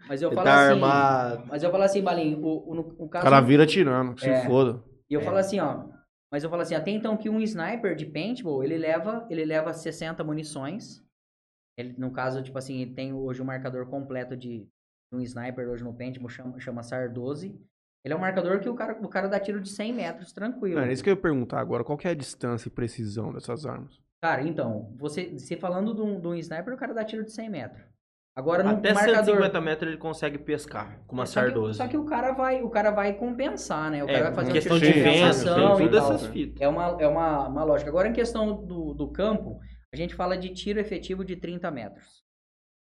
[0.09, 0.73] Mas eu ele falo tá assim.
[0.73, 1.43] armado.
[1.49, 3.25] Mas eu falo assim, Balinho, o, o, no- o O caso.
[3.25, 4.47] cara vira tirando, que se É.
[4.47, 4.83] foda.
[5.11, 5.25] E eu É.
[5.25, 5.81] falo assim, ó.
[6.31, 9.73] Mas eu falo assim, até então que um sniper de paintball, ele leva, ele leva
[9.73, 11.05] 60 munições.
[11.79, 14.67] Ele, no caso, tipo assim, ele tem hoje o marcador completo de
[15.13, 17.59] um sniper hoje no paintball, chama, chama SAR 12.
[18.05, 20.79] Ele é um marcador que o cara, o cara dá tiro de 100 metros, tranquilo.
[20.81, 21.83] É isso que eu ia perguntar agora.
[21.83, 24.01] Qual que é a distância e precisão dessas armas?
[24.23, 27.33] Cara, então, você, você falando de um, de um sniper, o cara dá tiro de
[27.33, 27.96] 100 metros.
[28.37, 29.25] Agora, no Até marcador...
[29.37, 31.79] 150 metros ele consegue pescar com uma É, só SAR que- 12.
[31.79, 34.05] Só que o cara vai, o cara vai compensar, né?
[34.05, 36.13] O é, cara vai fazer um questão de vento, compensação e tudo tal.
[36.13, 36.61] essas fitas.
[36.61, 37.89] É uma, é uma, uma lógica.
[37.91, 39.59] Agora, em questão do, do campo,
[39.91, 42.23] a gente fala de tiro efetivo de 30 metros.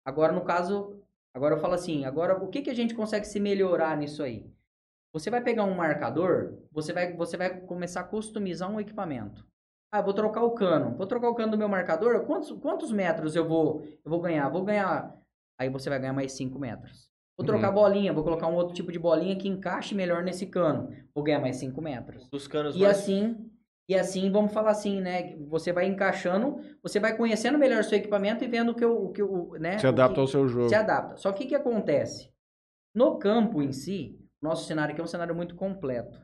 [0.05, 0.99] Agora, no caso,
[1.33, 4.45] agora eu falo assim, agora o que, que a gente consegue se melhorar nisso aí?
[5.13, 9.47] Você vai pegar um marcador, você vai, você vai começar a customizar um equipamento.
[9.89, 10.97] Ah, vou trocar o cano.
[10.97, 12.25] Vou trocar o cano do meu marcador.
[12.25, 14.49] Quantos, quantos metros eu vou, eu vou ganhar?
[14.49, 15.15] Vou ganhar.
[15.57, 17.09] Aí você vai ganhar mais 5 metros.
[17.37, 17.75] Vou trocar Uhum.
[17.75, 20.89] bolinha, vou colocar um outro tipo de bolinha que encaixe melhor nesse cano.
[21.13, 22.29] Vou ganhar mais 5 metros.
[22.29, 22.97] Dos canos E mais...
[22.97, 23.49] assim,
[23.89, 25.35] e assim, vamos falar assim, né?
[25.49, 29.05] Você vai encaixando, você vai conhecendo melhor o seu equipamento e vendo o que o,
[29.05, 29.77] o que o, né?
[29.77, 30.69] Se adapta que- ao seu jogo.
[30.69, 31.17] se adapta.
[31.17, 32.31] Só que o que acontece?
[32.93, 36.19] No campo em si, nosso cenário aqui é um cenário muito completo.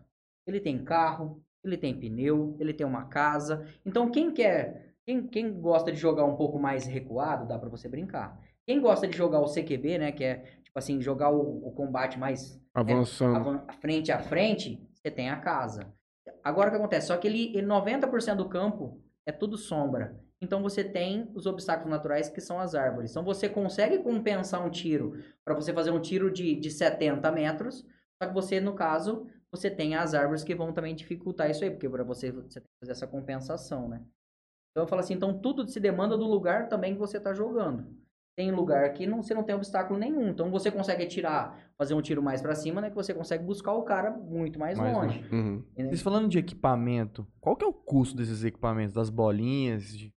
[0.48, 3.66] Ele tem carro, ele tem pneu, ele tem uma casa.
[3.86, 7.88] Então, quem quer, quem, quem gosta de jogar um pouco mais recuado, dá pra você
[7.90, 8.40] brincar.
[8.72, 12.18] Quem gosta de jogar o CQB, né, que é tipo assim, jogar o, o combate
[12.18, 13.36] mais Avançando.
[13.36, 15.94] avan- frente a frente, você tem a casa.
[16.42, 17.08] Agora o que acontece?
[17.08, 20.18] Só que ele, ele 90% do campo é tudo sombra.
[20.40, 23.12] Então você tem os obstáculos naturais que são as árvores.
[23.12, 27.86] Então você consegue compensar um tiro para você fazer um tiro de, de 70 metros.
[28.24, 31.72] Só que você, no caso, você tem as árvores que vão também dificultar isso aí,
[31.72, 34.02] porque para você, você tem que fazer essa compensação, né?
[34.72, 38.00] Então eu falo assim, então tudo se demanda do lugar também que você está jogando.
[38.38, 40.30] Tem lugar que não, você não tem obstáculo nenhum.
[40.30, 42.90] Então você consegue tirar, fazer um tiro mais para cima, né?
[42.90, 45.20] Que você consegue buscar o cara muito mais, Mais longe.
[45.34, 45.58] Uhum.
[45.72, 45.90] entendeu?
[45.92, 48.94] Vocês falando de equipamento, qual que é o custo desses equipamentos?
[48.94, 49.84] Das bolinhas?
[49.98, 50.14] de-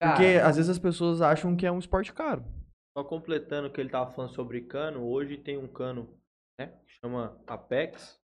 [0.00, 2.44] Porque Cara, às vezes as pessoas acham que é um esporte caro.
[2.96, 6.18] Só completando o que ele tava falando sobre cano, hoje tem um cano,
[6.58, 8.18] né, que chama Apex.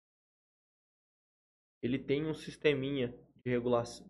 [1.81, 3.09] ele tem um sisteminha
[3.43, 4.09] de regulação,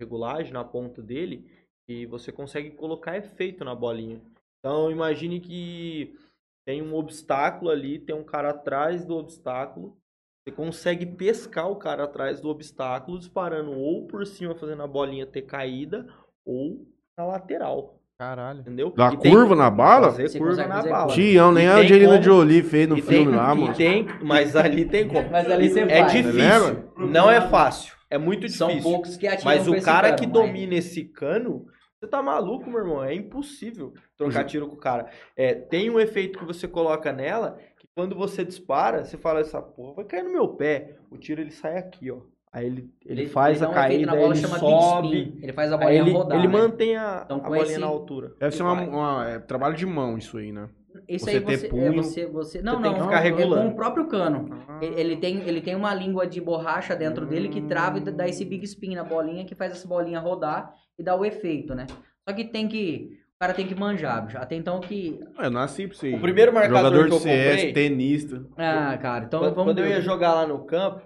[0.00, 1.50] regulagem na ponta dele
[1.88, 4.20] e você consegue colocar efeito na bolinha.
[4.58, 6.14] Então imagine que
[6.66, 9.96] tem um obstáculo ali, tem um cara atrás do obstáculo.
[10.46, 15.26] Você consegue pescar o cara atrás do obstáculo, disparando ou por cima, fazendo a bolinha
[15.26, 16.06] ter caída,
[16.44, 16.86] ou
[17.16, 17.98] na lateral.
[18.18, 18.60] Caralho.
[18.60, 18.92] Entendeu?
[18.96, 20.10] Dá E tem- curva na bala?
[20.10, 21.12] Fazer Você curva na fazer bala.
[21.12, 23.74] Tião, nem E a tem Angelina como- Jolie fez no E filme tem- lá, mano.
[23.74, 25.30] tem, mas ali tem como.
[25.30, 26.12] Mas ali você é faz.
[26.12, 26.38] difícil.
[26.38, 26.84] lembra?
[26.98, 27.94] Não é fácil.
[28.14, 28.90] É muito São difícil.
[28.90, 31.66] poucos que atiram Mas o cara cano, que mas- domina esse cano,
[31.98, 33.02] você tá maluco, meu irmão?
[33.02, 35.06] É impossível trocar tiro com o cara.
[35.36, 39.60] É, tem um efeito que você coloca nela, que quando você dispara, você fala, essa
[39.60, 40.96] porra vai cair no meu pé.
[41.10, 42.18] O tiro ele sai aqui, ó.
[42.52, 45.38] Aí ele, ele, faz dá a um caída, na bola, ele sobe.
[45.42, 46.38] Ele faz a bolinha ele, rodar.
[46.38, 46.52] ele né?
[46.52, 48.32] mantém a, Então, a bolinha esse- na altura.
[48.38, 50.68] Deve ser Ele uma, uma- é, trabalho de mão isso aí, né?
[51.08, 52.62] Isso você aí ter você, é, punho, você, você...
[52.62, 53.70] Não, tem não, que não, ficar é com regulando.
[53.70, 54.48] o próprio cano.
[54.80, 58.28] Ele, ele tem, ele tem uma língua de borracha dentro dele que trava e dá
[58.28, 61.86] esse big spin na bolinha, que faz essa bolinha rodar e dá o efeito, né?
[62.28, 63.18] Só que tem que...
[63.36, 64.38] O cara tem que manjar, bicho.
[64.38, 65.20] Até então que...
[65.38, 66.14] Eu nasci pra você.
[66.14, 68.46] O primeiro marcador Jogador que de eu CS, comprei- tenista.
[68.56, 71.02] Ah, cara, então quando, vamos quando eu ia jogar lá no campo,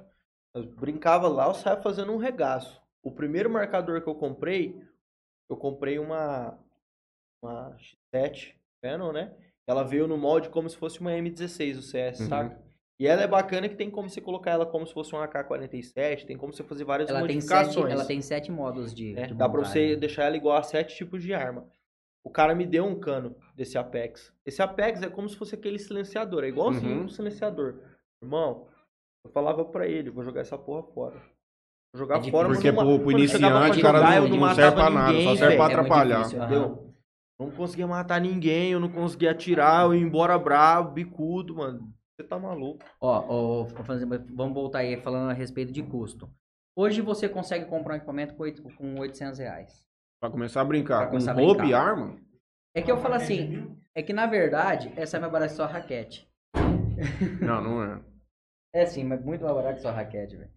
[0.54, 2.80] eu brincava lá, eu saia fazendo um regaço.
[3.02, 4.76] O primeiro marcador que eu comprei,
[5.48, 6.58] eu comprei uma,
[7.42, 7.74] uma
[8.14, 9.32] X7 Canon, né?
[9.68, 12.28] Ela veio no molde como se fosse uma M16 o CS, Uhum.
[12.28, 12.58] saca?
[12.98, 16.24] E ela é bacana que tem como você colocar ela como se fosse um AK-47,
[16.26, 17.74] tem como você fazer várias Ela tem, modificações.
[17.74, 19.26] sete, ela tem sete modos de, né?
[19.26, 21.68] de Dá pra você deixar ela igual a sete tipos de arma.
[22.24, 24.32] O cara me deu um cano desse Apex.
[24.44, 27.04] Esse Apex é como se fosse aquele silenciador, é igualzinho Uhum.
[27.04, 27.76] um silenciador.
[28.20, 28.66] Irmão,
[29.24, 31.16] eu falava pra ele, vou jogar essa porra fora.
[31.94, 32.32] Vou jogar É difícil.
[32.38, 33.44] fora, Porque mas pro, não, pro iniciante,
[33.78, 35.76] o pra cara não, não serve pra nada, só serve pra velho.
[35.78, 36.18] É atrapalhar.
[36.18, 36.46] difícil, aham.
[36.56, 36.87] Entendeu?
[37.38, 41.94] Não conseguia matar ninguém, eu não conseguia atirar, eu ia embora bravo, bicudo, mano.
[42.16, 42.84] Você tá maluco.
[43.00, 43.64] Ó, ó,
[44.34, 46.28] vamos voltar aí falando a respeito de custo.
[46.76, 49.84] Hoje você consegue comprar um equipamento com oito- com 800 reais.
[50.20, 51.68] Pra começar a brincar Pra com começar a roupa brincar.
[51.70, 52.16] e arma,
[52.74, 55.66] É que eu falo assim, é que na verdade, essa é mais barata que sua
[55.66, 56.28] raquete.
[57.40, 58.00] não, não é.
[58.74, 60.50] É sim, mas muito mais barato que sua raquete, velho.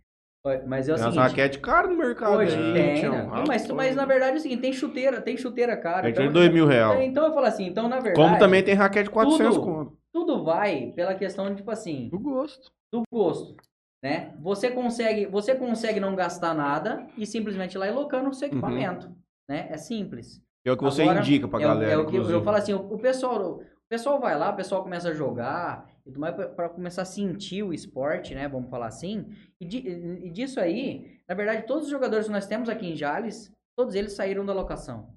[0.65, 3.11] Mas é o Tem umas seguinte, raquetes caras no mercado hoje aí, tem, Tião.
[3.13, 3.23] né?
[3.31, 6.07] Não, mas, mas na verdade é o seguinte, tem chuteira, tem chuteira cara.
[6.07, 6.99] É então, de dois mil real.
[6.99, 9.97] então eu falo assim, então na verdade, Como também tem raquete de 400 tudo- conto.
[10.11, 12.71] tudo vai pela questão de, tipo assim, Do gosto.
[12.91, 13.55] do gosto,
[14.03, 14.33] né?
[14.41, 18.47] Você consegue, você consegue não gastar nada e simplesmente ir lá e locando o seu
[18.47, 18.53] Uhum.
[18.55, 19.11] equipamento,
[19.47, 19.67] né?
[19.69, 20.41] É simples.
[20.65, 22.43] É o que você Agora, indica pra é, galera, é o que eu, eu inclusive.
[22.45, 26.03] falo assim, o, o pessoal, o pessoal vai lá, o pessoal começa a jogar, e
[26.03, 28.47] tudo mais pra começar a sentir o esporte, né?
[28.47, 29.27] Vamos falar assim.
[29.59, 33.53] E, e disso aí, na verdade, todos os jogadores que nós temos aqui em Jales,
[33.77, 35.13] todos eles saíram da locação.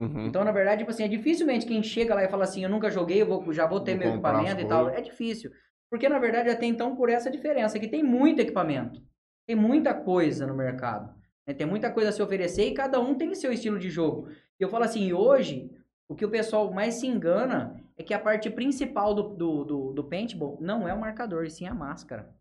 [0.00, 0.26] Uhum.
[0.26, 2.90] Então, na verdade, tipo assim, é dificilmente quem chega lá e fala assim, eu nunca
[2.90, 4.88] joguei, eu vou, já vou ter Vou meu equipamento e tal.
[4.90, 5.50] É difícil.
[5.90, 9.00] Porque, na verdade, até então, por essa diferença, que tem muito equipamento.
[9.46, 11.14] Tem muita coisa no mercado.
[11.46, 11.54] né?
[11.54, 14.28] Tem muita coisa a se oferecer e cada um tem seu estilo de jogo.
[14.58, 15.70] E eu falo assim, hoje,
[16.08, 19.92] o que o pessoal mais se engana é que a parte principal do, do, do,
[19.92, 22.34] do paintball não é o marcador, e sim a máscara.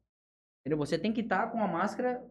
[0.61, 0.77] Entendeu?
[0.77, 2.23] Você tem que estar com a máscara.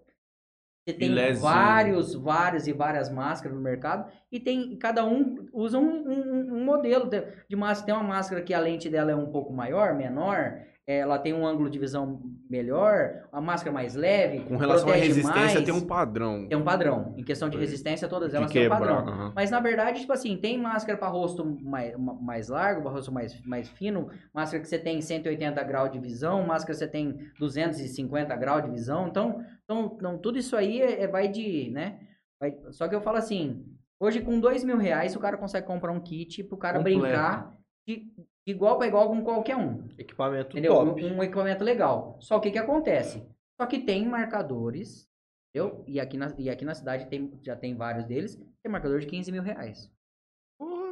[0.86, 4.12] Você tem vários, vários e várias máscaras no mercado.
[4.31, 7.86] E tem cada um usa um, um, um modelo de, de máscara.
[7.86, 10.61] Tem uma máscara que a lente dela é um pouco maior, menor.
[10.86, 14.40] Ela tem um ângulo de visão melhor, a máscara mais leve.
[14.40, 15.65] Com relação à resistência, mais.
[15.65, 16.47] tem um padrão.
[16.47, 17.15] Tem um padrão.
[17.16, 18.98] Em questão de resistência, todas elas têm um padrão.
[18.98, 19.32] aham.
[19.35, 23.40] Mas na verdade, tipo assim, tem máscara para rosto mais, mais largo, para rosto mais,
[23.47, 28.36] mais fino, máscara que você tem 180 graus de visão, máscara que você tem 250
[28.36, 29.09] graus de visão.
[29.09, 31.98] Então, então, então tudo isso aí é, é- vai de, né?
[32.39, 33.65] vai- só que eu falo assim,
[33.98, 37.01] hoje com dois mil reais o cara consegue comprar um kit pro cara Completo.
[37.01, 37.56] brincar
[37.89, 38.12] de
[38.47, 39.89] igual para igual com qualquer um.
[39.99, 40.75] Equipamento Entendeu?
[40.75, 41.05] top.
[41.05, 42.16] Um, um equipamento legal.
[42.21, 43.27] Só o que que acontece?
[43.61, 45.09] Só que tem marcadores,
[45.55, 45.85] entendeu?
[45.87, 49.07] E aqui na, e aqui na cidade tem, já tem vários deles, tem marcador de
[49.07, 49.91] 15 mil reais.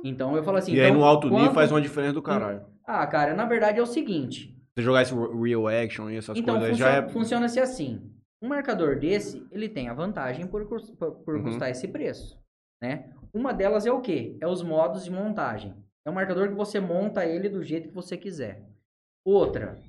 [0.05, 0.73] Então eu falo assim.
[0.73, 2.67] E aí então, no alto nível quanto- faz uma diferença do caralho.
[2.85, 4.57] Ah, cara, na verdade é o seguinte.
[4.75, 7.09] Você jogar esse real action e essas então coisas aí funciona, já é.
[7.11, 8.11] funciona-se assim.
[8.43, 10.81] Um marcador desse, ele tem a vantagem por, por,
[11.25, 11.45] por Uhum.
[11.45, 12.37] custar esse preço,
[12.83, 13.13] né?
[13.33, 14.37] Uma delas é o quê?
[14.41, 15.75] É os modos de montagem.
[16.05, 18.63] É um marcador que você monta ele do jeito que você quiser.
[19.25, 19.81] Outra,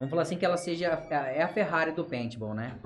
[0.00, 2.78] vamos falar assim que ela seja a- é a Ferrari do paintball, né?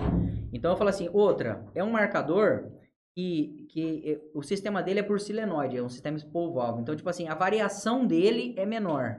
[0.53, 2.71] Então eu falo assim, outra, é um marcador
[3.15, 6.83] que, que eh, o sistema dele é por silenoide, é um sistema spool valve.
[6.83, 9.19] Então, tipo assim, a variação dele é menor,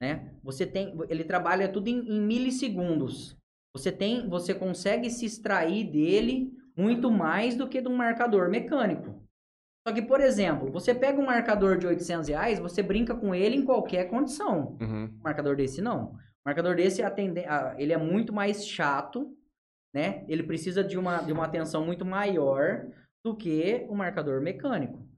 [0.00, 0.32] né?
[0.42, 3.36] Você tem, ele trabalha tudo em, em milissegundos.
[3.72, 9.22] Você tem, você consegue se extrair dele muito mais do que de um marcador mecânico.
[9.86, 13.54] Só que, por exemplo, você pega um marcador de 800 reais, você brinca com ele
[13.54, 14.76] em qualquer condição.
[14.80, 15.04] Uhum.
[15.04, 16.06] Um marcador desse não.
[16.06, 17.02] O marcador desse
[17.78, 19.32] ele é muito mais chato,
[19.94, 20.24] né?
[20.26, 22.84] Ele precisa de uma, de uma atenção muito maior
[23.24, 25.08] do que o marcador mecânico,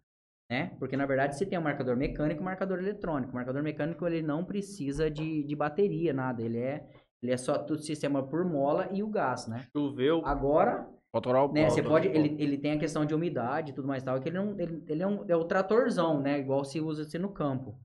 [0.51, 0.77] né?
[0.79, 3.33] Porque na verdade se tem um marcador mecânico, e um marcador eletrônico.
[3.33, 6.43] O marcador mecânico ele não precisa de, de bateria, nada.
[6.43, 6.87] Ele é
[7.23, 9.67] ele é só tudo sistema por mola e o gás, né?
[9.75, 10.21] Choveu.
[10.27, 14.03] Agora, Autoral né, você pode, ele, ele tem a questão de umidade e tudo mais
[14.03, 16.39] tal, que ele, não, ele, ele é, um, é o tratorzão, né?
[16.39, 17.79] Igual se usa assim no campo.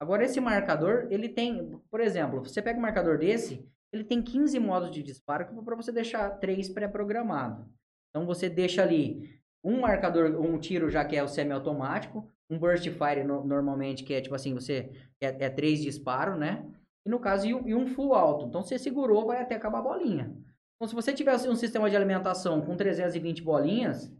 [0.00, 4.58] Agora, esse marcador, ele tem, por exemplo, você pega um marcador desse, ele tem 15
[4.58, 7.66] modos de disparo para você deixar três pré-programados.
[8.08, 12.88] Então, você deixa ali um marcador, um tiro já que é o semiautomático, um burst
[12.88, 14.90] fire no- normalmente, que é tipo assim, você
[15.20, 16.64] é, é três disparos, né?
[17.06, 18.46] E no caso, e um, e um full alto.
[18.46, 20.34] Então, você segurou, vai até acabar a bolinha.
[20.80, 24.10] Então, se você tivesse um sistema de alimentação com 320 bolinhas,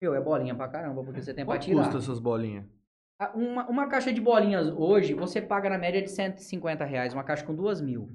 [0.00, 1.82] meu, é bolinha pra caramba, porque você tem pra Quanto tirar.
[1.82, 2.64] custa essas bolinhas?
[3.34, 7.44] Uma, uma caixa de bolinhas hoje, você paga na média de 150 reais, uma caixa
[7.44, 8.08] com duas mil.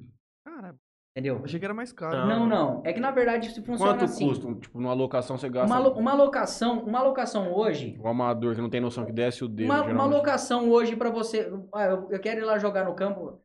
[0.47, 0.77] Caramba,
[1.13, 1.41] Entendeu?
[1.43, 2.25] achei que era mais caro.
[2.25, 2.47] Não.
[2.47, 2.81] Não, não.
[2.85, 4.29] É que na verdade se funciona Quanto assim.
[4.29, 4.55] custa?
[4.55, 5.67] Tipo, numa locação você gasta.
[5.67, 9.43] Uma, lo- uma locação, uma locação hoje, O amador que não tem noção que desce
[9.43, 9.65] o dedo.
[9.65, 10.13] uma, uma geralmente.
[10.15, 13.41] locação hoje pra você, ah, eu, eu quero ir lá jogar no campo.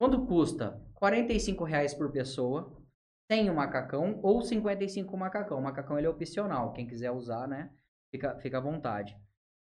[0.00, 0.80] Quanto custa?
[0.94, 2.72] 45 reais por pessoa,
[3.32, 5.58] sem o macacão ou 55 o macacão.
[5.58, 7.70] O macacão ele é opcional, quem quiser usar, né?
[8.10, 9.16] Fica, fica à vontade.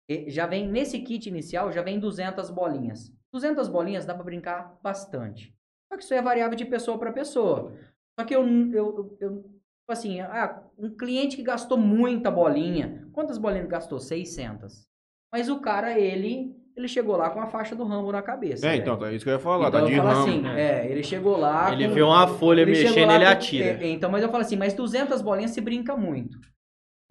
[0.08, 3.12] E já vem nesse kit inicial, já vem 200 bolinhas.
[3.34, 5.58] 200 bolinhas dá pra brincar bastante.
[5.92, 7.74] Só que isso é variável de pessoa para pessoa.
[8.20, 9.60] Só que eu, eu, eu
[9.90, 14.00] assim, ah, um cliente que gastou muita bolinha, quantas bolinhas gastou?
[14.00, 14.88] 600.
[15.34, 18.66] Mas o cara, ele, ele chegou lá com a faixa do Rambo na cabeça.
[18.66, 18.82] É, velho.
[18.82, 19.68] então, é isso que eu ia falar.
[19.70, 20.22] Então tá eu de falo ramo.
[20.22, 21.72] assim, é, ele chegou lá.
[21.74, 23.66] Ele com- vê uma folha ele mexendo, ele com- atira.
[23.84, 26.38] é, então, mas eu falo assim, mas 200 bolinhas se brinca muito.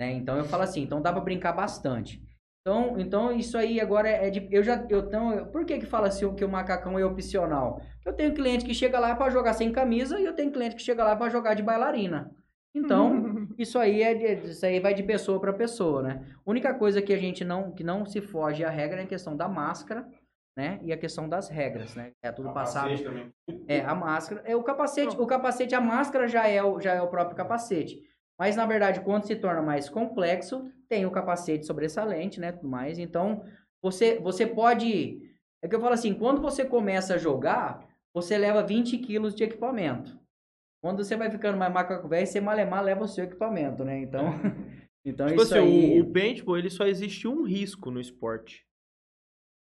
[0.00, 0.12] Né?
[0.12, 2.20] Então eu falo assim, então dá pra brincar bastante.
[2.60, 4.48] Então, então isso aí agora é de.
[4.50, 4.84] Eu já.
[4.90, 7.80] Eu, então, por que que fala assim que o macacão é opcional?
[8.04, 10.82] Eu tenho cliente que chega lá pra jogar sem camisa e eu tenho cliente que
[10.82, 12.30] chega lá pra jogar de bailarina.
[12.78, 16.26] Então, isso aí é de- isso aí vai de pessoa pra pessoa, né?
[16.44, 19.06] A única coisa que a gente não que não se foge à regra é a
[19.06, 20.06] questão da máscara,
[20.56, 20.78] né?
[20.82, 22.12] E a questão das regras, né?
[22.22, 23.32] É tudo passado Capacete também.
[23.68, 24.42] é, a máscara.
[24.44, 25.16] É o capacete.
[25.18, 28.00] O capacete, a máscara já é o, já é o próprio capacete.
[28.38, 32.52] Mas, na verdade, quando se torna mais complexo, tem o capacete sobressalente, né?
[32.52, 32.98] Tudo mais.
[32.98, 33.42] Então,
[33.82, 35.22] você, você pode.
[35.62, 39.44] É que eu falo assim, quando você começa a jogar, você leva 20 quilos de
[39.44, 40.18] equipamento.
[40.86, 43.98] Quando você vai ficando mais macaco velho, você malemar leva o seu equipamento, né?
[43.98, 44.26] Então.
[45.04, 46.00] Então Tipo isso assim, aí.
[46.00, 48.66] o, o paintball, ele só existe um risco no esporte.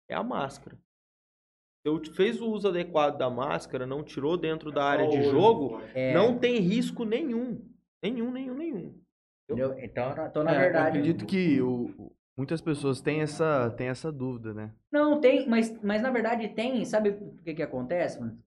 [0.09, 0.75] É a máscara.
[0.77, 5.83] Se eu fez o uso adequado da máscara, não tirou dentro da área de jogo,
[5.95, 7.63] é, não tem risco nenhum.
[8.03, 8.99] Nenhum, nenhum, nenhum.
[9.45, 9.79] entendeu?
[9.79, 10.89] Então, na- então, na É, eu verdade.
[10.99, 14.73] acredito que o- muitas pessoas têm essa, têm essa dúvida, né?
[14.91, 18.19] Não, tem, mas, mas na verdade tem, sabe o que que acontece?
[18.19, 18.43] mano?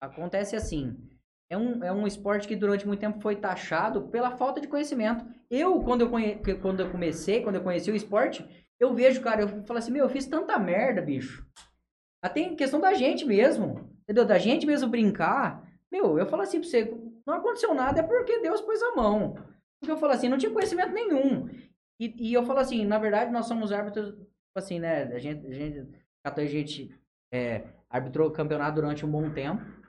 [0.00, 0.96] Acontece assim,
[1.50, 5.26] é um, é um esporte que durante muito tempo foi taxado pela falta de conhecimento.
[5.50, 8.46] Eu, quando eu, conhe, quando eu comecei, quando eu conheci o esporte,
[8.78, 11.44] eu vejo, cara, eu falo assim, meu, eu fiz tanta merda, bicho.
[12.22, 14.24] Até em questão da gente mesmo, entendeu?
[14.24, 15.68] Da gente mesmo brincar.
[15.90, 16.96] Meu, eu falo assim pra você,
[17.26, 19.34] não aconteceu nada, é porque Deus pôs a mão.
[19.80, 21.48] Porque eu falo assim, não tinha conhecimento nenhum.
[21.98, 24.14] E, e eu falo assim, na verdade, nós somos árbitros,
[24.54, 25.02] assim, né?
[25.02, 25.88] A gente, a gente,
[26.24, 27.00] a gente
[27.32, 29.79] é, arbitrou o campeonato durante um bom tempo,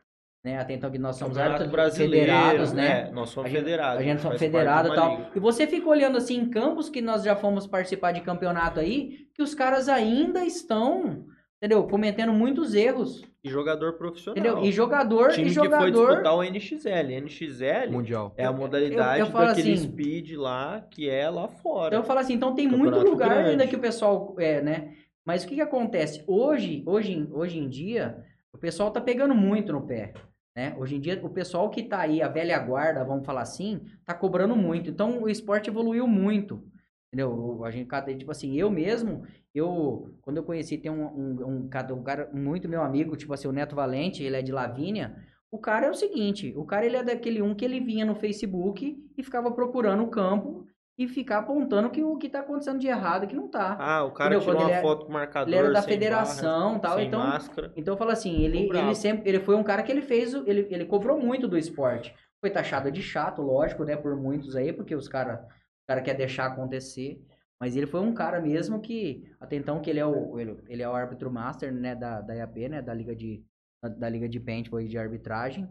[0.44, 0.58] né?
[0.60, 3.08] Até então que nós somos árbitros federados, né?
[3.10, 4.00] É, nós somos A federados.
[4.02, 5.12] A gente somos federados e tal.
[5.18, 5.30] liga.
[5.36, 9.28] E você fica olhando assim em campos que nós já fomos participar de campeonato aí,
[9.36, 11.26] que os caras ainda estão,
[11.58, 11.84] entendeu?
[11.88, 14.38] Cometendo muitos erros, E jogador profissional.
[14.40, 14.64] entendeu?
[14.64, 16.08] E jogador, time e que foi jogador.
[16.08, 17.12] disputar o NXL.
[17.22, 18.34] NXL Mundial.
[18.38, 21.88] é a modalidade eu falo daquele assim- speed lá, que é lá fora.
[21.90, 23.50] Então eu falo assim, então tem muito lugar grande.
[23.52, 24.94] ainda que o pessoal, é, né?
[25.24, 26.24] Mas o que que acontece?
[26.26, 28.18] Hoje, hoje, em- hoje em dia,
[28.52, 30.14] o pessoal tá pegando muito no pé,
[30.56, 30.76] né?
[30.78, 34.14] Hoje em dia, o pessoal que tá aí, a velha guarda, vamos falar assim, tá
[34.14, 34.90] cobrando muito.
[34.90, 36.64] Então o esporte evoluiu muito,
[37.08, 37.64] entendeu?
[37.64, 37.88] A gente,
[38.18, 39.24] tipo assim, eu mesmo,
[39.54, 43.48] eu, quando eu conheci, tem um, um, um, um cara muito meu amigo, tipo assim,
[43.48, 45.16] o Neto Valente, ele é de Lavínia,
[45.50, 48.16] o cara é o seguinte, o cara ele é daquele um que ele vinha no
[48.16, 50.66] Facebook e ficava procurando o campo
[50.98, 53.76] e ficar apontando que o que tá acontecendo de errado e que não tá.
[53.80, 54.54] Ah, o cara Entendeu?
[54.54, 57.74] tirou uma é- foto com marcador, ele era da federação barra, tal, sem então- máscara.
[57.76, 60.68] Então eu falo assim, ele, ele sempre, ele foi um cara que ele fez, ele,
[60.70, 62.14] ele cobrou muito do esporte.
[62.40, 66.16] Foi taxado de chato, lógico, né, por muitos aí, porque os cara, o cara quer
[66.16, 67.24] deixar acontecer.
[67.60, 70.82] Mas ele foi um cara mesmo que, até então, que ele é o, ele, ele
[70.82, 73.44] é o árbitro master, né, da, da IAP, né, da liga de,
[73.84, 75.70] da, da liga de paintball e de arbitragem.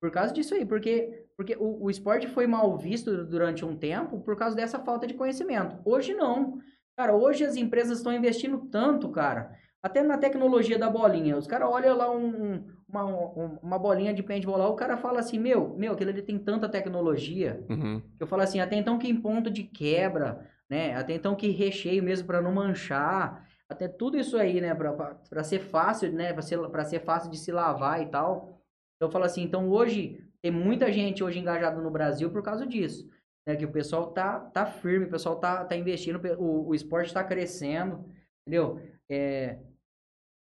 [0.00, 4.20] Por causa disso aí, porque, porque o, o esporte foi mal visto durante um tempo
[4.20, 5.78] por causa dessa falta de conhecimento.
[5.86, 6.58] Hoje não.
[6.94, 9.50] Cara, hoje as empresas estão investindo tanto, cara.
[9.82, 11.38] Até na tecnologia da bolinha.
[11.38, 15.18] Os caras olham lá um- uma, um- uma bolinha de paintball lá, o cara fala
[15.20, 17.64] assim, meu, meu, aquilo ali tem tanta tecnologia.
[17.70, 18.02] Uhum.
[18.20, 20.94] Eu falo assim, até então que em ponto de quebra, né?
[20.94, 23.48] Até então que recheio mesmo para não manchar.
[23.66, 24.74] Até tudo isso aí, né?
[24.74, 26.34] Pra ser fácil, né?
[26.34, 28.60] Pra ser, pra ser fácil de se lavar e tal.
[28.96, 32.66] Então eu falo assim, então hoje tem muita gente hoje engajada no Brasil por causa
[32.66, 33.08] disso.
[33.46, 33.56] Né?
[33.56, 37.22] Que o pessoal tá, tá firme, o pessoal tá, tá investindo, o, o esporte tá
[37.22, 38.04] crescendo,
[38.42, 38.80] entendeu?
[39.08, 39.58] É,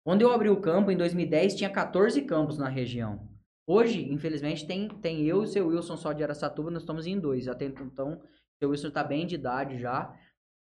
[0.03, 3.29] quando eu abri o campo, em 2010, tinha 14 campos na região.
[3.67, 7.19] Hoje, infelizmente, tem, tem eu e o seu Wilson só de Aracatuba, nós estamos em
[7.19, 7.47] dois.
[7.47, 8.21] Até então, o
[8.59, 10.13] seu Wilson tá bem de idade já.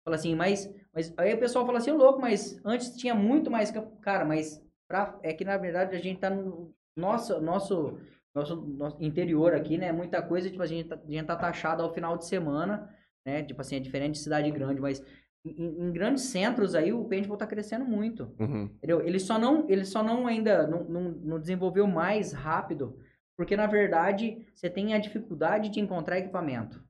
[0.03, 3.51] Fala assim, mas, mas aí o pessoal fala assim, "Ô, louco, mas antes tinha muito
[3.51, 3.95] mais campo.
[4.01, 7.99] Cara, mas pra, é que na verdade a gente tá no nosso, nosso,
[8.37, 9.91] nosso, nosso interior aqui, né?
[9.91, 12.89] Muita coisa, tipo, a gente, tá, a gente tá taxado ao final de semana,
[13.25, 13.43] né?
[13.43, 15.03] Tipo assim, é diferente de cidade grande, mas
[15.45, 18.33] em, em grandes centros aí o paintball tá crescendo muito.
[18.39, 18.65] Uhum.
[18.77, 19.01] Entendeu?
[19.01, 22.97] Ele só não, ele só não ainda não, não, não desenvolveu mais rápido,
[23.35, 26.83] porque na verdade você tem a dificuldade de encontrar equipamento.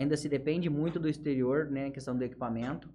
[0.00, 2.92] Ainda se depende muito do exterior, né, a questão do equipamento.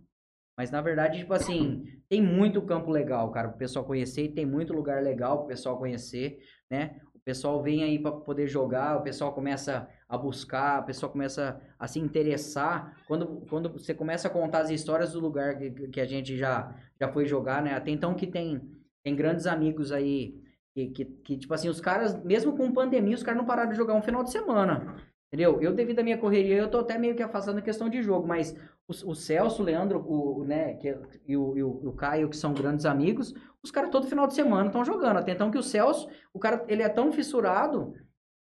[0.57, 4.45] Mas na verdade, tipo assim, tem muito campo legal, cara, pro pessoal conhecer, e tem
[4.45, 6.99] muito lugar legal pro pessoal conhecer, né?
[7.30, 11.88] Pessoal vem aí para poder jogar, o pessoal começa a buscar, o pessoal começa a
[11.88, 12.97] se interessar.
[13.07, 16.73] Quando, quando você começa a contar as histórias do lugar que, que a gente já,
[16.99, 17.76] já foi jogar, né?
[17.76, 18.60] Até então que tem,
[19.03, 20.41] tem grandes amigos aí
[20.73, 23.77] que, que, que, tipo assim, os caras, mesmo com pandemia, os caras não pararam de
[23.77, 24.95] jogar um final de semana.
[25.31, 25.61] Entendeu?
[25.61, 28.27] Eu, devido à minha correria, eu tô até meio que afastando a questão de jogo,
[28.27, 28.56] mas
[28.88, 30.97] o, o Celso, o Leandro, o, né, que,
[31.27, 34.34] e, o, e o, o Caio, que são grandes amigos, os caras todo final de
[34.34, 35.18] semana estão jogando.
[35.18, 37.93] Até então que o Celso, o cara, ele é tão fissurado,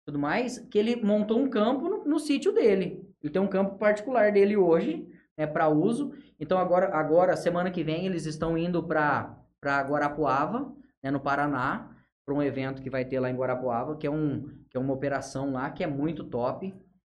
[0.04, 3.04] tudo mais, que ele montou um campo no, no sítio dele.
[3.20, 6.12] Ele tem um campo particular dele hoje, né, para uso.
[6.38, 10.72] Então agora, agora, semana que vem, eles estão indo para Guarapuava,
[11.02, 11.95] né, no Paraná,
[12.26, 14.92] para um evento que vai ter lá em Guarapuava, que é um que é uma
[14.92, 16.74] operação lá que é muito top,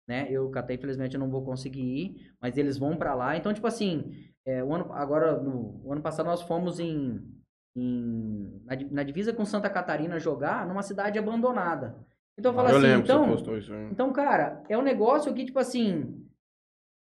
[0.08, 0.28] né?
[0.30, 3.36] Eu até infelizmente eu não vou conseguir ir, mas eles vão para lá.
[3.36, 4.14] Então tipo assim,
[4.46, 7.20] é, o ano agora no o ano passado nós fomos em,
[7.76, 11.96] em na, na divisa com Santa Catarina jogar numa cidade abandonada.
[12.38, 16.26] Então eu falo eu assim, então isso então, cara, é um negócio que, tipo assim,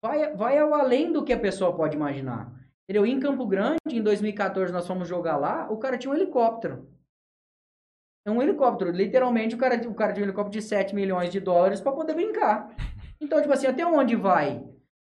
[0.02, 2.52] vai, vai ao além do que a pessoa pode imaginar.
[2.84, 3.06] Entendeu?
[3.06, 6.88] Em Campo Grande, em 2014, nós fomos jogar lá, o cara tinha um helicóptero.
[8.28, 8.90] É um helicóptero.
[8.90, 12.14] Literalmente, o cara, o cara tinha um helicóptero de 7 milhões de dólares pra poder
[12.14, 12.68] brincar.
[13.20, 14.62] Então, tipo assim, até onde vai?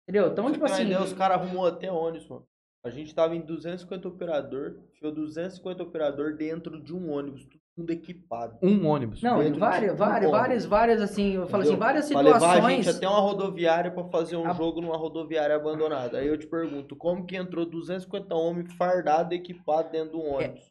[0.08, 0.28] Entendeu?
[0.28, 0.84] Então, Você tipo assim.
[0.84, 2.44] ideia, os caras arrumou até ônibus, mano.
[2.86, 8.58] A gente tava em 250 operador, enfiou 250 operador dentro de um ônibus, tudo equipado.
[8.62, 9.22] Um ônibus.
[9.24, 12.40] Não, de várias, um várias, várias, várias, assim, eu falo assim, várias Pra levar a
[12.56, 12.86] situações.
[12.86, 16.18] gente até uma rodoviária pra fazer um A- jogo numa rodoviária abandonada.
[16.18, 20.70] Aí eu te pergunto, como que entrou 250 homens fardados, equipados dentro do ônibus?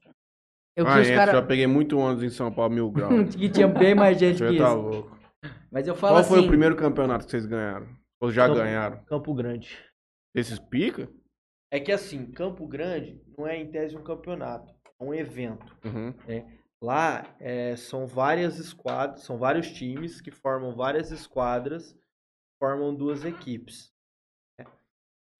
[0.77, 1.35] Eu Ah, é, caras.
[1.35, 3.13] já peguei muito ônibus em São Paulo, mil graus.
[3.37, 4.77] que tinha bem mais gente Você que tá isso.
[4.77, 5.19] louco.
[5.71, 6.31] Mas eu falo Qual assim.
[6.35, 7.89] foi o primeiro campeonato que vocês ganharam?
[8.21, 9.05] Ou já Campo- ganharam?
[9.05, 9.79] Campo Grande.
[10.35, 11.09] Esses pica?
[11.71, 15.77] É que assim, Campo Grande não é em tese um campeonato, é um evento.
[15.85, 16.15] Uhum.
[16.83, 21.97] Lá é, são várias esquadras, são vários times que formam várias esquadras,
[22.59, 23.91] formam duas equipes.
[24.59, 24.67] né?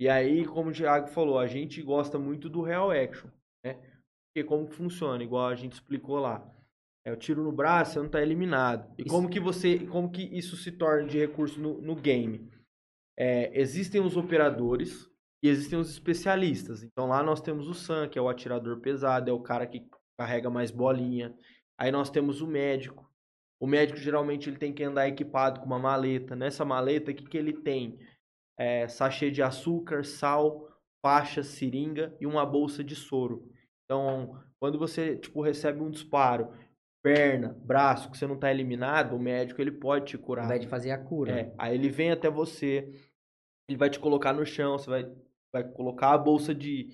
[0.01, 3.29] E aí, como o Thiago falou, a gente gosta muito do real action,
[3.65, 3.79] né?
[4.33, 6.43] Porque como que funciona, igual a gente explicou lá.
[7.05, 8.91] É o tiro no braço, você não está eliminado.
[8.97, 12.51] E Isso- como que você, como que isso se torna de recurso no, no game?
[13.19, 15.07] É, existem os operadores
[15.43, 16.83] e existem os especialistas.
[16.83, 19.87] Então lá nós temos o Sam, que é o atirador pesado, é o cara que
[20.19, 21.37] carrega mais bolinha.
[21.77, 23.11] Aí nós temos o médico.
[23.61, 26.35] O médico geralmente ele tem que andar equipado com uma maleta.
[26.35, 27.99] Nessa maleta, o que, que ele tem?
[28.59, 30.69] É, sachê de açúcar, sal,
[31.05, 33.52] faixa, seringa e uma bolsa de soro.
[33.93, 36.49] Então, quando você tipo recebe um disparo,
[37.03, 40.47] perna, braço, que você não está eliminado, o médico ele pode te curar.
[40.47, 41.33] Invés de fazer a cura.
[41.33, 42.89] É, aí ele vem até você,
[43.69, 45.07] ele vai te colocar no chão, você vai,
[45.53, 46.89] vai colocar a bolsa de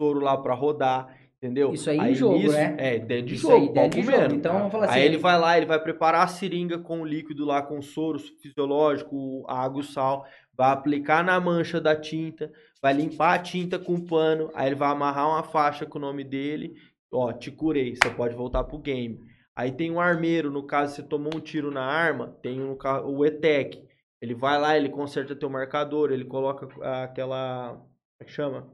[0.00, 1.72] soro lá pra rodar, entendeu?
[1.72, 2.74] Isso aí em jogo, né?
[2.76, 4.16] É, dentro de Isso jogo, aí, dentro de jogo.
[4.16, 4.34] comendo.
[4.34, 4.94] Então, vamos falar assim.
[4.94, 8.18] Aí ele vai lá, ele vai preparar a seringa com o líquido lá, com soro
[8.18, 13.78] fisiológico, água e o sal, vai aplicar na mancha da tinta, vai limpar a tinta
[13.78, 16.74] com pano, aí ele vai amarrar uma faixa com o nome dele,
[17.10, 19.20] ó, te curei, você pode voltar pro game.
[19.54, 23.24] Aí tem um armeiro, no caso você tomou um tiro na arma, tem ca- o
[23.24, 23.86] ETEC.
[24.20, 26.66] Ele vai lá, ele conserta teu marcador, ele coloca
[27.02, 27.72] aquela.
[27.74, 27.86] Como
[28.20, 28.68] é que chama?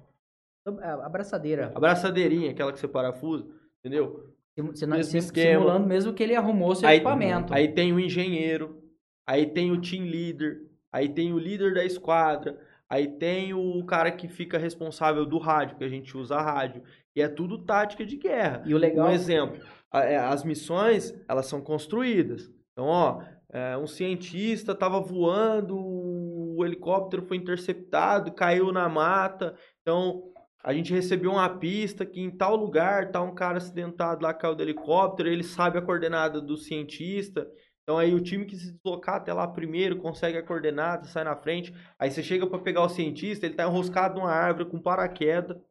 [0.82, 1.72] A a braçadeira.
[1.74, 3.46] A braçadeirinha, aquela que você parafusa,
[3.80, 4.28] entendeu?
[4.54, 5.20] Simu- sinu- mesmo.
[5.34, 7.54] Simulando mesmo que ele arrumou seu Aí, equipamento.
[7.54, 8.82] aí tem o engenheiro,
[9.26, 10.60] aí tem o team leader,
[10.98, 12.58] aí tem o líder da esquadra,
[12.90, 16.82] Aí tem o cara que fica responsável do rádio, que a gente usa a rádio.
[17.14, 18.62] E é tudo tática de guerra.
[18.64, 19.08] E o legal.
[19.08, 19.60] Um exemplo,
[19.92, 22.50] é, as missões, elas são construídas.
[22.72, 29.54] Então, ó, é, um cientista estava voando, o helicóptero foi interceptado, caiu na mata.
[29.82, 30.22] Então,
[30.64, 34.54] a gente recebeu uma pista que em tal lugar tá um cara acidentado lá, caiu
[34.54, 37.46] do helicóptero, ele sabe a coordenada do cientista.
[37.88, 41.34] Então aí o time que se deslocar até lá primeiro consegue a coordenada, sai na
[41.34, 41.72] frente.
[41.98, 45.56] Aí você chega para pegar o cientista, ele tá enroscado numa árvore com paraquedas.
[45.56, 45.62] O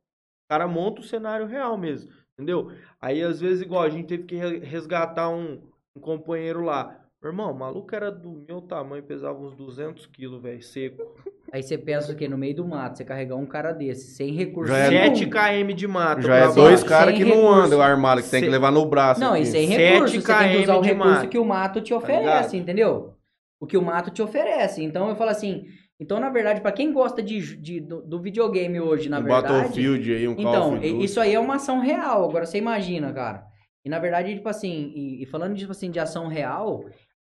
[0.49, 2.71] cara monta o cenário real mesmo, entendeu?
[2.99, 5.61] Aí às vezes igual a gente teve que re- resgatar um,
[5.95, 7.06] um companheiro lá.
[7.21, 11.01] Meu irmão, o maluco era do meu tamanho, pesava uns 200 quilos, velho, seco.
[11.51, 14.71] Aí você pensa que no meio do mato, você carregar um cara desse, sem recurso
[14.71, 15.15] Já é nenhum.
[15.15, 16.21] 7 km de mato.
[16.21, 16.55] Já pra é baixo.
[16.55, 17.61] dois caras que não recurso.
[17.61, 19.21] andam armado, que tem que levar no braço.
[19.21, 19.43] Não, aqui.
[19.43, 21.29] e sem 7 recurso, você tem que usar o km de recurso mato.
[21.29, 22.55] que o mato te oferece, ligado?
[22.55, 23.13] entendeu?
[23.59, 24.83] O que o mato te oferece.
[24.83, 25.65] Então eu falo assim,
[25.99, 29.47] então na verdade, pra quem gosta de, de- do, do videogame hoje, na um verdade,
[29.47, 32.29] Battlefield aí, um Então, isso aí é uma ação real.
[32.29, 33.43] Agora você imagina, cara.
[33.85, 36.83] E na verdade, tipo assim, e, e falando tipo assim, de ação real,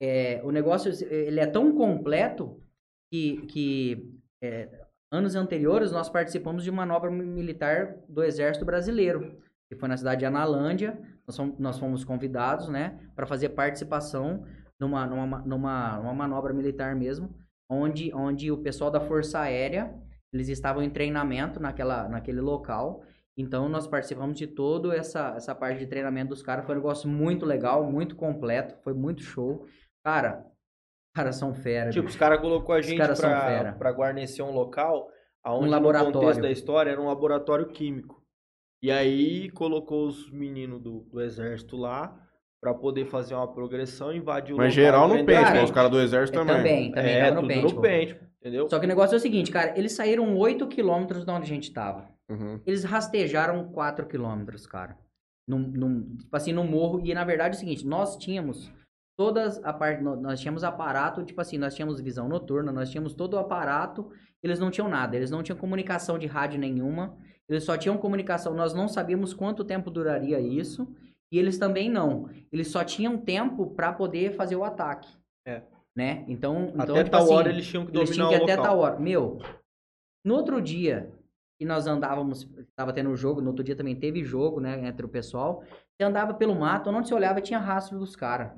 [0.02, 2.60] é, o negócio ele é tão completo
[3.12, 4.12] que, que
[4.42, 4.68] é,
[5.12, 9.38] anos anteriores nós participamos de uma manobra mi- militar do Exército Brasileiro,
[9.70, 11.00] que foi na cidade de Analândia.
[11.28, 14.44] Nós fomos, nós fomos convidados, né, para fazer participação
[14.80, 17.34] numa, numa, ma- numa, numa manobra militar mesmo,
[17.70, 19.94] onde, onde o pessoal da Força Aérea
[20.34, 23.04] eles estavam em treinamento naquela, naquele local.
[23.38, 26.66] Então nós participamos de toda essa, essa parte de treinamento dos caras.
[26.66, 29.66] Foi um negócio muito legal, muito completo, foi muito show.
[30.04, 31.90] Cara, os caras são fera.
[31.90, 32.14] Tipo, bicho.
[32.16, 35.08] os caras colocou a gente pra, pra guarnecer um local
[35.44, 36.14] aonde Um no laboratório.
[36.14, 38.22] contexto da história era um laboratório químico.
[38.84, 42.18] E aí colocou os meninos do, do exército lá
[42.60, 45.92] pra poder fazer uma progressão, invadir o Mas local geral e no pente, os caras
[45.92, 46.64] do exército É, também.
[46.64, 47.74] também, também é, no pente.
[47.76, 48.70] no pente, entendeu?
[48.70, 51.48] Só que o negócio é o seguinte, cara, eles saíram 8 quilômetros de onde a
[51.48, 52.08] gente tava.
[52.30, 52.60] Uhum.
[52.66, 54.96] Eles rastejaram 4 quilômetros, cara.
[55.48, 57.02] Num, num, tipo assim, no morro.
[57.04, 58.72] E na verdade é o seguinte, nós tínhamos
[59.18, 60.02] todas a parte.
[60.02, 64.12] nó- Nós tínhamos aparato, tipo assim, nós tínhamos visão noturna, nós tínhamos todo o aparato.
[64.44, 67.16] Eles não tinham nada, eles não tinham comunicação de rádio nenhuma.
[67.48, 68.54] Eles só tinham comunicação.
[68.54, 70.88] Nós não sabíamos quanto tempo duraria isso.
[71.32, 72.30] E eles também não.
[72.52, 75.08] Eles só tinham tempo pra poder fazer o ataque.
[75.48, 75.62] É.
[75.96, 76.24] Né?
[76.28, 78.44] Então, então até tipo tal assim, hora eles tinham que dominar eles tinham que o
[78.44, 78.66] até local.
[78.66, 79.00] tal hora.
[79.00, 79.40] Meu,
[80.26, 81.12] no outro dia
[81.60, 85.10] que nós andávamos, tava tendo jogo, no outro dia também teve jogo, né, entre o
[85.10, 85.62] pessoal.
[85.96, 88.52] Você andava pelo mato, onde você olhava tinha rastro dos caras.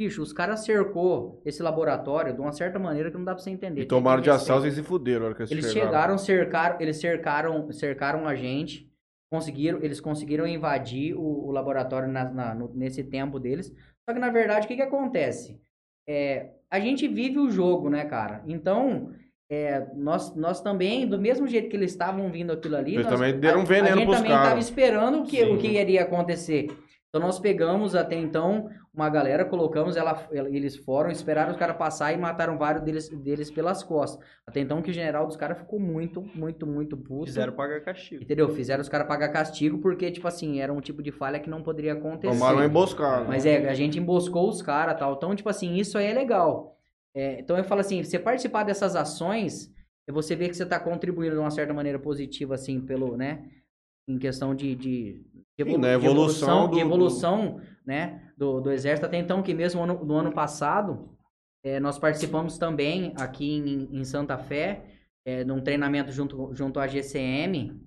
[0.00, 3.50] Bicho, os caras cercou esse laboratório de uma certa maneira que não dá pra você
[3.50, 3.82] entender.
[3.82, 5.90] E tomaram de assalto e se fuderam hora que eles, Eles chegaram.
[5.90, 8.90] chegaram, cercaram, eles cercaram, cercaram a gente,
[9.30, 13.70] conseguiram, eles conseguiram invadir o, o laboratório na- na- no- nesse tempo deles.
[14.08, 15.60] Só que na verdade, o que que acontece?
[16.08, 18.42] É, a gente vive o jogo, né, cara?
[18.46, 19.10] Então,
[19.50, 23.16] é, nós, nós também, do mesmo jeito que eles estavam vindo aquilo ali, Eles nós-
[23.20, 26.68] também deram a, veneno a gente também estava esperando o que, o que iria acontecer.
[27.10, 32.12] Então nós pegamos até então uma galera, colocamos ela, eles foram, esperaram os caras passar
[32.12, 34.24] e mataram vários deles, deles pelas costas.
[34.46, 37.26] Até então que o general dos caras ficou muito, muito, muito puto.
[37.26, 38.22] Fizeram pagar castigo.
[38.22, 38.48] Entendeu?
[38.50, 41.62] Fizeram os caras pagar castigo porque, tipo assim, era um tipo de falha que não
[41.62, 42.32] poderia acontecer.
[42.32, 43.24] Tomaram uma emboscada.
[43.24, 45.14] Mas é, a gente emboscou os caras tal.
[45.14, 46.76] Então, tipo assim, isso aí é legal.
[47.12, 49.72] É, então eu falo assim, você participar dessas ações,
[50.06, 53.42] é você ver que você tá contribuindo de uma certa maneira positiva, assim, pelo, né?
[54.10, 55.12] Em questão de, de,
[55.56, 58.32] de, Sim, evolu- na de evolução de do- evolução, né?
[58.36, 59.06] Do, do exército.
[59.06, 61.10] Até então, que mesmo ano- no ano passado,
[61.64, 64.84] é, nós participamos também aqui em, em Santa Fé,
[65.24, 67.78] é, num treinamento junto, junto à GCM,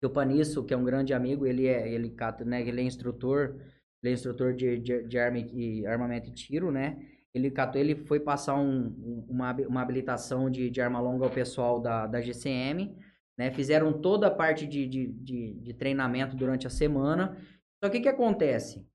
[0.00, 2.14] que o Paniço, que é um grande amigo, ele é, ele,
[2.44, 3.56] né, ele é instrutor,
[4.02, 6.98] ele é instrutor de, de, de arma e, armamento e tiro, né?
[7.34, 11.30] Ele catou, ele foi passar um- um- uma, uma habilitação de, de arma longa ao
[11.30, 12.96] pessoal da, da GCM,
[13.36, 13.50] né?
[13.50, 17.36] Fizeram toda a parte de, de, de, de treinamento durante a semana.
[17.82, 18.86] Só que o que acontece?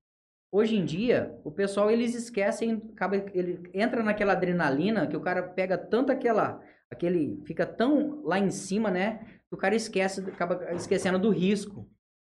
[0.50, 5.42] Hoje em dia, o pessoal, eles esquecem, acaba, ele entra naquela adrenalina que o cara
[5.42, 6.60] pega tanto aquela,
[6.90, 9.24] aquele, fica tão lá em cima, né?
[9.48, 11.88] Que o cara esquece, acaba esquecendo do risco.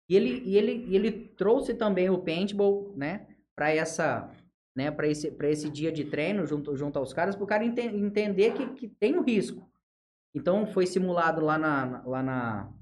[0.09, 3.27] E ele, e ele, e ele trouxe também o paintball, né?
[3.57, 4.31] Para essa,
[4.77, 4.91] né?
[4.91, 7.81] Para esse, para esse dia de treino junto, junto aos caras, para o cara ente-
[7.81, 9.69] entender que, que tem o risco.
[10.35, 12.73] Então foi simulado lá na, lá na,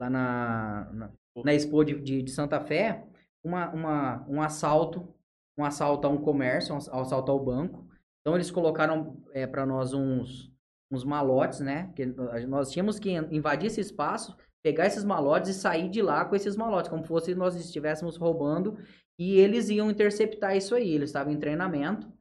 [0.00, 1.12] lá na, na,
[1.44, 3.06] na Expo de, de, de Santa Fé
[3.46, 5.14] uma, uma, um assalto,
[5.56, 7.86] um assalto a um comércio, um assalto ao banco.
[8.20, 10.52] Então eles colocaram é, para nós uns,
[10.90, 11.92] uns malotes, né?
[11.94, 12.06] Que
[12.46, 16.56] nós tínhamos que invadir esse espaço, pegar esses malotes e sair de lá com esses
[16.56, 18.76] malotes, como fosse nós estivéssemos roubando,
[19.18, 20.90] e eles iam interceptar isso aí.
[20.90, 22.12] Eles estavam em treinamento.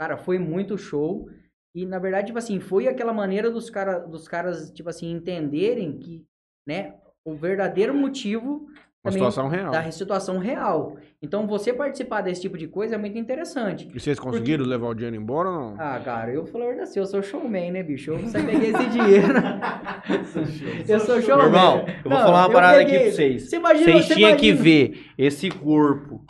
[0.00, 1.28] Cara, foi muito show.
[1.74, 5.98] E na verdade, tipo assim, foi aquela maneira dos, cara, dos caras, tipo assim, entenderem
[5.98, 6.22] que,
[6.66, 6.94] né,
[7.24, 8.66] o verdadeiro motivo
[9.02, 9.70] também situação real.
[9.72, 10.96] da situação real.
[11.20, 13.88] Então, você participar desse tipo de coisa é muito interessante.
[13.92, 15.74] E vocês conseguiram levar o dinheiro embora ou não?
[15.80, 18.10] Ah, cara, eu falo a verdade, assim, eu sou showman, né, bicho?
[18.12, 19.32] Eu sempre peguei esse dinheiro.
[20.88, 21.46] eu sou showman.
[21.46, 23.48] irmão, eu vou Não, falar uma parada peguei- aqui pra vocês.
[23.48, 26.24] Você imagina, Vocês você tinham que ver esse corpo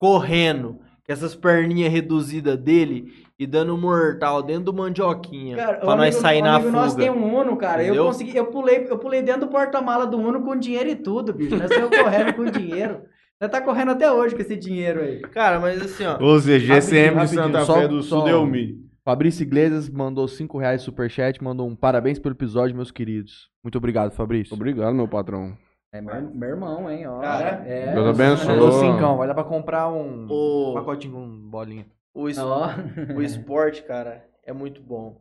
[0.00, 0.78] correndo,
[1.08, 6.14] com essas perninhas reduzidas dele e dando um mortal dentro do mandioquinha Cara, pra nós
[6.16, 7.02] sair um na amigo fuga.
[7.02, 7.80] tem um Uno, cara.
[7.82, 8.04] Eu Entendeu?
[8.04, 11.56] consegui, eu pulei, eu pulei dentro do porta-mala do Uno com dinheiro e tudo, bicho.
[11.56, 13.00] Nós saímos correndo com dinheiro.
[13.40, 15.20] Nós tá correndo até hoje com esse dinheiro aí.
[15.22, 16.22] Cara, mas assim, ó.
[16.22, 18.76] Ou seja, GCM de Santa Fé do Sul deu mi.
[19.02, 23.48] Fabrício Iglesias mandou 5 reais superchat, mandou um parabéns pelo episódio, meus queridos.
[23.64, 24.52] Muito obrigado, Fabrício.
[24.54, 25.56] Obrigado, meu patrão.
[25.92, 27.20] É meu, meu irmão, hein, ó.
[27.20, 28.48] Cara, é, Deus abençoe.
[28.48, 28.72] Mandou.
[28.72, 31.86] 5, vai dar pra comprar um O, pacotinho com bolinha.
[32.14, 32.68] o, es- Ó.
[33.16, 35.20] o esporte, cara, é muito bom.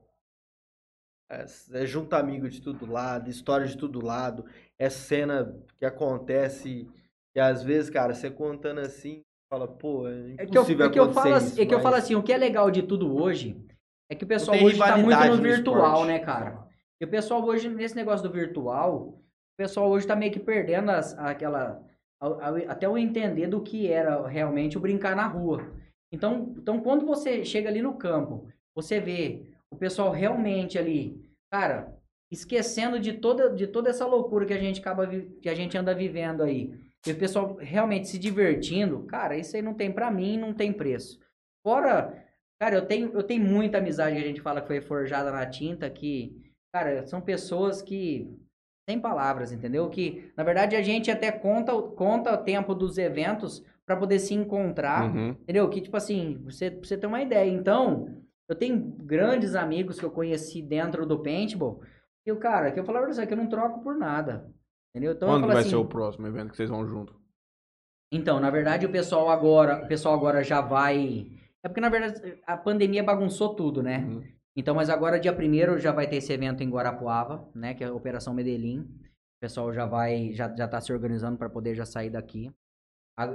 [1.30, 4.46] É, é junto amigo de todo lado, história de todo lado.
[4.80, 6.88] É cena que acontece
[7.34, 10.90] que às vezes, cara, você contando assim, fala, pô, é É que, eu, impossível é
[10.90, 12.82] que eu falo assim, isso, é que eu falo assim, o que é legal de
[12.84, 13.62] tudo hoje
[14.10, 16.08] é que o pessoal hoje tá muito no no virtual, esporte.
[16.08, 16.68] né, cara?
[17.00, 19.22] E o pessoal hoje, nesse negócio do virtual,
[19.58, 21.84] pessoal hoje tá meio que perdendo as- aquela.
[22.20, 25.72] a- a- até o entender do que era realmente o brincar na rua.
[26.12, 31.22] Então, então, quando você chega ali no campo, você vê o pessoal realmente ali,
[31.52, 31.94] cara,
[32.32, 35.08] esquecendo de toda, de toda essa loucura que a gente acaba
[35.42, 36.74] que a gente anda vivendo aí.
[37.06, 40.74] E o pessoal realmente se divertindo, cara, isso aí não tem pra mim, não tem
[40.74, 41.20] preço.
[41.64, 42.26] Fora,
[42.60, 45.46] cara, eu tenho, eu tenho muita amizade que a gente fala que foi forjada na
[45.46, 48.28] tinta, que, cara, são pessoas que
[48.90, 49.90] sem palavras, entendeu?
[49.90, 54.18] Que, na verdade, a gente até conta, o- conta o tempo dos eventos pra poder
[54.20, 55.30] se encontrar, Uhum.
[55.32, 55.70] entendeu?
[55.70, 57.50] Que, tipo assim, você, pra você ter uma ideia.
[57.52, 61.82] Então, eu tenho grandes amigos que eu conheci dentro do paintball,
[62.26, 64.50] e o cara, que eu falo pra você, que eu não troco por nada,
[64.96, 65.14] entendeu?
[65.14, 67.14] Então, Quando vai assim, ser o próximo evento que vocês vão junto?
[68.10, 71.28] então, na verdade, o pessoal agora, o pessoal agora já vai.
[71.62, 73.98] É porque, na verdade, a pandemia bagunçou tudo, né?
[74.00, 74.24] Uhum.
[74.58, 77.76] Então, mas agora, dia 1 já vai ter esse evento em Guarapuava, né?
[77.76, 78.80] Que é a Operação Medellín.
[78.80, 82.52] O pessoal já vai, já, já tá se organizando para poder já sair daqui.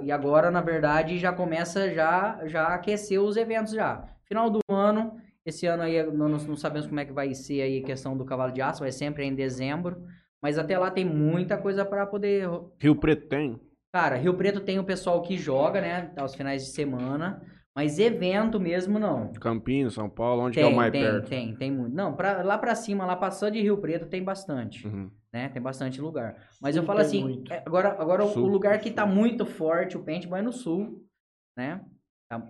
[0.03, 4.05] E agora, na verdade, já começa já, já a aquecer os eventos já.
[4.25, 5.17] Final do ano,
[5.47, 8.25] esse ano aí nós não sabemos como é que vai ser aí a questão do
[8.25, 10.05] cavalo de aço, vai sempre em dezembro.
[10.43, 12.49] Mas até lá tem muita coisa para poder
[12.81, 13.61] Rio Preto tem?
[13.95, 16.13] Cara, Rio Preto tem o pessoal que joga, né?
[16.17, 17.41] Aos finais de semana.
[17.75, 19.33] Mas evento mesmo, não.
[19.33, 21.29] Campinas, São Paulo, onde que é Tem, o mais tem, perto?
[21.29, 21.95] tem, tem muito.
[21.95, 25.11] Não, pra, lá pra cima, lá passando de Rio Preto, tem bastante, Uhum.
[25.33, 25.49] né?
[25.49, 26.37] Tem bastante lugar.
[26.61, 27.51] Mas eu Sul falo tem assim, muito.
[27.53, 28.45] é, agora, agora o- Sul.
[28.45, 31.03] o lugar que tá muito forte, o paintball é no sul,
[31.57, 31.83] né?
[32.29, 32.47] Tá-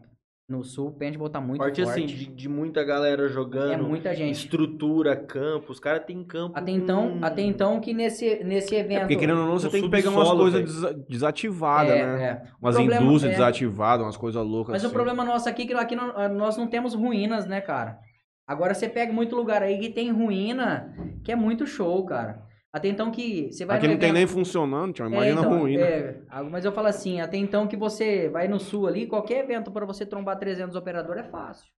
[0.52, 2.04] no sul, o paintball tá muito Forte forte.
[2.04, 4.36] assim, de, de muita galera jogando, é muita gente.
[4.36, 6.56] estrutura, campo, os caras têm campo.
[6.56, 8.98] Até então, com- até então que nesse, nesse evento...
[8.98, 12.24] É porque querendo ou não, você tem que pegar umas coisas desa- desativadas, é, né?
[12.24, 12.42] é.
[12.60, 13.36] Umas problema- indústrias é.
[13.38, 14.90] desativadas, umas coisas loucas Mas assim.
[14.90, 17.98] o problema nosso aqui é que aqui não- nós não temos ruínas, né, cara?
[18.46, 20.92] Agora você pega muito lugar aí que tem ruína,
[21.24, 22.42] que é muito show, cara.
[22.72, 25.04] Até então que você vai Aqui não tem evento- nem funcionando, tio.
[25.04, 25.82] É, Imagina então, ruim, né?
[25.82, 29.70] é, mas eu falo assim, até então que você vai no sul ali, qualquer evento
[29.70, 31.70] para você trombar 300 operadores é fácil.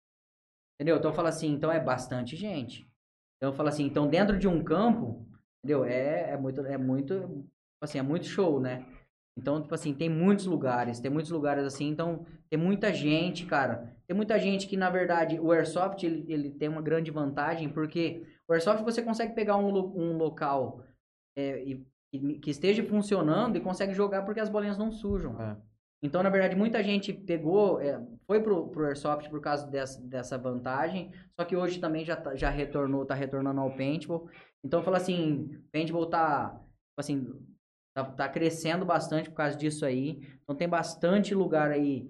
[0.78, 0.97] Entendeu?
[0.98, 2.86] Então eu falo assim, então é bastante gente.
[3.36, 5.27] Então eu falo assim, então dentro de um campo,
[5.64, 5.85] entendeu?
[5.85, 7.47] É, é muito, é muito,
[7.82, 8.85] assim, é muito show, né?
[9.39, 13.97] Então, tipo assim, tem muitos lugares, tem muitos lugares assim, então tem muita gente, cara.
[14.06, 18.24] Tem muita gente que, na verdade, o Airsoft, ele, ele tem uma grande vantagem, porque
[18.48, 20.85] o Airsoft você consegue pegar um, um local
[21.36, 21.86] é, e,
[22.40, 25.40] que, esteja funcionando e consegue jogar porque as bolinhas não sujam.
[25.40, 25.56] É.
[26.02, 30.36] Então, na verdade, muita gente pegou, é, foi pro, pro Airsoft por causa dessa, dessa
[30.36, 34.28] vantagem, só que hoje também já, tá- já retornou, tá retornando ao Paintball.
[34.64, 37.47] Então, eu falo assim, Paintball tá, tipo assim,
[37.94, 40.20] tá, tá crescendo bastante por causa disso aí.
[40.43, 42.09] Então, tem bastante lugar aí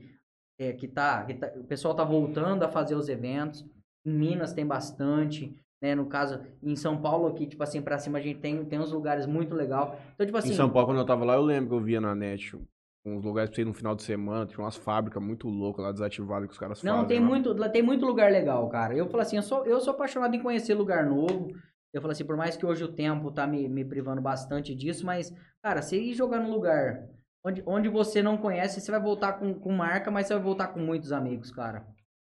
[0.59, 3.62] é, que, tá, que tá, o pessoal tá voltando a fazer os eventos.
[4.06, 5.94] Em Minas tem bastante, né?
[5.96, 8.92] No caso, em São Paulo aqui, tipo assim, pra cima a gente tem, tem uns
[8.92, 9.98] lugares muito legal.
[10.14, 10.52] Então, tipo assim...
[10.52, 12.56] Em São Paulo, quando eu tava lá, eu lembro que eu via na net
[13.04, 15.90] uns lugares pra você ir no final de semana, tinha umas fábricas muito loucas lá
[15.90, 17.09] desativadas que os caras Não, fazem.
[17.09, 17.26] tem lá.
[17.26, 18.94] muito, tem muito lugar legal, cara.
[18.96, 21.48] Eu falo assim, eu sou, eu sou apaixonado em conhecer lugar novo.
[21.92, 25.04] Eu falo assim, por mais que hoje o tempo tá me, me privando bastante disso,
[25.04, 27.09] mas, cara, você ir jogar num lugar
[27.44, 30.68] onde, onde você não conhece, você vai voltar com, com marca, mas você vai voltar
[30.68, 31.84] com muitos amigos, cara.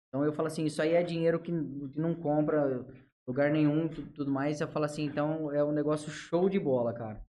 [0.09, 2.87] Então eu falo assim, isso aí é dinheiro que, que não compra
[3.27, 4.61] lugar nenhum, tu- tudo mais.
[4.61, 7.21] Eu falo assim, então é um negócio show de bola, cara.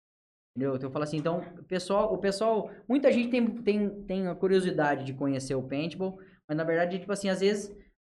[0.56, 0.76] Entendeu?
[0.76, 5.06] Então eu falo assim, então, pessoal, o pessoal, muita gente tem, tem, tem a curiosidade
[5.06, 7.74] de conhecer o paintball, mas na verdade, tipo assim, às vezes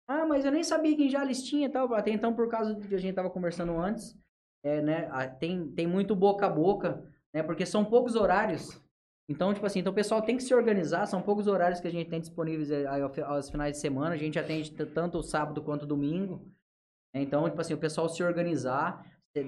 [0.07, 1.93] Ah, mas eu nem sabia que em Jales tinha e tal.
[1.95, 4.17] Até então, por causa do que a gente tava conversando antes,
[4.63, 7.03] é, né, tem, tem muito boca a boca,
[7.33, 7.43] né?
[7.43, 8.79] Porque são poucos horários.
[9.29, 11.91] Então, tipo assim, então o pessoal tem que se organizar, são poucos horários que a
[11.91, 12.69] gente tem disponíveis
[13.13, 16.47] fi- aos finais de semana, a gente atende tanto o sábado quanto o domingo.
[17.21, 19.05] Então, tipo assim, o pessoal se organizar,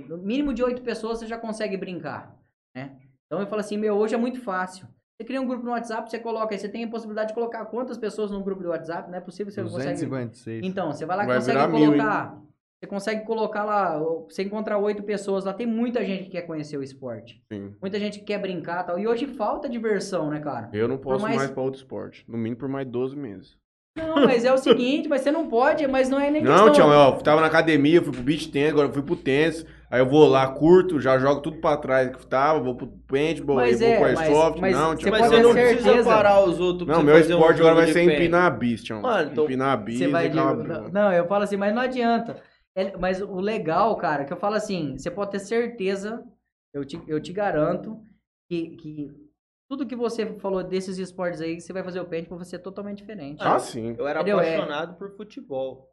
[0.08, 2.36] no mínimo de oito pessoas você já consegue brincar,
[2.76, 2.98] né?
[3.26, 4.88] Então eu falo assim, meu, hoje é muito fácil.
[5.20, 7.66] Você cria um grupo no WhatsApp, você coloca aí, você tem a possibilidade de colocar
[7.66, 10.64] quantas pessoas no grupo do WhatsApp, não é possível você não consegue 256.
[10.66, 12.40] então, você vai lá e consegue virar mil, colocar.
[12.80, 13.98] você consegue colocar lá.
[14.30, 15.54] Você encontrar oito pessoas lá.
[15.54, 17.44] Tem muita gente que quer conhecer o esporte.
[17.52, 17.74] Sim.
[17.82, 19.00] Muita gente que quer brincar e tal.
[19.00, 20.70] E hoje falta diversão, né, cara?
[20.72, 22.24] Eu não posso mais- mais pra outro esporte.
[22.28, 23.58] No mínimo por mais 12 meses.
[23.98, 26.72] Não, mas é o seguinte, mas você não pode, mas não é nem Não, questão.
[26.74, 29.66] Tião, eu tava na academia, fui pro beach tennis, agora eu fui pro tênis.
[29.90, 33.60] Aí eu vou lá, curto, já jogo tudo pra trás que tava, vou pro paintball,
[33.60, 34.60] aí Mas vou é, pro airsoft.
[34.60, 35.12] mas não, Tião.
[35.12, 36.10] Mas você não precisa certeza.
[36.10, 38.16] parar os outros Não, meu fazer um esporte agora vai ser pé.
[38.16, 39.02] empinar a bis, Tião.
[39.02, 40.36] Mano, então- Empinar a bis Você vai de...
[40.36, 40.56] não,
[40.92, 42.36] não, eu falo assim, mas não adianta.
[42.76, 46.22] É- mas o legal, cara, que eu falo assim, você pode ter certeza,
[46.74, 47.98] eu te, eu te garanto,
[48.50, 49.12] que, que
[49.70, 53.00] tudo que você falou desses esportes aí, você vai fazer o paintball vai ser totalmente
[53.00, 53.38] diferente.
[53.42, 53.96] Ah, sim.
[53.98, 54.40] Eu era Entendeu?
[54.40, 54.56] É.
[54.56, 55.92] apaixonado por futebol.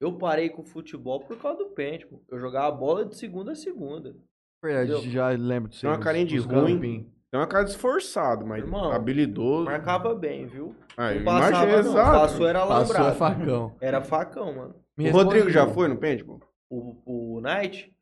[0.00, 2.22] Eu parei com o futebol por causa do paintball.
[2.28, 4.14] Eu jogava bola de segunda a segunda.
[4.62, 5.10] Verdade, Entendeu?
[5.10, 5.82] já lembro disso.
[5.82, 6.74] Tem uma carinha de ruim.
[6.74, 7.12] camping.
[7.30, 9.64] Tem uma cara de esforçado, mas Irmão, habilidoso.
[9.64, 10.76] Marcava bem, viu?
[10.96, 11.90] Ah, não passava, imagino, não.
[11.92, 12.18] exato.
[12.20, 13.76] Passou era Passou é facão.
[13.80, 14.74] Era facão, mano.
[14.96, 16.40] Me O Rodrigo já foi no paintball?
[16.68, 17.94] O, o Knight,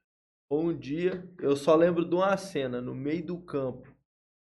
[0.51, 3.90] um dia, eu só lembro de uma cena no meio do campo.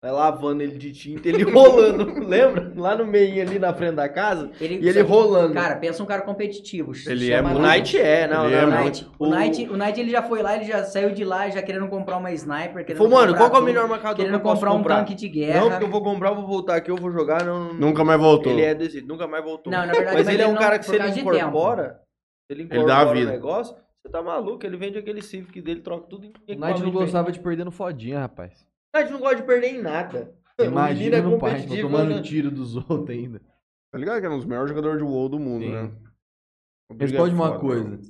[0.01, 2.71] Vai lavando ele de tinta, ele rolando, lembra?
[2.73, 4.49] Lá no meio ali na frente da casa.
[4.61, 5.53] E ele só que, rolando.
[5.53, 6.93] Cara, pensa um cara competitivo.
[7.05, 8.69] Ele é O Knight é, não, Ele não, é O.
[8.85, 11.61] Knight, o, Knight, o Knight, ele já foi lá, ele já saiu de lá já
[11.61, 12.85] querendo comprar uma sniper.
[12.85, 14.77] Querendo Falou, mano, qual que é o melhor marcador que Querendo eu posso comprar um
[14.77, 14.95] comprar?
[14.99, 15.59] tanque de guerra.
[15.59, 17.43] Não, porque eu vou comprar, eu vou voltar aqui, eu vou jogar.
[17.43, 18.53] Não, não- Nunca mais voltou.
[18.53, 19.69] Ele é desse, nunca mais voltou.
[19.69, 21.99] Não, na verdade, mas, ele é um não- cara que se ele incorpora,
[22.47, 23.31] se ele Ele incorpora dá a o vida.
[23.31, 26.89] negócio, você tá maluco, ele vende aquele Civic dele, troca tudo em O Knight não
[26.89, 28.65] gostava de perder no fodinha, rapaz.
[28.93, 30.35] O Knight não gosta de perder em nada.
[30.59, 32.21] Imagina é no pai, competitivo, tomando né?
[32.21, 33.39] tiro dos outros ainda.
[33.91, 35.71] Tá ligado que é um dos melhores jogadores de WoW do mundo, Sim.
[35.71, 35.91] né?
[36.99, 37.83] Responde uma foda, coisa.
[37.89, 38.01] mano.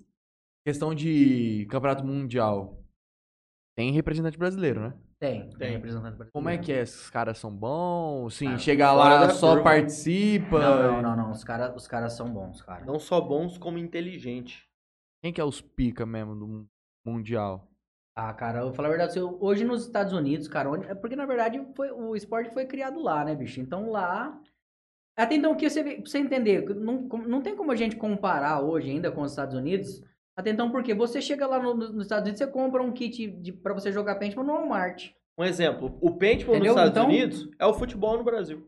[0.66, 2.84] Questão de campeonato mundial.
[3.78, 4.94] Tem representante brasileiro, né?
[5.20, 5.72] Tem, tem, Tem.
[5.72, 6.32] representante brasileiro.
[6.34, 6.82] Como é que é?
[6.82, 8.36] Esses caras são bons?
[8.36, 9.64] Sim, chegar fora lá só curva.
[9.64, 10.60] participa.
[10.60, 11.32] Não, não, não, não.
[11.32, 12.86] Os caras os cara são bons, cara.
[12.86, 14.64] Não só bons, como inteligentes.
[15.22, 16.68] Quem que é os pica mesmo do
[17.06, 17.69] mundial?
[18.15, 20.95] Ah, cara, eu vou falar a verdade, assim, hoje nos Estados Unidos, cara, onde, é
[20.95, 23.61] porque na verdade foi, o esporte foi criado lá, né, bicho?
[23.61, 24.38] Então lá.
[25.18, 27.95] Até então, o que você, vê- pra você entender, não, não tem como a gente
[27.95, 30.02] comparar hoje ainda com os Estados Unidos.
[30.36, 33.52] Até então, porque você chega lá no- nos Estados Unidos, você compra um kit de,
[33.52, 35.11] pra você jogar paintball no Walmart.
[35.38, 36.73] Um exemplo, o paintball Entendeu?
[36.76, 38.65] nos Estados Então- Unidos é o futebol no Brasil.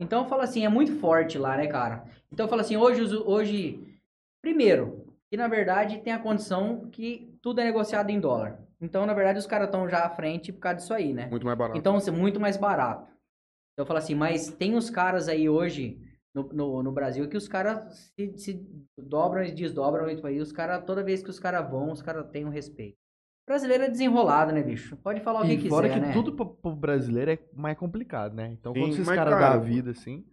[0.00, 2.04] Então eu falo assim, é muito forte lá, né, cara?
[2.32, 3.98] Então eu falo assim, hoje, hoje
[4.40, 8.58] primeiro, que na verdade tem a condição que tudo é negociado em dólar.
[8.82, 11.26] Então, na verdade, os caras estão já à frente por causa disso aí, né?
[11.26, 11.78] Muito mais barato.
[11.78, 13.04] Então, é muito mais barato.
[13.72, 16.00] Então, eu falo assim, mas tem uns caras aí hoje
[16.34, 18.66] no, no, no Brasil que os caras se, se
[18.98, 20.40] dobram e desdobram isso aí.
[20.40, 22.96] Os caras, toda vez que os caras vão, os caras têm um respeito.
[23.44, 24.96] O brasileiro é desenrolado, né, bicho?
[24.96, 26.12] Pode falar o que E quiser, fora que né?
[26.12, 28.50] tudo pro, pro brasileiro é mais complicado, né?
[28.52, 30.24] Então, quando esses caras cara, da vida, assim.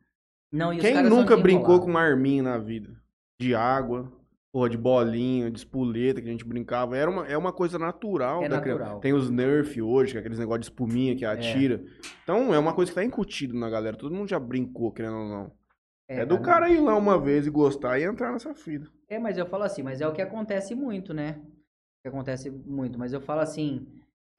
[0.52, 3.00] Não, e os Quem caras são nunca brincou com uma arminha na vida?
[3.40, 4.12] De água,
[4.52, 6.98] porra, de bolinha, de espoleta que a gente brincava.
[6.98, 8.44] Era uma, é uma coisa natural.
[8.44, 8.80] É da criança.
[8.80, 9.00] natural.
[9.00, 11.84] Tem os Nerf hoje, que é aqueles negócios de espuminha que atira.
[12.24, 13.96] Então é uma coisa que tá incutido na galera.
[13.96, 15.52] Todo mundo já brincou, querendo ou não.
[16.08, 18.90] É, do cara ir lá uma vez e gostar e entrar nessa fita.
[19.08, 21.40] É, mas eu falo assim, mas é o que acontece muito, né?
[21.40, 23.88] O que acontece muito, mas eu falo assim,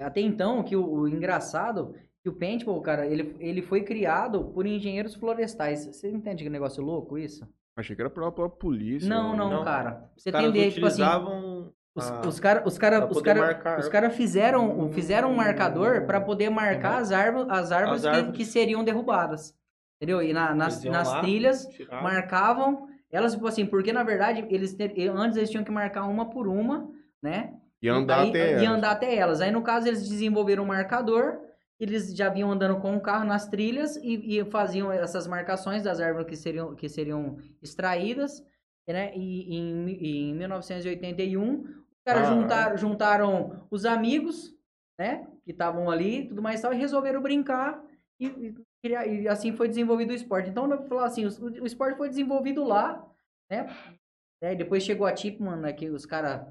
[0.01, 4.67] até então que o, o engraçado que o paintball, cara, ele, ele foi criado por
[4.67, 5.87] engenheiros florestais.
[5.87, 7.49] Você entende que negócio louco isso?
[7.81, 9.09] Achei que era pela própria polícia.
[9.09, 9.65] não, não, não.
[9.65, 10.11] cara.
[10.17, 11.03] Você entender, tipo assim,
[11.95, 13.79] os, ah, os caras os cara, pra os cara, marcar.
[13.81, 18.17] os cara fizeram, fizeram um marcador para poder marcar as árvores, as árvores, As que-
[18.17, 18.37] árvores.
[18.37, 19.55] Que, seriam derrubadas.
[19.97, 20.23] Entendeu?
[20.23, 24.77] E na- nas, nas lá, trilhas, marcavam elas, tipo assim, porque na verdade, eles
[25.15, 26.89] antes eles tinham que marcar uma por uma,
[27.23, 27.55] né?
[27.83, 28.51] E andar Aí- até.
[28.53, 28.69] E elas.
[28.79, 29.41] andar até elas.
[29.41, 31.39] Aí, no caso, eles desenvolveram um marcador.
[31.81, 35.99] Eles já vinham andando com o carro nas trilhas e, e faziam essas marcações das
[35.99, 38.45] árvores que seriam, que seriam extraídas.
[38.87, 39.17] Né?
[39.17, 44.55] E em, em 1981, os caras Ah, juntaram, juntaram os amigos,
[44.99, 45.27] né?
[45.45, 47.83] Que estavam ali tudo mais e tal, e resolveram brincar.
[48.19, 50.49] E, e e assim foi desenvolvido o esporte.
[50.49, 53.07] Então, falar assim, o, o esporte foi desenvolvido lá,
[53.51, 53.69] né?
[54.43, 55.73] É, depois chegou a Tipman, né?
[55.73, 56.47] Que os caras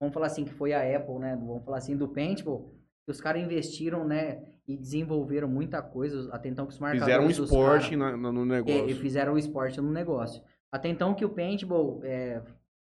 [0.00, 1.36] vamos falar assim, que foi a Apple, né?
[1.36, 2.72] Vamos falar assim, do Paintball,
[3.06, 4.42] os caras investiram, né?
[4.68, 8.40] E desenvolveram muita coisa, até então que os marcadores Fizeram um esporte cara- na- no
[8.40, 8.96] é, e negócio.
[8.96, 10.42] fizeram o esporte no negócio.
[10.72, 12.42] Até então que o paintball, é,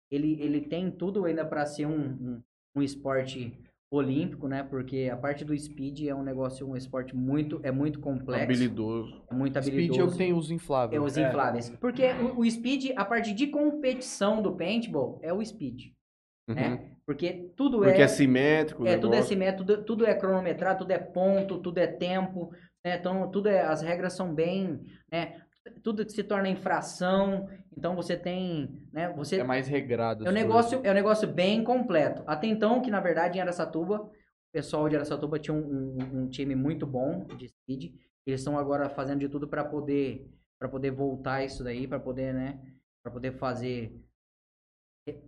[0.09, 2.41] ele, ele tem tudo ainda para ser um, um,
[2.77, 3.59] um esporte
[3.91, 4.63] olímpico, né?
[4.63, 9.21] Porque a parte do speed é um negócio, um esporte muito, é muito complexo, Habilidoso.
[9.29, 9.87] é muito habilidoso.
[9.93, 11.03] Speed é o que tem os É infláveis.
[11.03, 11.69] os infláveis.
[11.71, 15.91] Porque o, o speed, a parte de competição do paintball é o speed,
[16.47, 16.55] Uhum.
[16.55, 16.91] né?
[17.05, 18.85] Porque tudo Porque é, é simétrico.
[18.85, 22.51] é tudo é simétrico, tudo, tudo é cronometrado, tudo é ponto, tudo é tempo,
[22.83, 22.97] né?
[22.97, 24.81] Então tudo é, as regras são bem,
[25.11, 25.41] né?
[25.83, 29.11] Tudo que se torna infração, então você tem, né?
[29.13, 30.25] Você É mais regrado.
[30.25, 32.23] é um negócio, é um negócio bem completo.
[32.27, 34.11] Até então, que na verdade em Aracatuba, o
[34.53, 37.95] pessoal de Aracatuba tinha um, um- um time muito bom de speed.
[38.25, 42.33] Eles estão agora fazendo de tudo para poder para poder voltar isso daí, para poder,
[42.33, 42.59] né,
[43.03, 43.93] para poder fazer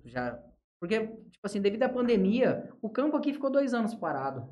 [0.05, 0.39] já
[0.79, 4.49] porque tipo assim, devido à pandemia, o campo aqui ficou dois anos parado.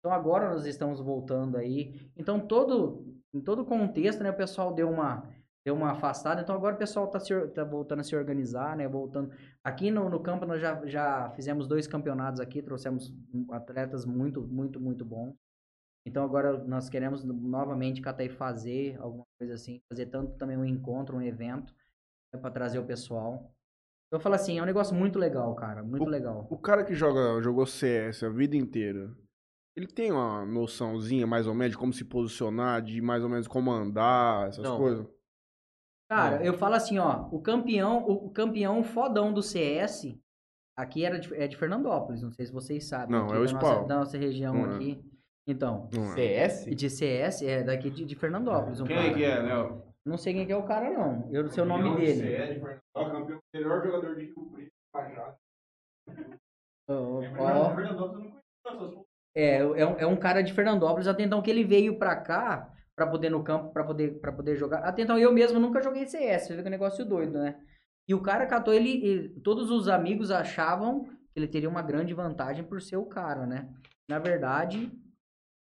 [0.00, 2.10] Então agora nós estamos voltando aí.
[2.16, 5.28] Então todo em todo contexto, né, o pessoal deu uma
[5.64, 6.40] deu uma afastada.
[6.42, 9.32] Então agora o pessoal tá, or- tá voltando a se organizar, né, voltando
[9.64, 13.12] Aqui no, no campo nós já, já fizemos dois campeonatos aqui, trouxemos
[13.50, 15.34] atletas muito, muito, muito bons.
[16.06, 20.64] Então agora nós queremos novamente catar e fazer alguma coisa assim, fazer tanto também um
[20.64, 21.74] encontro, um evento,
[22.30, 23.55] para trazer o pessoal.
[24.12, 26.46] Eu falo assim, é um negócio muito legal, cara, muito legal.
[26.50, 29.10] O cara que joga, jogou CS a vida inteira,
[29.76, 33.48] ele tem uma noçãozinha mais ou menos de como se posicionar, de mais ou menos
[33.48, 34.78] como andar, essas Não.
[34.78, 35.06] coisas?
[36.08, 40.16] Cara, eu falo assim, ó, o campeão, o campeão fodão do CS
[40.78, 43.10] aqui era de, é de Fernandópolis, não sei se vocês sabem.
[43.10, 43.86] Não, é o da nossa, Spawn.
[43.86, 44.74] da nossa região Não é.
[44.76, 45.04] aqui.
[45.48, 46.48] Então, é.
[46.48, 46.76] CS?
[46.76, 48.80] de CS é daqui de, de Fernandópolis.
[48.80, 49.08] Um Quem cara.
[49.08, 49.82] é que é, Léo?
[50.04, 51.28] Não sei quem que é o cara, não.
[51.32, 52.60] Eu não sei o nome dele.
[52.94, 55.36] campeão, melhor jogador de Rio Preto, Cajado.
[56.88, 57.74] Ó, ó.
[59.34, 62.72] É, é um, é um cara de Fernandópolis, até então que ele veio pra cá
[62.94, 64.78] pra poder no campo, pra poder, pra poder jogar.
[64.78, 67.60] Até então eu mesmo nunca joguei CS, você vê que é um negócio doido, né?
[68.08, 72.14] E o cara catou ele, ele- todos os amigos achavam que ele teria uma grande
[72.14, 73.68] vantagem por ser o cara, né?
[74.08, 74.90] Na verdade,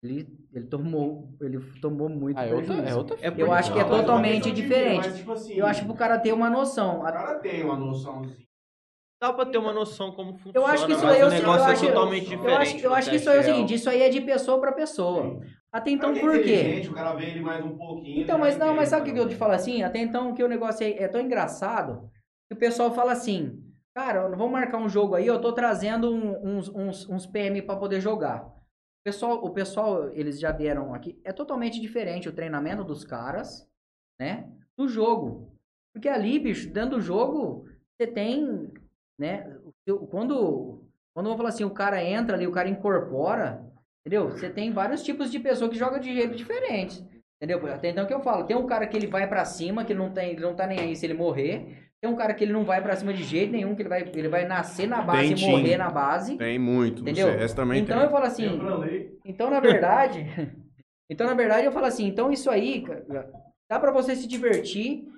[0.04, 3.78] ele, ele tomou, ele tomou muito Ah, é outra, é outra É Eu acho que
[3.78, 5.06] é totalmente diferente.
[5.08, 7.00] mas, tipo assim, Eu acho que o cara ter uma noção.
[7.00, 8.36] O cara tem uma noçãozinha.
[9.20, 11.38] Dá pra ter uma noção como funciona, Eu acho que isso mas eu o sei-
[11.38, 12.44] eu negócio acho- é totalmente eu diferente.
[12.54, 14.60] Eu acho, eu acho que isso aí é o seguinte, isso aí é de pessoa
[14.60, 15.40] pra pessoa.
[15.72, 16.82] Até então, por quê?
[16.90, 18.20] O cara vê ele mais um pouquinho.
[18.20, 19.82] Então, mas não, mas sabe o que eu te falo assim?
[19.82, 22.10] Até então que o negócio é, é tão engraçado
[22.48, 23.58] que o pessoal fala assim,
[23.94, 27.76] cara, vamos marcar um jogo aí, eu tô trazendo um- uns, uns, uns PM pra
[27.76, 28.46] poder jogar.
[29.04, 33.68] Pessoal, o pessoal, eles já deram aqui, é totalmente diferente o treinamento dos caras,
[34.18, 35.52] né, do jogo.
[35.92, 38.72] Porque ali, bicho, dentro do jogo, você tem,
[39.18, 39.58] né,
[40.10, 40.82] quando,
[41.14, 43.70] quando eu vou falar assim, o cara entra ali, o cara incorpora,
[44.00, 44.30] entendeu?
[44.30, 47.04] Você tem vários tipos de pessoa que joga de jeito diferentes.
[47.36, 47.66] Entendeu?
[47.66, 50.10] Até então que eu falo, tem um cara que ele vai pra cima, que não,
[50.10, 51.83] tem, ele não tá nem aí se ele morrer.
[52.04, 54.02] Tem um cara que ele não vai pra cima de jeito nenhum, que ele vai,
[54.02, 55.52] ele vai nascer na base Tem e time.
[55.52, 56.36] morrer na base.
[56.36, 57.00] Tem muito.
[57.00, 57.28] Entendeu?
[57.28, 58.04] CS também então tem.
[58.04, 58.60] eu falo assim,
[59.24, 60.26] então na verdade,
[61.08, 63.32] então na verdade eu falo assim, então isso aí, cara,
[63.70, 65.08] dá pra você se divertir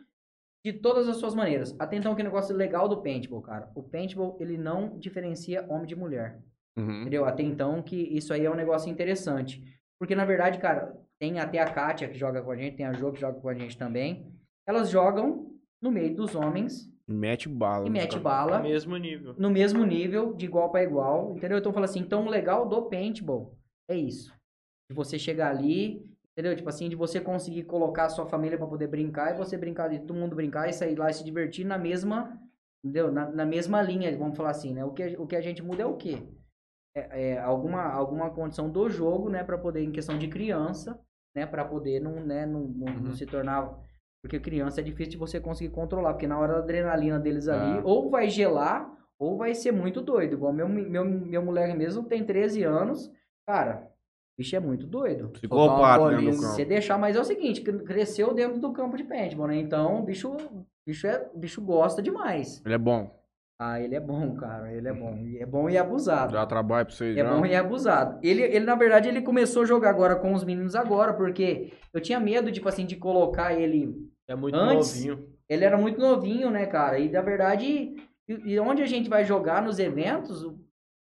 [0.65, 1.75] de todas as suas maneiras.
[1.77, 3.69] Até então que negócio legal do paintball, cara.
[3.75, 6.39] O paintball, ele não diferencia homem de mulher.
[6.79, 7.01] Uhum.
[7.01, 7.25] Entendeu?
[7.25, 9.61] Até então que isso aí é um negócio interessante.
[9.99, 12.93] Porque, na verdade, cara, tem até a Kátia que joga com a gente, tem a
[12.93, 14.33] Jo que joga com a gente também.
[14.69, 17.87] Elas jogam no meio dos homens Mete bala.
[17.87, 19.35] e mete bala mesmo nível.
[19.39, 21.59] no mesmo nível, de igual para igual, entendeu?
[21.59, 23.57] Então, eu falo assim, então o legal do paintball
[23.89, 24.35] é isso.
[24.91, 26.57] De você chegar ali, entendeu?
[26.57, 29.89] Tipo assim, de você conseguir colocar a sua família para poder brincar e você brincar,
[29.89, 32.41] de todo mundo brincar e sair lá e se divertir na mesma,
[32.85, 33.11] entendeu?
[33.11, 34.85] Na, na mesma linha, vamos falar assim, né?
[34.85, 36.23] O que, o que a gente muda é o quê?
[36.97, 39.45] É, é alguma, alguma condição do jogo, né?
[39.45, 40.99] para poder, em questão de criança,
[41.35, 41.47] né?
[41.47, 42.47] para poder não, né?
[42.47, 43.79] não, não, não se tornar...
[44.27, 47.79] Porque criança é difícil de você conseguir controlar, porque na hora da adrenalina deles ali,
[47.79, 47.83] Ah.
[47.85, 50.35] ou vai gelar, ou vai ser muito doido.
[50.35, 53.11] Igual meu, meu, meu moleque mesmo tem 13 anos.
[53.47, 53.85] Cara,
[54.37, 55.29] o bicho é muito doido.
[55.29, 56.55] Psicopata uma dentro do campo.
[56.55, 59.57] Você deixar, mas é o seguinte, cre- cresceu dentro do campo de paintball, né?
[59.57, 60.37] Então, o bicho,
[60.87, 62.61] bicho, é, bicho gosta demais.
[62.65, 63.15] Ele é bom.
[63.59, 64.71] Ah, ele é bom, cara.
[64.71, 65.17] Ele é bom.
[65.17, 66.35] E é bom e abusado.
[66.35, 67.33] Dá trabalho pra vocês É já.
[67.35, 68.19] bom e abusado.
[68.23, 71.99] Ele, ele, na verdade, ele começou a jogar agora com os meninos agora, porque eu
[72.03, 75.29] tinha medo, tipo assim, de colocar ele É muito Antes- novinho.
[75.49, 76.99] ele era muito novinho, né, cara?
[76.99, 77.67] E na verdade,
[78.29, 80.45] e, e onde a gente vai jogar nos eventos,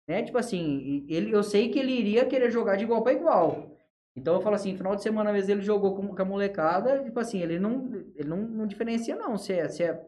[0.08, 0.22] né?
[0.22, 3.72] Tipo assim, ele, eu sei que ele iria querer jogar de igual para igual.
[4.14, 7.02] Então eu falo assim, final de semana, às vezes ele jogou com, com a molecada,
[7.04, 9.36] tipo assim, ele não, ele não, não diferencia, não.
[9.36, 10.00] Se é, se é,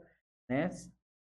[0.49, 0.71] né?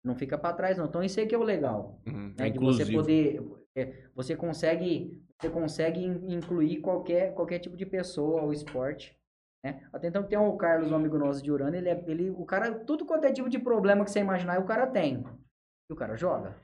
[0.05, 0.87] Não fica para trás, não.
[0.87, 2.35] Então isso aí que é o legal Uhum.
[2.39, 3.43] né, É de você poder
[3.77, 9.17] é, você consegue você consegue in- incluir qualquer qualquer tipo de pessoa ao esporte
[9.65, 9.81] Né?
[9.93, 12.75] Até então tem o Carlos, um amigo nosso de Urano, ele, é, ele, o cara,
[12.81, 15.25] tudo quanto é tipo de problema que você imaginar, o cara tem.
[15.89, 16.57] E o cara joga.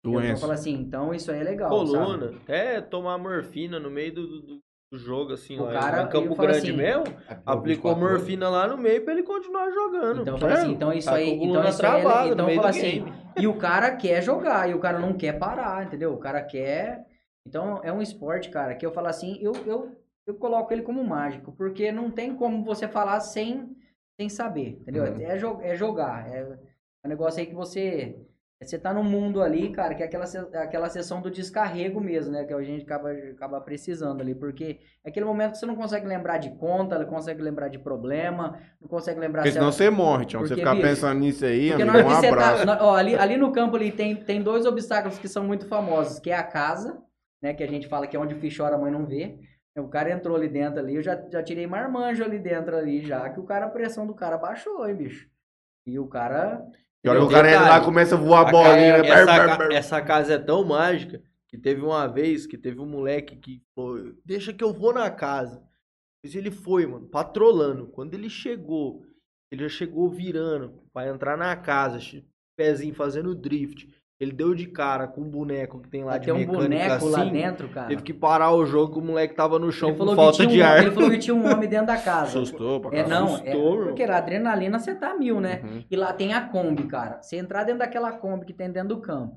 [0.00, 0.40] Então eu Doença.
[0.40, 2.26] falo assim, então isso aí é legal, Coluna.
[2.26, 2.36] sabe?
[2.42, 4.58] até tomar morfina no meio do, do-
[4.90, 5.72] do jogo, assim, O lá.
[5.72, 9.12] cara- em Campo eu falo Grande assim, mesmo, É, aplicou morfina lá no meio pra
[9.12, 10.22] ele continuar jogando.
[10.22, 12.56] Então eu falo assim, então isso Tá aí, então isso aí é, então eu meio
[12.56, 13.12] falo do assim, game.
[13.38, 16.12] e o cara quer jogar, e o cara não quer parar, entendeu?
[16.14, 17.06] O cara quer.
[17.46, 19.97] Então é um esporte, cara, que eu falo assim, eu, eu,
[20.28, 23.74] eu coloco ele como mágico, porque não tem como você falar sem,
[24.20, 25.04] sem saber, entendeu?
[25.04, 25.20] Uhum.
[25.22, 26.28] É, jo- é jogar.
[26.30, 28.16] É, é um negócio aí que você.
[28.60, 32.44] Você tá num mundo ali, cara, que é aquela, aquela sessão do descarrego mesmo, né?
[32.44, 36.08] Que a gente acaba, acaba precisando ali, porque é aquele momento que você não consegue
[36.08, 39.88] lembrar de conta, não consegue lembrar de problema, não consegue lembrar Porque se senão você
[39.88, 40.42] morre, Tião.
[40.42, 42.66] Você ficar pensando nisso aí, amigo, um você abraço.
[42.66, 42.78] tá.
[42.84, 46.30] ó, ali, ali no campo ali tem, tem dois obstáculos que são muito famosos, que
[46.30, 47.00] é a casa,
[47.40, 47.54] né?
[47.54, 49.38] Que a gente fala que é onde o filho chora, a mãe não vê.
[49.76, 53.30] O cara entrou ali dentro ali, eu já, já tirei marmanjo ali dentro ali, já,
[53.30, 55.28] que o cara, a pressão do cara baixou, hein, bicho.
[55.86, 56.66] E o cara.
[57.04, 58.96] E hora que o cara entra lá começa a voar a bolinha.
[58.96, 59.08] ca- né?
[59.08, 59.72] essa, bar, bar.
[59.72, 64.12] essa casa é tão mágica que teve uma vez que teve um moleque que falou,
[64.24, 65.62] deixa que eu vou na casa.
[66.22, 67.86] Mas ele foi, mano, patrolando.
[67.86, 69.06] Quando ele chegou,
[69.50, 72.00] ele já chegou virando pra entrar na casa,
[72.56, 73.88] pezinho fazendo drift.
[74.20, 76.62] Ele deu de cara com um boneco que tem lá de tem um mecânica
[76.98, 77.86] boneco lá assim, dentro, cara.
[77.86, 80.44] Teve que parar o jogo, que o moleque tava no chão ele com falou, falta
[80.44, 80.82] de um, ar.
[80.82, 82.24] ele falou que tinha um homem dentro da casa.
[82.40, 83.10] Assustou pra É, caralho.
[83.26, 83.84] não, é, Assustou, meu.
[83.86, 85.60] porque a adrenalina você tá mil, né?
[85.62, 85.84] Uhum.
[85.88, 87.22] E lá tem a Kombi, cara.
[87.22, 89.36] Você entrar dentro daquela Kombi que tem dentro do campo.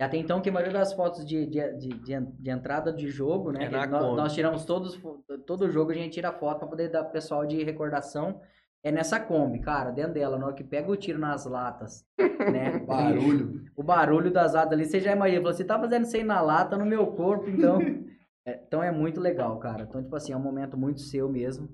[0.00, 3.06] E até então, que a maioria das fotos de, de, de, de, de entrada de
[3.08, 3.64] jogo, né?
[3.64, 4.16] É que na nós, Kombi.
[4.16, 4.98] nós tiramos todos,
[5.46, 8.40] todo jogo, a gente tira foto pra poder dar pro pessoal de recordação.
[8.82, 12.78] É nessa Kombi, cara, dentro dela, na hora que pega o tiro nas latas, né?
[12.86, 13.64] Barulho.
[13.76, 16.40] O barulho das latas ali, você já imagina, falou, você tá fazendo isso aí na
[16.40, 17.78] lata, no meu corpo, então...
[18.46, 19.82] É, então é muito legal, cara.
[19.82, 21.68] Então, tipo assim, é um momento muito seu mesmo.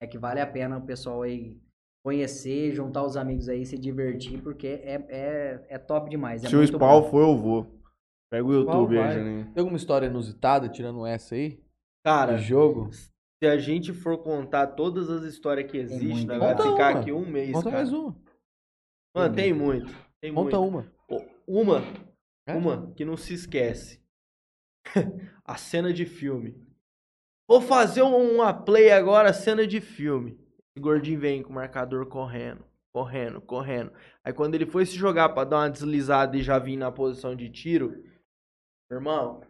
[0.00, 1.60] É que vale a pena o pessoal aí
[2.04, 6.44] conhecer, juntar os amigos aí, se divertir, porque é, é, é top demais.
[6.44, 7.10] É Se o spawn bom.
[7.10, 7.66] for, eu vou.
[8.30, 9.18] Pega o YouTube aí, vai.
[9.18, 9.44] Juninho.
[9.52, 11.60] Tem alguma história inusitada, tirando essa aí?
[12.04, 12.90] Cara, De jogo?
[13.42, 17.00] Se a gente for contar todas as histórias que existem, vai ficar uma.
[17.00, 17.76] aqui um mês, Conta cara.
[17.76, 18.16] mais uma.
[19.14, 19.92] Mano, tem muito.
[20.20, 20.90] Tem Conta muito.
[21.08, 21.26] uma.
[21.46, 21.82] Uma,
[22.46, 22.54] É?
[22.54, 24.02] uma que não se esquece.
[25.44, 26.60] a cena de filme.
[27.48, 30.38] Vou fazer um- uma play agora, cena de filme.
[30.76, 33.92] O gordinho vem com o marcador correndo, correndo, correndo.
[34.24, 37.34] Aí quando ele foi se jogar pra dar uma deslizada e já vir na posição
[37.36, 37.90] de tiro,
[38.90, 39.40] meu irmão,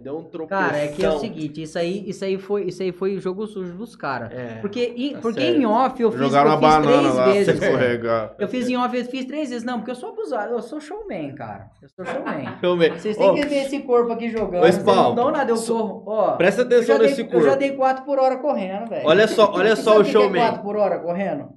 [0.00, 0.58] deu um tropeção.
[0.64, 3.20] Cara, é que é o seguinte, isso aí, isso aí foi, isso aí foi o
[3.20, 4.32] jogo sujo dos caras.
[4.32, 4.56] É.
[4.60, 7.54] Porque, em, tá porque em off eu fiz, Jogaram eu fiz banana três lá, vezes.
[7.62, 8.34] escorregar.
[8.38, 9.64] Eu fiz em off, eu fiz três vezes.
[9.64, 11.70] Não, porque eu sou abusado, eu sou showman, cara.
[11.80, 12.44] Eu sou showman.
[12.60, 12.98] Eu ver.
[12.98, 14.62] Vocês têm Ó, que ver esse corpo aqui jogando.
[14.62, 16.02] Vocês Spawn, não dão nada, eu corro.
[16.06, 17.44] Ó, Presta eu atenção dei, nesse eu corpo.
[17.46, 19.06] já dei 4 por hora correndo, velho.
[19.06, 20.42] Olha só, olha só o é showman.
[20.42, 21.50] 4 por hora correndo?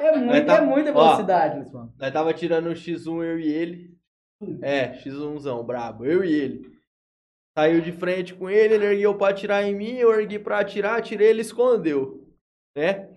[0.00, 1.92] É, muito, tá- é muita velocidade, Luciano.
[2.00, 3.90] Nós tava tirando um X1, eu e ele.
[4.62, 6.04] É, X1zão, brabo.
[6.06, 6.73] Eu e ele.
[7.56, 10.98] Saiu de frente com ele, ele ergueu pra atirar em mim, eu ergui pra atirar,
[10.98, 12.26] atirei, ele escondeu.
[12.76, 13.08] Né?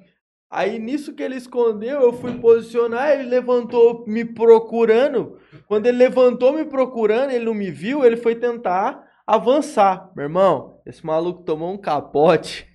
[0.49, 5.39] Aí nisso que ele escondeu, eu fui posicionar, ele levantou me procurando.
[5.68, 10.09] Quando ele levantou me procurando, ele não me viu, ele foi tentar avançar.
[10.15, 12.65] Meu irmão, esse maluco tomou um capote.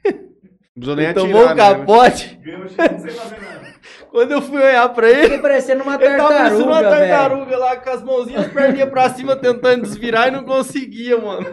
[0.74, 1.54] Não precisou nem Ele atirar, tomou um né?
[1.54, 2.34] capote.
[2.42, 3.74] Ganhou o X sem fazer nada.
[4.12, 7.10] Quando eu fui olhar pra ele, Fiquei parecendo uma Ele tava parecendo uma tartaruga, velho.
[7.18, 11.46] tartaruga lá com as mãozinhas, as perninhas pra cima, tentando desvirar e não conseguia, mano.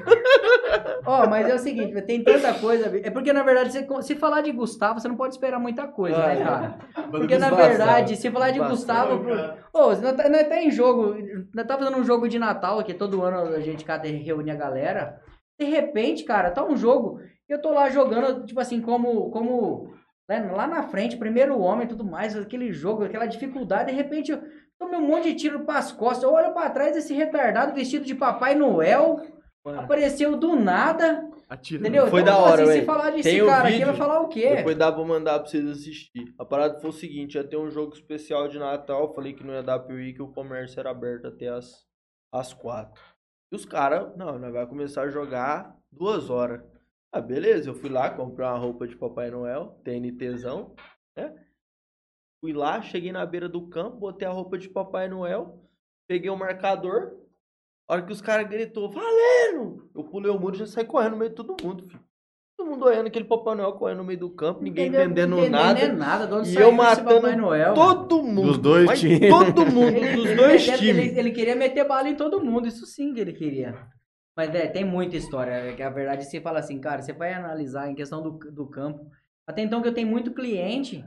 [1.06, 2.91] Ó, mas é o seguinte, tem tanta coisa.
[3.02, 6.18] É porque, na verdade, você- se falar de Gustavo, você não pode esperar muita coisa,
[6.18, 6.44] Ah, né, é.
[6.44, 6.77] cara?
[7.10, 9.26] Porque, na verdade, se falar de Gustavo.
[9.73, 11.15] Ô, nós tá, nós tá em jogo.
[11.56, 14.56] Nós tá fazendo um jogo de Natal, que todo ano a gente cada reúne a
[14.56, 15.15] galera.
[15.60, 17.19] De repente, cara, tá um jogo.
[17.48, 19.31] Eu tô lá jogando, tipo assim, como.
[19.31, 19.95] como né,
[20.38, 24.40] lá na frente, primeiro homem e tudo mais, aquele jogo, aquela dificuldade, de repente eu
[24.78, 26.24] tomei um monte de tiro pras costas.
[26.24, 29.20] Eu olho pra trás, esse retardado vestido de Papai Noel
[29.66, 31.28] apareceu do nada.
[31.50, 31.82] Atira.
[31.82, 32.08] Entendeu?
[32.08, 33.88] Foi Então, da hora, assim, se falar desse Tem cara aqui, vídeo.
[33.88, 34.56] vai falar o quê?
[34.58, 36.34] Depois dá pra mandar pra vocês assistir.
[36.38, 39.54] A parada foi o seguinte, ia ter um jogo especial de Natal, falei que não
[39.54, 41.88] ia dar pra eu ir, que o comércio era aberto até as,
[42.32, 43.02] as quatro.
[43.52, 46.62] E os caras, não, nós vai começar a jogar duas horas.
[47.11, 50.76] Ah, beleza, eu fui lá, comprei uma roupa de Papai Noel, TNTzão,
[51.18, 51.34] né?
[52.40, 55.60] Fui lá, cheguei na beira do campo, botei a roupa de Papai Noel,
[56.07, 57.18] peguei o marcador,
[57.88, 59.90] a hora que os caras gritou, valendo!
[59.95, 61.99] Eu pulei o muro e já saí correndo no meio de todo mundo, filho.
[62.56, 65.94] Todo mundo olhando aquele Papai Noel correndo no meio do campo, ninguém entendendo Entendendo nada.
[65.94, 66.27] nada.
[66.27, 68.48] De onde E eu matando Papai Noel, Todo mundo.
[68.48, 69.30] Dos dois times.
[69.30, 70.81] Todo mundo, dos ele dois times.
[70.81, 73.90] Ele, ele queria meter bala em todo mundo, isso sim que ele queria.
[74.40, 75.52] Mas é, tem muita história.
[75.52, 78.66] é que A verdade, você fala assim, cara, você vai analisar em questão do, do
[78.68, 79.11] campo.
[79.45, 81.03] Até então que eu tenho muito cliente,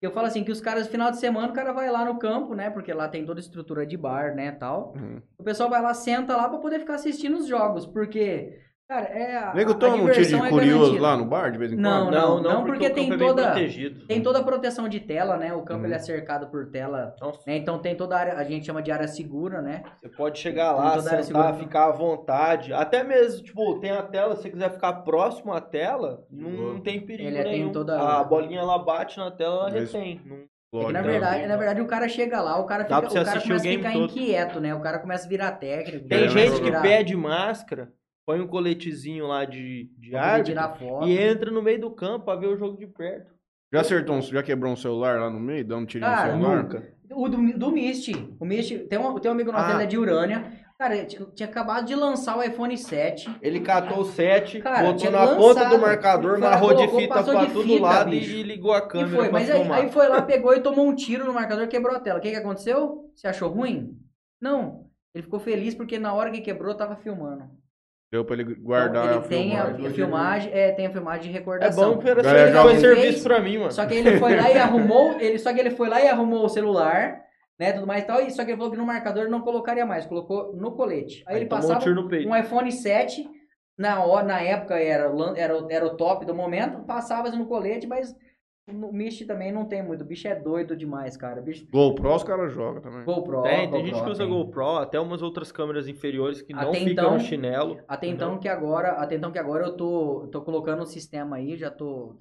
[0.00, 2.20] eu falo assim, que os caras, no final de semana, o cara vai lá no
[2.20, 2.70] campo, né?
[2.70, 4.94] Porque lá tem toda a estrutura de bar, né, tal.
[4.96, 5.20] Uhum.
[5.36, 9.36] O pessoal vai lá, senta lá pra poder ficar assistindo os jogos, porque, cara, é
[9.36, 11.76] a, Nego a toma um tiro de é curioso lá no bar de vez em
[11.76, 11.82] quando?
[11.82, 14.06] Não, não, não, porque o tem é toda- protegido.
[14.06, 15.52] Tem toda a proteção de tela, né?
[15.52, 15.86] O campo Uhum.
[15.86, 17.14] ele é cercado por tela,
[17.46, 17.56] né?
[17.56, 19.82] Então tem toda a área, a gente chama de área segura, né?
[20.00, 21.54] Você pode chegar Tem lá, sentar, segura.
[21.54, 22.72] ficar à vontade.
[22.72, 26.80] Até mesmo, tipo, tem a tela, se você quiser ficar próximo à tela, não, não
[26.80, 27.72] tem perigo Ele tem nenhum.
[27.72, 30.20] toda- A bolinha ela bate na tela, ela Mas- retém.
[30.24, 31.08] Não- É Lógico, na tá.
[31.08, 33.40] verdade, na verdade, o cara chega lá, o cara, fica, o cara começa a
[33.72, 34.04] ficar todo.
[34.04, 34.74] inquieto, né?
[34.74, 36.06] O cara começa a virar técnico.
[36.06, 37.88] Tem Querendo gente que pede máscara,
[38.28, 40.62] põe um coletezinho lá de, de árbitro
[41.06, 43.32] e entra no meio do campo pra ver o jogo de perto.
[43.72, 46.30] Já acertou um, já quebrou um celular lá no meio, dando um tiro no Cara,
[46.32, 46.62] celular?
[46.62, 46.92] Nunca.
[47.10, 48.12] O do, do Mist.
[48.38, 49.72] O Mist, tem um, tem um amigo nosso, Ah.
[49.76, 50.52] ele é de Urânia.
[50.78, 53.30] Cara, ele tinha, acabado de lançar o iPhone 7.
[53.40, 57.14] Ele catou o 7, Cara, botou na lançado, ponta do marcador, foi marrou de fita
[57.14, 58.30] passou pra de todo fita, lado bicho.
[58.30, 59.78] e, e ligou a E câmera foi, pra mas aí, filmar.
[59.80, 62.18] aí foi lá, pegou e tomou um tiro no marcador, quebrou a tela.
[62.18, 63.10] O que, que aconteceu?
[63.14, 63.98] Você achou ruim?
[64.38, 64.86] Não.
[65.14, 67.44] Ele ficou feliz porque na hora que quebrou, tava filmando.
[68.10, 69.86] Deu pra ele guardar Então, ele a tem a, filmagem.
[69.86, 71.94] a filmagem, é, tem a filmagem de É recordação.
[71.94, 73.72] bom que era Galera, ele joga foi um serviço vez, pra mim, mano.
[73.72, 76.44] Só que ele foi lá e arrumou, ele, só que ele foi lá e arrumou
[76.46, 77.20] o celular,
[77.58, 79.84] né, tudo mais e tal, e só que ele falou que no marcador não colocaria
[79.84, 81.22] mais, colocou no colete.
[81.26, 82.28] Aí, ele tomou passava um tiro no peito.
[82.28, 83.28] um iPhone 7,
[83.76, 87.86] na, hora, na época era, era, o- era o top do momento, passava no colete,
[87.86, 88.14] mas
[88.72, 91.40] no Mist também não tem muito, o bicho é doido demais, cara.
[91.40, 93.04] O bicho GoPro os caras jogam também.
[93.04, 94.32] GoPro, Tem, tem gente que usa tem.
[94.32, 97.80] GoPro, até umas outras câmeras inferiores que não Até ficam então- no chinelo.
[97.88, 101.56] Até então que agora, até então que agora eu tô, tô colocando o sistema aí,
[101.56, 102.16] já tô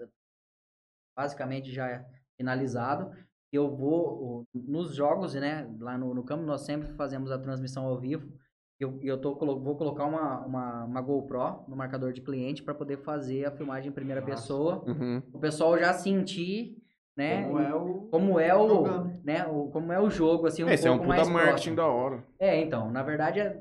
[1.18, 2.06] basicamente já
[2.38, 3.12] finalizado.
[3.52, 7.98] Eu vou nos jogos, né, lá no, no campo nós sempre fazemos a transmissão ao
[7.98, 8.32] vivo.
[8.80, 12.98] Eu, eu tô, vou colocar uma, uma, uma GoPro no marcador de cliente para poder
[12.98, 14.34] fazer a filmagem em primeira Massa.
[14.36, 14.84] pessoa.
[14.86, 15.22] Uhum.
[15.34, 16.78] O pessoal já sentir,
[17.18, 18.08] né, Como é o.
[18.12, 19.14] como é o, Jogando.
[19.24, 21.74] né, o, como é o jogo assim um Esse é um pouco puta mais marketing
[21.74, 21.76] próximo.
[21.76, 22.24] da hora.
[22.40, 23.60] É, então, na verdade, é,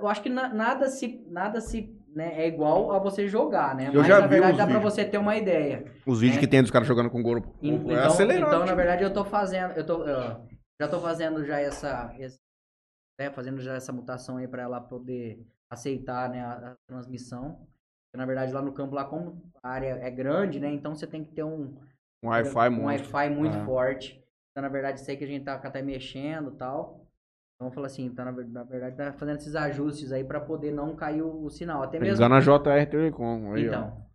[0.00, 3.90] eu acho que na- nada se, nada se, né, é igual a você jogar, né?
[3.92, 4.94] Eu Mas já na vi verdade dá pra vídeos.
[4.94, 5.84] você ter uma ideia.
[6.06, 6.40] Os vídeos É.
[6.40, 7.52] que tem dos caras jogando com GoPro.
[7.62, 8.48] En- é Então, acelerado.
[8.54, 10.36] então, na verdade, eu tô fazendo, eu tô, eu
[10.80, 12.38] já tô fazendo já essa, esse-
[13.18, 17.52] né, fazendo já essa mutação aí pra ela poder aceitar, né, a, a transmissão.
[18.06, 21.06] Porque, na verdade, lá no campo, lá como a área é grande, né, então você
[21.06, 21.76] tem que ter um,
[22.22, 23.12] Um Wi-Fi um monstro.
[23.14, 23.64] Wi-Fi muito Ah.
[23.64, 24.22] forte.
[24.50, 27.06] Então, na verdade, sei que a gente tá até mexendo e tal.
[27.54, 30.40] Então, eu falo assim, então, na, ver- na verdade, tá fazendo esses ajustes aí pra
[30.40, 31.82] poder não cair o, o sinal.
[31.82, 32.14] Até mesmo.
[32.14, 33.52] Ligando a JR Telecom.
[33.54, 33.68] Aí, ó.
[33.68, 34.06] então.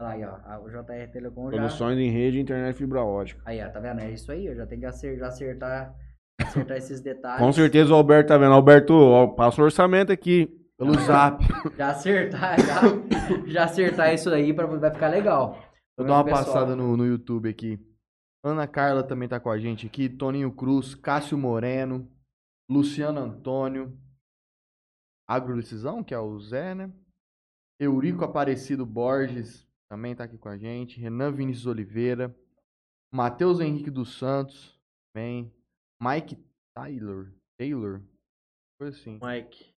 [0.00, 0.58] Lá, aí, ó.
[0.64, 1.56] O JR Telecom já.
[1.56, 3.40] Soluções em rede e internet fibra ótica.
[3.44, 4.00] Aí, ó, tá vendo?
[4.00, 4.46] É isso aí.
[4.46, 5.94] Eu já tenho que acer- já acertar,
[6.40, 7.38] acertar esses detalhes.
[7.38, 8.52] Com certeza o Alberto tá vendo.
[8.52, 10.48] Alberto, ó, passa o orçamento aqui.
[10.78, 11.44] Pelo zap.
[11.78, 12.80] Já acertar, já,
[13.46, 15.56] já acertar isso aí pra, vai ficar legal.
[15.96, 17.78] Vou dar uma Pessoal, passada no, no YouTube aqui.
[18.44, 20.08] Ana Carla também tá com a gente aqui.
[20.08, 22.10] Toninho Cruz, Cássio Moreno,
[22.68, 23.96] Luciano Antônio,
[25.28, 26.90] Agrodecisão, que é o Zé, né?
[27.78, 30.98] Eurico Aparecido Borges também tá aqui com a gente.
[30.98, 32.34] Renan Vinícius Oliveira,
[33.12, 34.80] Matheus Henrique dos Santos,
[35.12, 35.52] também.
[36.02, 36.36] Mike
[36.76, 38.00] Taylor, Taylor,
[38.80, 39.18] coisa assim.
[39.22, 39.72] Mike.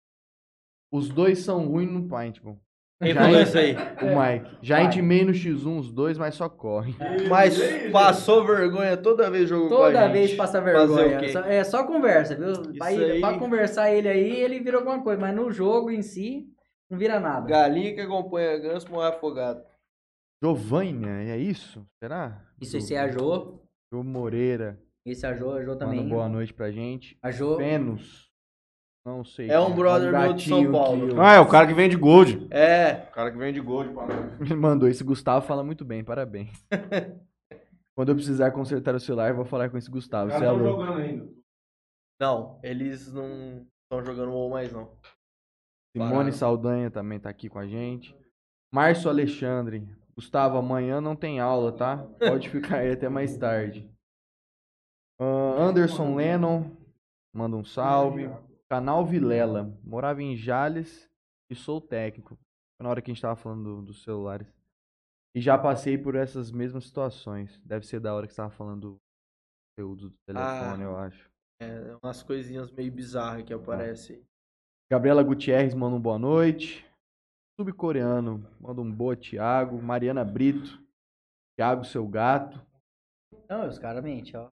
[0.93, 2.59] Os dois são ruins no Paintball.
[3.03, 3.73] Quem Já falou é- isso aí?
[3.75, 4.59] O Mike.
[4.63, 4.85] Já Vai.
[4.87, 6.95] intimei no X1 os dois, mas só corre.
[7.29, 7.59] Mas
[7.91, 10.13] passou vergonha toda vez jogou com a Toda gente.
[10.13, 11.29] vez passa vergonha.
[11.33, 12.73] Só- é só conversa, viu?
[12.73, 15.21] Ir- aí- pra conversar ele aí, ele vira alguma coisa.
[15.21, 16.49] Mas no jogo em si,
[16.89, 17.47] não vira nada.
[17.49, 19.63] Galinha que acompanha ganso morre afogado.
[20.43, 21.85] Giovânia, é isso?
[22.03, 22.41] Será?
[22.61, 23.61] Isso, esse é a Jo.
[23.93, 24.81] Jô Moreira.
[25.07, 26.09] Esse é a Jo, a Jo Manda também.
[26.09, 27.19] boa noite pra gente.
[27.23, 27.57] A Jo.
[27.57, 28.31] Vênus.
[29.05, 29.51] Não sei.
[29.51, 31.09] É um quem brother meu de São Paulo.
[31.09, 32.47] que Ah, é o cara que vende gold.
[32.51, 34.41] É, O cara que vende gold pra nós.
[34.41, 34.89] Ele mandou.
[34.89, 36.51] Esse Gustavo fala muito bem, parabéns.
[37.95, 40.31] Quando eu precisar consertar o celular, eu vou falar com esse Gustavo.
[40.31, 40.83] Você é louco.
[40.95, 41.29] ainda.
[42.21, 44.91] não, eles não estão jogando WoW mais não.
[45.95, 46.33] Simone Pararam.
[46.33, 48.17] Saldanha também tá aqui com a gente.
[48.73, 49.87] Márcio Alexandre.
[50.17, 51.99] Gustavo, amanhã não tem aula, tá?
[52.19, 53.89] Pode ficar aí até mais tarde.
[55.25, 56.71] Ah, Anderson Lennon.
[57.33, 58.29] Manda um salve.
[58.69, 59.77] Canal Vilela.
[59.83, 61.11] Morava em Jales
[61.51, 62.39] e sou técnico.
[62.81, 64.47] Na hora que a gente tava falando do- dos celulares.
[65.35, 67.61] E já passei por essas mesmas situações.
[67.65, 68.97] Deve ser da hora que você tava falando do
[69.77, 70.87] conteúdo do telefone, Ah.
[70.87, 71.31] eu acho.
[71.61, 74.23] É umas coisinhas meio bizarras que aparecem.
[74.91, 76.85] Gabriela Gutierrez manda um boa noite.
[77.59, 79.81] Subcoreano manda um boa, Thiago.
[79.81, 80.81] Mariana Brito.
[81.57, 82.61] Thiago, seu gato.
[83.49, 84.49] Não, os caras mentem, ó.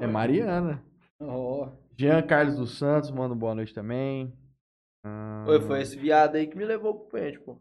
[0.00, 0.82] É Mariana.
[1.20, 1.70] Ó.
[1.96, 4.32] Jean Carlos dos Santos manda boa noite também.
[5.04, 7.60] Ah, Oi, foi esse viado aí que me levou pro pente, pô.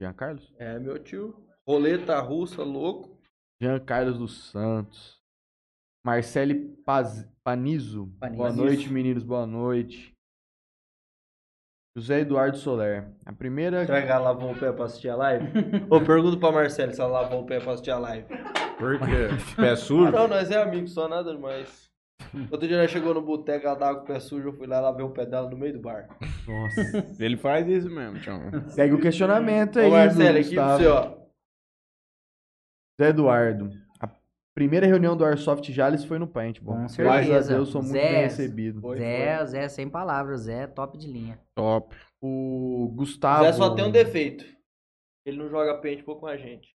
[0.00, 0.52] Jean Carlos?
[0.58, 1.34] É, meu tio.
[1.66, 3.20] Roleta russa, louco.
[3.60, 5.20] Jean Carlos dos Santos.
[6.04, 7.28] Marcele Paz...
[7.44, 8.06] Panizo.
[8.20, 8.38] Panizo.
[8.38, 9.24] Boa noite, meninos.
[9.24, 10.12] Boa noite.
[11.96, 13.12] José Eduardo Soler.
[13.26, 13.84] A primeira.
[13.84, 15.46] Será que ela lavou o pé pra assistir a live?
[15.90, 18.26] Ô, pergunta pra Marcelo se ela lavou o pé pra assistir a live.
[18.82, 19.28] Por quê?
[19.56, 20.10] Pé sujo?
[20.10, 21.90] não, nós é amigo, só nada demais.
[22.50, 24.80] Outro dia nós chegou no boteco, ela tava com o pé sujo, eu fui lá
[24.80, 26.08] lavei o pé dela no meio do bar.
[26.46, 26.80] Nossa.
[27.22, 28.38] Ele faz isso mesmo, tchau.
[28.68, 29.88] Segue o questionamento aí.
[29.88, 30.78] Ô, Marcelo, do aqui pra Gustavo.
[30.82, 31.22] você, ó.
[33.00, 33.70] Zé Eduardo.
[34.00, 34.08] A
[34.54, 36.74] primeira reunião do Airsoft Jales foi no Paintball.
[36.76, 36.96] Com Graças
[37.26, 37.52] certeza.
[37.52, 38.80] a Deus, sou muito Zé, bem recebido.
[38.80, 41.38] Foi, Zé, Zé, sem palavras, Zé, top de linha.
[41.56, 41.94] Top.
[42.20, 43.44] O O Gustavo.
[43.44, 44.44] Zé só tem um defeito.
[45.26, 46.68] Ele não joga paintball com a gente.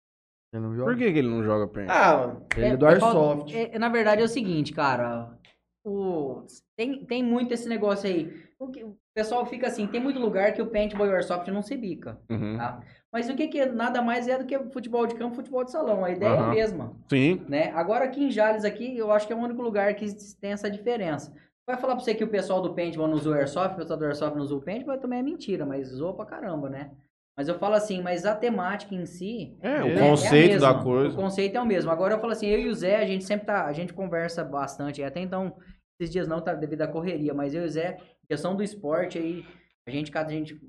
[0.53, 0.91] Ele não joga?
[0.91, 1.91] Por que, que ele não joga pente?
[1.91, 2.45] Ah, mano.
[2.55, 3.53] Ele é, do Airsoft.
[3.55, 5.37] é- é- na verdade é o seguinte, cara.
[5.85, 6.43] O,
[6.75, 8.33] tem, tem muito esse negócio aí.
[8.59, 11.47] O, que- o pessoal fica assim, tem muito lugar que o paintball e o airsoft
[11.49, 12.19] não se bica.
[12.29, 12.57] Uhum.
[12.57, 12.81] Tá?
[13.11, 15.71] Mas o que, que é- nada mais é do que futebol de campo, futebol de
[15.71, 16.03] salão.
[16.03, 16.45] A ideia é Aham.
[16.51, 16.93] a mesma.
[17.09, 17.45] Sim.
[17.47, 17.71] né?
[17.73, 20.05] Agora aqui em Jales aqui, eu acho que é o único lugar que
[20.41, 21.33] tem essa diferença.
[21.65, 24.05] Vai falar pra você que o pessoal do paintball não usou airsoft, o pessoal do
[24.05, 26.91] airsoft não usou paintball, também é mentira, mas usou pra caramba, né?
[27.37, 30.73] Mas eu falo assim, mas a temática em si, É, o É, é conceito da
[30.73, 31.13] coisa.
[31.13, 31.91] O conceito é o mesmo.
[31.91, 34.43] Agora eu falo assim, eu e o Zé, a gente sempre tá, a gente conversa
[34.43, 35.55] bastante, até então,
[35.99, 39.19] esses dias não tá devido à correria, mas eu e o Zé, questão do esporte
[39.19, 39.45] aí,
[39.87, 40.59] a gente, cada a gente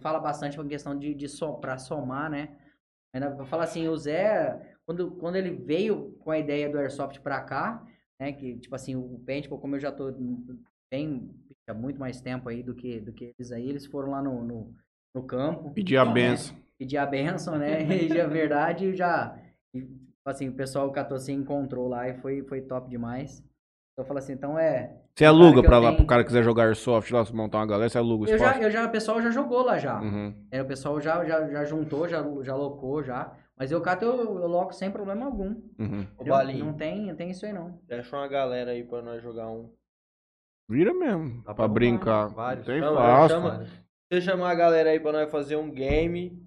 [0.00, 2.56] fala bastante uma questão de, de so, pra somar, né?
[3.14, 7.20] Ainda vou falar assim, o Zé, quando, quando ele veio com a ideia do Airsoft
[7.20, 7.86] pra cá,
[8.18, 10.10] né, que, tipo assim, o Paintball, como eu já tô
[10.90, 11.30] bem,
[11.68, 14.42] há muito mais tempo aí do que, do que eles aí, eles foram lá no,
[14.42, 14.74] no,
[15.16, 16.12] no campo, Pedir a né?
[16.12, 16.56] benção.
[16.78, 17.82] pedir a benção, né?
[17.88, 19.36] E de verdade já.
[20.24, 23.38] assim, o pessoal catou se encontrou lá e foi, foi top demais.
[23.92, 24.94] Então eu falo assim, então é.
[25.14, 27.66] Você aluga pra lá tenho- pro cara que quiser jogar Airsoft lá, se montar uma
[27.66, 28.58] galera, você aluga o Eu espaço.
[28.58, 29.98] já, eu já, o pessoal já jogou lá já.
[30.00, 30.34] Uhum.
[30.50, 33.32] É, o pessoal já, já, já juntou, já, já locou já.
[33.58, 35.54] Mas eu cato, eu, eu loco sem problema algum.
[35.78, 36.00] Uhum.
[36.02, 36.34] Entendeu?
[36.34, 37.80] Balinho, Não tem, não tem isso aí não.
[37.88, 39.70] deixa uma galera aí pra nós jogar um.
[40.68, 41.38] Vira mesmo.
[41.38, 42.26] Dá pra pra brincar.
[42.28, 42.66] vários.
[42.66, 43.36] Tem Chama, fácil.
[43.40, 43.66] chama.
[44.10, 46.40] Você chamar a galera aí pra nós fazer um game,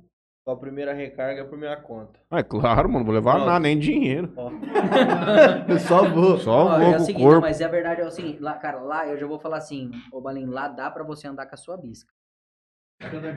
[0.47, 2.19] a primeira recarga é por minha conta.
[2.31, 3.05] É claro, mano.
[3.05, 4.33] Vou levar nada, nem dinheiro.
[5.67, 6.37] Eu só vou.
[6.37, 7.41] Só Ó, vou é o com o seguinte, corpo.
[7.41, 10.19] mas é verdade, é o seguinte, lá, cara, lá eu já vou falar assim, ô
[10.21, 12.11] Balinho, lá dá pra você andar com a sua bisca.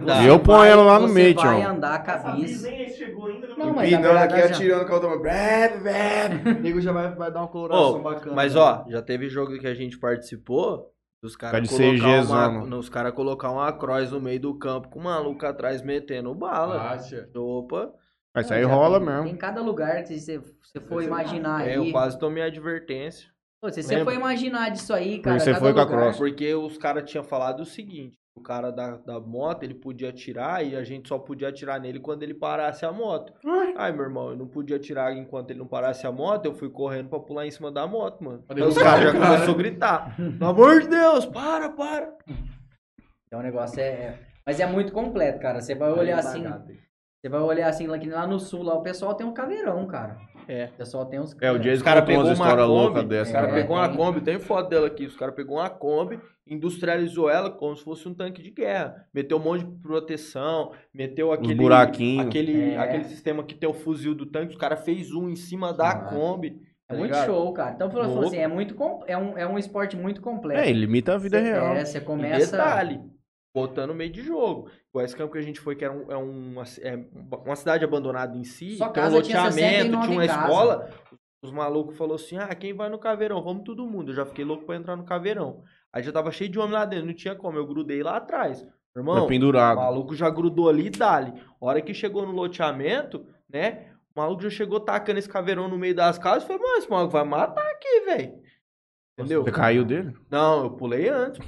[0.04, 0.22] Dá.
[0.22, 2.68] E eu ponho ela lá no você meio, vai andar com a bisca.
[2.70, 3.46] nem aí chegou ainda.
[3.48, 5.18] Não, mas na Empinando verdade aqui, já- atirando com a automa.
[5.20, 6.50] Breve, breve.
[6.58, 8.34] O nego já vai, vai dar uma coloração Ô, bacana.
[8.34, 8.60] mas né?
[8.60, 10.91] ó, já teve jogo que a gente participou,
[11.22, 14.88] os Tá caras de colocar, uma, os cara colocar uma cross no meio do campo
[14.88, 16.90] com o maluco atrás metendo bala.
[16.90, 17.28] Acha?
[17.34, 17.92] Opa,
[18.34, 19.24] Mas isso aí rola tem, mesmo.
[19.24, 21.76] Tem cada lugar que se você for imaginar é, aí.
[21.76, 23.30] eu quase tomei advertência.
[23.60, 24.12] Pô, se você Lembra?
[24.12, 25.38] for imaginar disso aí, cara.
[25.38, 26.16] você cada foi com a cross.
[26.16, 30.64] Porque os caras tinham falado o seguinte: o cara da, da moto ele podia atirar
[30.64, 33.32] e a gente só podia atirar nele quando ele parasse a moto.
[33.76, 36.70] Ai, meu irmão, eu não podia atirar enquanto ele não parasse a moto, eu fui
[36.70, 38.42] correndo pra pular em cima da moto, mano.
[38.48, 42.16] Aí os caras já começaram a gritar: pelo amor de Deus, para, para.
[43.26, 45.60] Então o negócio é, é- Mas é muito completo, cara.
[45.60, 46.42] Você vai olhar assim.
[47.24, 49.86] Você vai olhar assim, lá, que lá no sul, lá o pessoal tem um caveirão,
[49.86, 50.16] cara.
[50.48, 50.66] É.
[50.66, 51.36] O pessoal tem uns.
[51.40, 53.30] É, o Jason caras contou pegou uma histórias loucas Kombi, dessa.
[53.30, 53.96] os caras É, pegou uma tem.
[53.96, 58.08] Kombi, tem foto dela aqui, os caras pegou uma Kombi, industrializou ela como se fosse
[58.08, 59.06] um tanque de guerra.
[59.14, 62.26] Meteu um monte de proteção, meteu aquele buraquinhos.
[62.26, 62.78] aquele, É.
[62.78, 65.90] aquele sistema que tem o fuzil do tanque, os caras fez um em cima da
[65.90, 65.94] Ah.
[66.10, 66.60] Kombi.
[66.88, 67.26] É tá muito ligado?
[67.26, 67.72] show, cara.
[67.74, 68.24] Então, Louco.
[68.26, 70.60] assim, é muito é um, é um esporte muito completo.
[70.60, 71.74] É, ele limita a vida Cê- real.
[71.74, 72.52] É, você E começa.
[72.56, 73.00] detalhe,
[73.54, 74.70] botando no meio de jogo.
[74.90, 76.98] Igual esse campo que a gente foi, que era um- é uma, é
[77.44, 80.90] uma cidade abandonada em si, Só um tinha loteamento, 69 tinha uma escola.
[81.42, 83.42] Os malucos falaram assim: ah, quem vai no caveirão?
[83.42, 84.12] Vamos todo mundo.
[84.12, 85.62] Eu já fiquei louco pra entrar no caveirão.
[85.92, 87.58] Aí já tava cheio de homem lá dentro, não tinha como.
[87.58, 88.60] Eu grudei lá atrás.
[88.92, 89.76] Foi Irmão, o pendurado.
[89.76, 91.32] maluco já grudou ali e dali.
[91.60, 93.86] Hora que chegou no loteamento, né?
[94.14, 96.42] O maluco já chegou tacando esse caveirão no meio das casas.
[96.42, 98.41] Eu falei, mano, esse maluco vai matar aqui, velho.
[99.18, 99.44] Entendeu?
[99.44, 100.14] Você caiu dele?
[100.30, 101.38] Não, eu pulei antes.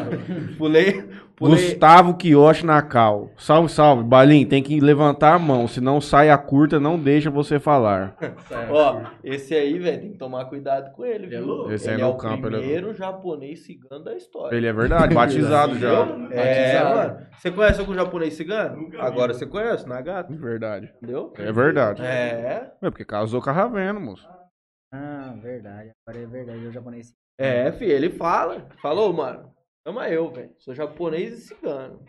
[0.58, 1.02] pulei,
[1.34, 1.54] pulei.
[1.68, 3.30] Gustavo Quioche na cal.
[3.38, 4.02] Salve, salve.
[4.04, 8.14] Balim, tem que levantar a mão, senão sai a curta, não deixa você falar.
[8.70, 11.46] Ó, esse aí, velho, tem que tomar cuidado com ele, viu?
[11.46, 11.72] louco.
[11.72, 14.54] Esse ele aí é no o campo, ele é primeiro japonês cigano da história.
[14.54, 16.06] Ele é verdade, batizado já.
[16.30, 16.96] É, Batizado.
[16.96, 17.26] mano.
[17.38, 18.76] Você conhece algum japonês cigano?
[18.76, 19.02] Nunca vi.
[19.02, 20.34] Agora você conhece, Nagata.
[20.36, 20.92] Verdade.
[20.98, 21.32] Entendeu?
[21.38, 22.02] É verdade.
[22.02, 22.72] É.
[22.82, 24.35] É porque casou com a Ravena, moço.
[24.96, 25.90] Ah, verdade.
[26.06, 26.66] Agora é verdade.
[26.66, 27.12] O japonês.
[27.38, 28.66] É, filho, ele fala.
[28.80, 29.50] Falou, mano.
[29.86, 30.50] Chama eu, velho.
[30.58, 32.00] Sou japonês e cigano.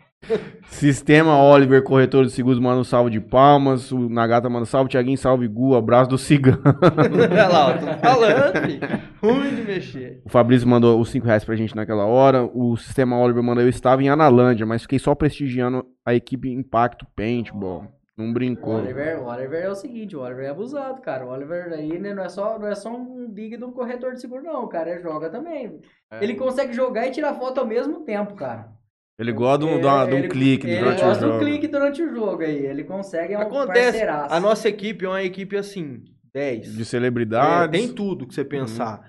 [0.66, 3.92] Sistema Oliver, corretor de seguros, manda um salve de palmas.
[3.92, 4.90] O Nagata manda um salve.
[4.90, 5.76] Tiaguinho, salve Gu.
[5.76, 6.60] Abraço do cigano.
[7.30, 8.80] Olha lá, eu tô falando, filho.
[9.22, 10.22] Ruim de mexer.
[10.24, 12.50] O Fabrício mandou os 5 reais pra gente naquela hora.
[12.52, 17.06] O Sistema Oliver mandou, eu estava em Analândia, mas fiquei só prestigiando a equipe Impacto
[17.14, 17.97] Paintball.
[18.18, 18.74] Não O brincou.
[18.74, 21.24] Oliver, o Oliver é o seguinte, o Oliver é abusado, cara.
[21.24, 24.12] O Oliver aí né, não, é só, não é só um big de um corretor
[24.14, 24.64] de seguro, não.
[24.64, 25.80] O cara joga também.
[26.10, 26.24] É.
[26.24, 28.70] Ele consegue jogar e tirar foto ao mesmo tempo, cara.
[29.16, 31.44] Ele gosta de um, de de um Ele- clique ele durante o gosta do jogo.
[31.44, 32.66] clique durante o jogo aí.
[32.66, 33.82] Ele consegue, é um Acontece.
[33.84, 34.34] parceiraço.
[34.34, 36.02] A nossa equipe é uma equipe assim,
[36.34, 36.74] 10.
[36.74, 37.70] De É, celebridades.
[37.80, 39.00] tem tudo que você pensar.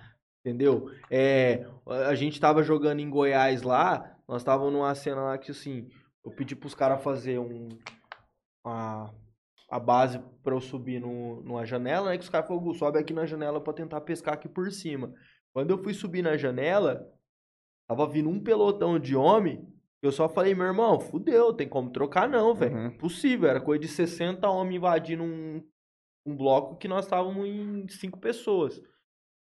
[0.45, 0.89] Entendeu?
[1.11, 1.65] É,
[2.07, 5.87] a gente tava jogando em Goiás lá, nós tava numa cena lá que assim,
[6.25, 7.69] eu pedi pros caras fazer um.
[8.65, 9.11] A,
[9.69, 12.17] a base pra eu subir no, numa janela, né?
[12.17, 15.13] Que os caras falaram, "Gu, sobe aqui na janela pra tentar pescar aqui por cima.
[15.53, 17.11] Quando eu fui subir na janela,
[17.87, 19.67] tava vindo um pelotão de homem.
[20.01, 22.75] Eu só falei, meu irmão, fudeu, tem como trocar não, velho.
[22.75, 22.87] Uhum.
[22.87, 25.61] Impossível, era coisa de 60 homens invadindo um,
[26.25, 28.81] um bloco que nós estávamos em cinco pessoas.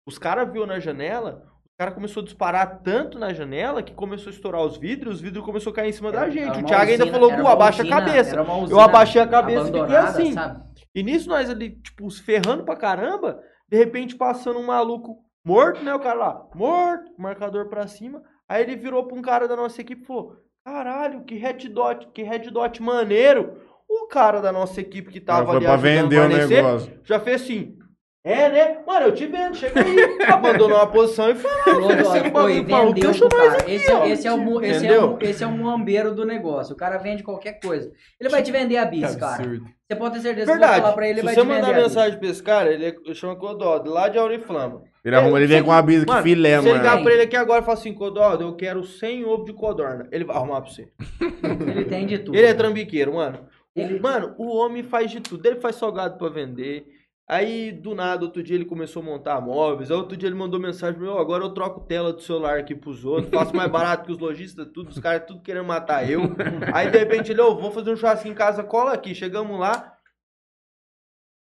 [0.06, 1.46] Os caras viu na janela,
[1.78, 5.22] o cara começou a disparar tanto na janela que começou a estourar os vidros, os
[5.22, 6.46] vidros começou a cair em cima da Era gente.
[6.48, 8.36] uma O Thiago ainda usina- falou, Gu, uma abaixa a cabeça.
[8.72, 10.34] Eu abaixei a cabeça e fiquei assim.
[10.34, 10.64] sabe?
[10.96, 13.40] E nisso nós ali, tipo, se ferrando pra caramba,
[13.70, 15.94] de repente passando um maluco morto, né?
[15.94, 18.24] O cara lá, morto, marcador pra cima.
[18.50, 20.34] Aí ele virou pra um cara da nossa equipe e falou:
[20.66, 23.62] Caralho, que red dot, que red dot maneiro.
[23.88, 27.00] O cara da nossa equipe que tava foi ali pra ajudando vender o negócio.
[27.04, 27.77] já fez assim.
[28.28, 28.78] É, né?
[28.86, 29.96] Mano, eu te vendo, chega aí.
[30.30, 31.64] Abandonou a posição e foi lá.
[31.64, 32.94] Falou, bagulho maluco.
[32.96, 34.06] vendeu Deixa eu mais aqui, Esse, é- ó.
[34.06, 36.74] esse é o, esse, é o, esse é o muambeiro do negócio.
[36.74, 37.90] O cara vende qualquer coisa.
[38.20, 39.44] Ele vai te vender a bis, cara.
[39.88, 40.82] Você pode ter certeza que eu vou Verdade.
[40.82, 41.84] falar pra ele, ele Se vai você te vender mandar a bis.
[41.84, 44.82] mensagem pra esse cara, ele é- chama Codó, lá de Auriflama.
[45.06, 46.82] Ele, arruma, ele vem com uma brisa que Mano, filé, se você mano.
[46.84, 50.06] ligar pra ele aqui agora e falar assim, Codó, eu quero 100 ovos de codorna.
[50.12, 50.90] Ele vai arrumar pra você.
[51.72, 52.36] Ele tem de tudo.
[52.38, 53.40] Ele é trambiqueiro, mano.
[53.74, 55.46] Ele- Mano, o homem faz de tudo.
[55.46, 56.86] Ele faz salgado pra vender.
[57.30, 59.92] Aí, do nada, outro dia ele começou a montar móveis.
[59.92, 63.04] Aí, outro dia ele mandou mensagem meu, agora eu troco tela do celular aqui pros
[63.04, 63.30] outros.
[63.30, 64.90] Faço mais barato que os lojistas, tudo.
[64.90, 66.22] Os caras tudo querendo matar eu.
[66.74, 69.14] Aí, de repente, ele, ô, vou fazer um churrasco em casa, cola aqui.
[69.14, 69.94] Chegamos lá.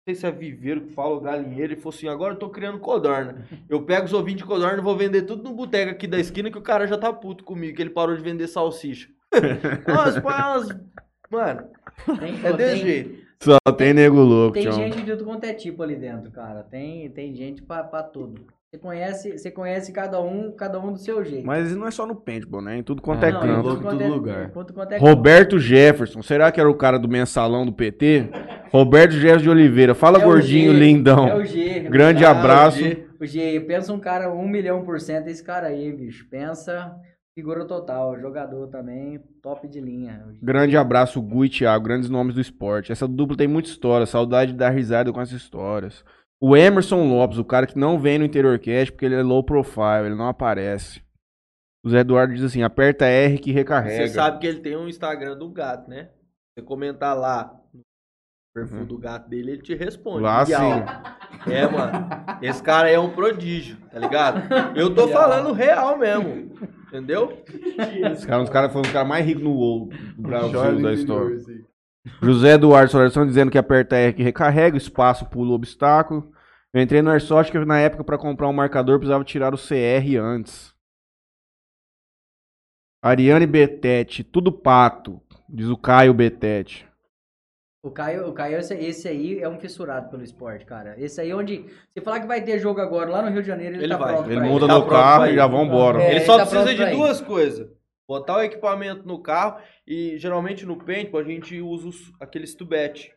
[0.07, 1.73] Não sei se é viveiro que fala, ou galinheiro.
[1.73, 3.45] Ele falou assim, agora eu tô criando codorna.
[3.69, 6.49] Eu pego os ovinhos de codorna e vou vender tudo no boteco aqui da esquina
[6.49, 9.09] que o cara já tá puto comigo, que ele parou de vender salsicha.
[9.87, 10.69] Nossa, põe umas...
[11.29, 11.69] Mano,
[12.43, 13.26] é desse jeito.
[13.41, 14.73] Só tem nego louco, Tem tchau.
[14.73, 16.63] gente de tudo quanto é tipo ali dentro, cara.
[16.63, 18.41] Tem, tem gente pra, pra tudo.
[18.69, 21.45] Você conhece, você conhece cada um, cada um do seu jeito.
[21.45, 22.77] Mas não é só no paintball, né?
[22.77, 23.59] Em tudo quanto é não, canto.
[23.59, 24.49] em louco todo é- lugar.
[24.51, 28.27] quanto quanto é Roberto Jefferson, será que era o cara do mensalão do PT?
[28.71, 31.27] Roberto Jefferson de Oliveira, fala É gordinho, G, lindão.
[31.29, 31.79] É o G.
[31.81, 32.79] Grande Ah, abraço.
[32.79, 33.07] o G.
[33.21, 36.27] O G, pensa um cara, um milhão por cento esse cara aí, bicho.
[36.29, 36.93] Pensa,
[37.37, 40.25] figura total, jogador também, top de linha.
[40.41, 42.91] Grande abraço, Gu e Thiago, grandes nomes do esporte.
[42.91, 46.03] Essa dupla tem muita história, saudade de dar risada com essas histórias.
[46.41, 49.43] O Emerson Lopes, o cara que não vem no Interior Cast porque ele é low
[49.43, 50.99] profile, ele não aparece.
[51.85, 54.07] O Zé Eduardo diz assim: aperta R que recarrega.
[54.07, 56.09] Você sabe que ele tem um Instagram do gato, né?
[56.55, 57.55] Você comentar lá
[58.61, 58.85] perfil Uhum.
[58.85, 60.21] do gato dele, ele te responde.
[60.23, 60.53] Lá sim.
[61.51, 62.09] É, mano.
[62.41, 64.41] Esse cara aí é um prodígio, tá ligado?
[64.75, 66.57] Eu tô falando real mesmo.
[66.87, 67.43] Entendeu?
[68.11, 70.93] Esse cara, um dos caras foi um cara mais rico no WoW do Brasil da
[70.93, 71.37] história.
[72.21, 76.31] José Eduardo Solação dizendo que aperta R que recarrega, o espaço pula o obstáculo.
[76.73, 80.17] Eu entrei no Airsoft que na época para comprar um marcador precisava tirar o CR
[80.21, 80.73] antes.
[83.03, 86.86] Ariane Betete, tudo pato, diz o Caio Betete.
[87.87, 90.95] O Caio, o Caio esse, esse aí é um fissurado pelo esporte, cara.
[90.99, 91.65] Esse aí é onde.
[91.93, 93.97] Se falar que vai ter jogo agora lá no Rio de Janeiro, ele, Ele tá
[93.97, 94.13] vai.
[94.13, 94.29] pronto.
[94.29, 96.03] Ele muda Tá no pronto carro e já vambora.
[96.03, 97.69] É, ele ele só tá precisa de duas coisas.
[98.05, 103.13] Botar o equipamento no carro e geralmente no paintball a gente usa os, aqueles tubete.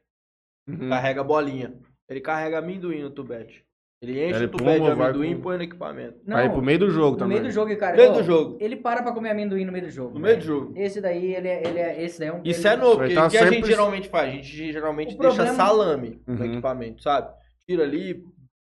[0.69, 0.89] Uhum.
[0.89, 1.75] Carrega a bolinha.
[2.09, 3.65] Ele carrega amendoim no tubete.
[4.03, 6.21] Ele enche Ele o tubete de amendoim e põe no equipamento.
[6.27, 7.39] Não, Aí pro meio do jogo no também.
[7.39, 7.97] meio do jogo, cara.
[7.97, 8.57] No meio do jogo.
[8.59, 10.15] Ele para pra comer amendoim no meio do jogo.
[10.15, 10.73] No meio do jogo.
[10.75, 12.41] Esse daí, ele é, ele é, esse daí é um.
[12.43, 14.29] Isso é novo, porque tá o que a gente sempre- geralmente faz?
[14.29, 16.45] A gente geralmente O deixa problema- salame no Uhum.
[16.47, 17.31] equipamento, sabe?
[17.69, 18.25] Tira ali,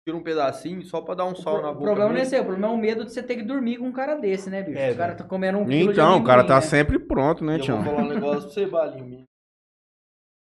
[0.06, 1.84] tira um pedacinho só pra dar um sol na pro- o boca.
[1.86, 3.86] problema não é esse, o problema é o medo de você ter que dormir com
[3.88, 4.78] um cara desse, né, bicho?
[4.78, 6.60] É, o cara tá comendo um quilo de Então, o cara tá né?
[6.60, 7.82] sempre pronto, né, E Eu Tião?
[7.82, 9.24] vou falar um negócio pra você, Balinho.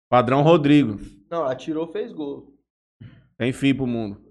[0.08, 0.98] Padrão Rodrigo.
[1.28, 2.54] Não, atirou, fez gol.
[3.36, 4.27] Tem fim pro mundo.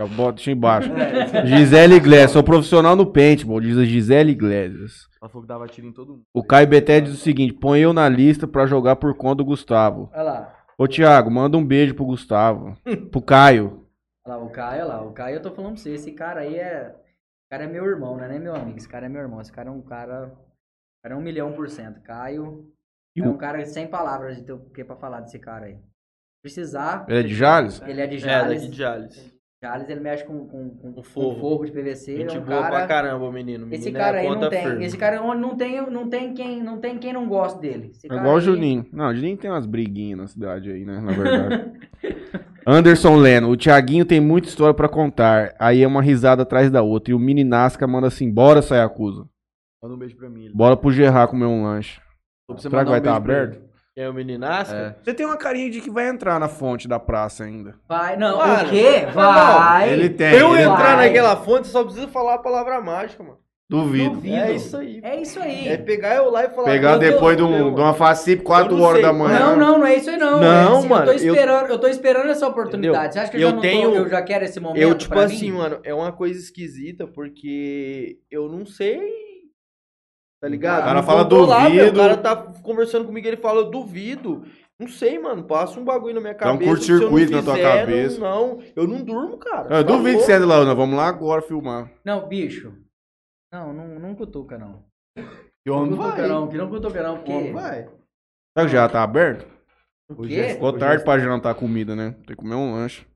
[0.00, 0.90] Já bota isso embaixo.
[1.46, 5.08] Gisele Iglesias, sou profissional no paintball, diz a Gisele Iglesias.
[5.20, 6.22] Ela falou que dava tiro em todo mundo.
[6.32, 9.44] O Caio Beté diz o seguinte: põe eu na lista pra jogar por conta do
[9.44, 10.08] Gustavo.
[10.14, 10.56] Olha lá.
[10.78, 12.74] Ô, Thiago, manda um beijo pro Gustavo.
[13.10, 13.86] Pro Caio.
[14.26, 15.02] Olha lá, o Caio, olha lá.
[15.02, 16.86] O Caio, eu tô falando pra você, esse cara aí é.
[16.86, 18.78] Esse cara é meu irmão, né, né, meu amigo?
[18.78, 19.40] Esse cara é meu irmão.
[19.42, 20.26] Esse cara é um cara.
[20.32, 22.00] Esse cara é um milhão por cento.
[22.00, 22.64] Caio
[23.14, 25.66] E é o- um cara sem palavras de ter o que pra falar desse cara
[25.66, 25.76] aí.
[26.42, 27.04] Precisar.
[27.06, 27.82] Ele é de Jales?
[27.82, 28.60] Ele é de É, Jales.
[28.62, 29.39] daqui de Jales.
[29.62, 31.38] Charles, ele mexe com, com, com, com forro.
[31.38, 32.16] forro de PVC.
[32.16, 33.64] Gente é um boa pra cara, caramba, menino.
[33.64, 34.62] O menino esse é cara aí não tem.
[34.62, 34.84] firme.
[34.86, 37.90] Esse cara não não tem, não tem quem não tem quem não gosta dele.
[37.90, 38.86] Esse É cara igual o Juninho.
[38.90, 40.98] Não, o Juninho tem umas briguinhas na cidade aí, né?
[41.00, 41.72] Na verdade.
[42.66, 45.54] Anderson Leno, o Thiaguinho tem muita história pra contar.
[45.58, 47.10] Aí é uma risada atrás da outra.
[47.10, 49.26] E o Mini Nasca manda assim: bora, Sayacusa.
[49.82, 50.50] Manda um beijo pra mim.
[50.54, 52.00] Bora pro Gerard comer um lanche.
[52.56, 53.60] Será que vai um estar aberto?
[53.96, 54.96] É o meninasca?
[54.98, 55.04] É.
[55.04, 57.74] Você tem uma carinha de que vai entrar na fonte da praça ainda.
[57.88, 59.06] Vai, não, Mano, o quê?
[59.12, 59.90] Vai.
[59.92, 60.32] Ele tem.
[60.34, 61.08] Eu ele- entrar vai.
[61.08, 63.38] naquela fonte, só preciso falar a palavra mágica, mano.
[63.68, 64.14] Duvido.
[64.14, 64.34] Duvido.
[64.36, 65.00] É isso aí.
[65.02, 65.68] É isso aí.
[65.68, 66.66] É pegar eu lá e falar.
[66.66, 69.00] Pegar "Quanto eu depois de, dou, um, mano?" de uma FACIP 4 Eu não horas
[69.00, 69.06] sei.
[69.06, 69.38] da manhã.
[69.38, 70.40] Não, não, não é isso aí não.
[70.40, 72.96] Não, É assim, mano, Eu tô eu- esperando, eu, tô esperando essa oportunidade.
[72.98, 73.12] Entendeu?
[73.12, 74.94] Você acha que eu, Eu já não tenho- tô, eu já quero esse momento Eu,
[74.96, 75.58] tipo pra assim, mim?
[75.58, 78.98] mano, é uma coisa esquisita, porque eu não sei.
[80.40, 80.80] Tá ligado?
[80.80, 81.98] O cara Não fala tô lá, meu, duvido.
[82.00, 84.44] o cara tá conversando comigo, ele fala, eu duvido.
[84.78, 85.44] Não sei, mano.
[85.44, 86.70] Passa um bagulho na minha Dá um cabeça.
[86.70, 88.18] curto-circuito na tua cabeça.
[88.18, 89.64] Não, não, eu não durmo, cara.
[89.64, 90.74] Eu Tá duvido que você ande lá, não.
[90.74, 91.90] Vamos lá agora filmar.
[92.02, 92.72] Não, bicho.
[93.52, 94.82] Não, não, não cutuca, não.
[95.18, 96.28] E o homem Não cutuca, vai.
[96.28, 96.48] não.
[96.48, 97.14] Que não cutuca, não.
[97.14, 97.32] O Porque...
[97.32, 97.82] homem vai.
[98.56, 99.46] Será que já tá aberto?
[100.10, 100.40] O Hoje quê?
[100.40, 102.12] é- Ficou Hoje tarde é- pra jantar comida, né?
[102.12, 103.06] Tem que comer um lanche.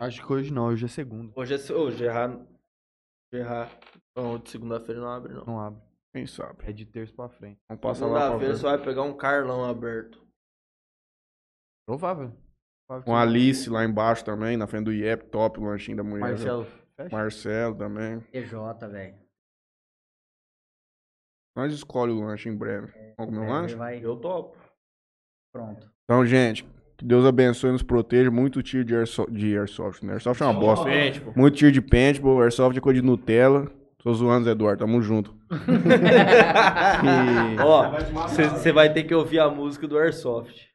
[0.00, 1.32] Acho que hoje não, hoje é segunda.
[1.36, 1.58] Hoje é.
[1.58, 2.40] se- Ô, Gerard.
[3.32, 3.70] Gerard.
[4.16, 5.44] Não, de segunda-feira não abre, não.
[5.44, 5.80] Não abre.
[6.12, 6.64] Quem sabe?
[6.68, 7.60] É de terça pra frente.
[7.68, 8.58] Vamos passar lá pra Segunda-feira ver.
[8.58, 10.20] você vai pegar um Carlão aberto.
[11.86, 12.32] Provável.
[12.86, 15.96] Provável que Com a Alice lá embaixo também, na frente do IEP, top, o lanchinho
[15.98, 16.30] da mulher.
[16.30, 16.66] Marcelo.
[16.96, 17.16] Fecha.
[17.16, 18.20] Marcelo também.
[18.32, 19.18] TJ, velho.
[21.56, 22.92] Nós escolhe o lanche em breve.
[23.16, 23.74] Vamos comer um lanche?
[23.74, 24.56] É, Vai, Eu topo.
[25.52, 25.90] pronto.
[26.04, 26.64] Então, gente,
[26.96, 28.30] que Deus abençoe e nos proteja.
[28.30, 30.14] Muito tiro de, airso de airsoft, né?
[30.14, 30.86] Airsoft é uma bosta.
[31.36, 33.70] Muito tiro de paintball, airsoft é coisa de Nutella.
[34.02, 35.34] Tô zoando, Zé Eduardo, tamo junto.
[37.02, 37.90] E- Ó,
[38.28, 40.68] você vai ter que ouvir a música do Airsoft.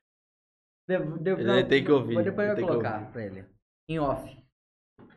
[0.87, 3.11] Devo, devo, Ele vai ter que ouvir, Depois vai eu vou colocar ouvir.
[3.11, 3.45] pra ele.
[3.89, 4.37] Em off.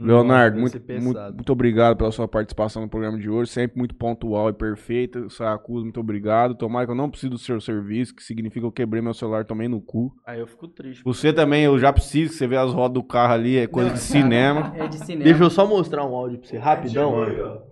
[0.00, 3.50] Leonardo, Nossa, muito, muito, muito obrigado pela sua participação no programa de hoje.
[3.50, 5.28] Sempre muito pontual e perfeita.
[5.28, 6.54] Sayacusa, muito obrigado.
[6.54, 9.44] Tomara que eu não precise do seu serviço, que significa que eu quebrei meu celular
[9.44, 10.12] também no cu.
[10.24, 11.02] Aí eu fico triste.
[11.02, 13.90] Você também, eu já preciso, que você vê as rodas do carro ali, é coisa
[13.90, 14.72] de cinema.
[14.78, 15.24] É de cinema.
[15.24, 17.12] Deixa eu só mostrar um áudio pra você, rapidão.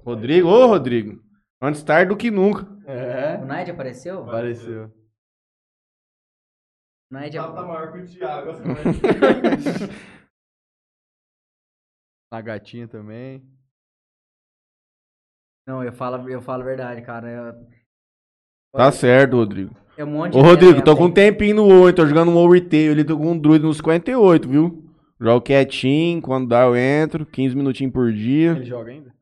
[0.05, 1.21] Rodrigo, ô Rodrigo,
[1.63, 2.67] antes tarde do que nunca.
[2.87, 3.39] É.
[3.41, 4.25] O Night apareceu?
[4.25, 4.91] Apareceu.
[7.11, 8.51] O Night Tá maior que o Thiago.
[12.31, 13.43] A gatinha também.
[15.67, 17.29] Não, eu falo, eu falo a verdade, cara.
[17.31, 17.77] Eu-
[18.73, 19.75] Tá certo, Rodrigo.
[19.97, 22.31] É um monte Ô de Rodrigo, tô com um tem- tempinho no 8, tô jogando
[22.31, 24.85] um War Retail, ele tô com um druid nos 58, viu?
[25.19, 28.51] Jogo quietinho, quando dá eu entro, 15 minutinhos por dia.
[28.53, 29.15] Ele joga ainda?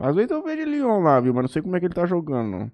[0.00, 1.32] Às vezes eu vejo ele on lá, viu?
[1.32, 2.72] Mas não sei como é que ele tá jogando, não.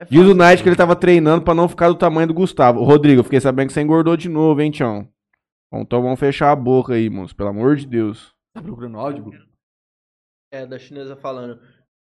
[0.00, 0.34] É Diz o.
[0.34, 2.80] Knight que ele tava treinando pra não ficar do tamanho do Gustavo.
[2.80, 5.06] Ô, Rodrigo, eu fiquei sabendo que você engordou de novo, hein, Tião?
[5.74, 8.33] Então vamos fechar a boca aí, moço, pelo amor de Deus.
[8.54, 9.48] Tá procurando áudio?
[10.52, 11.60] É, da chinesa falando.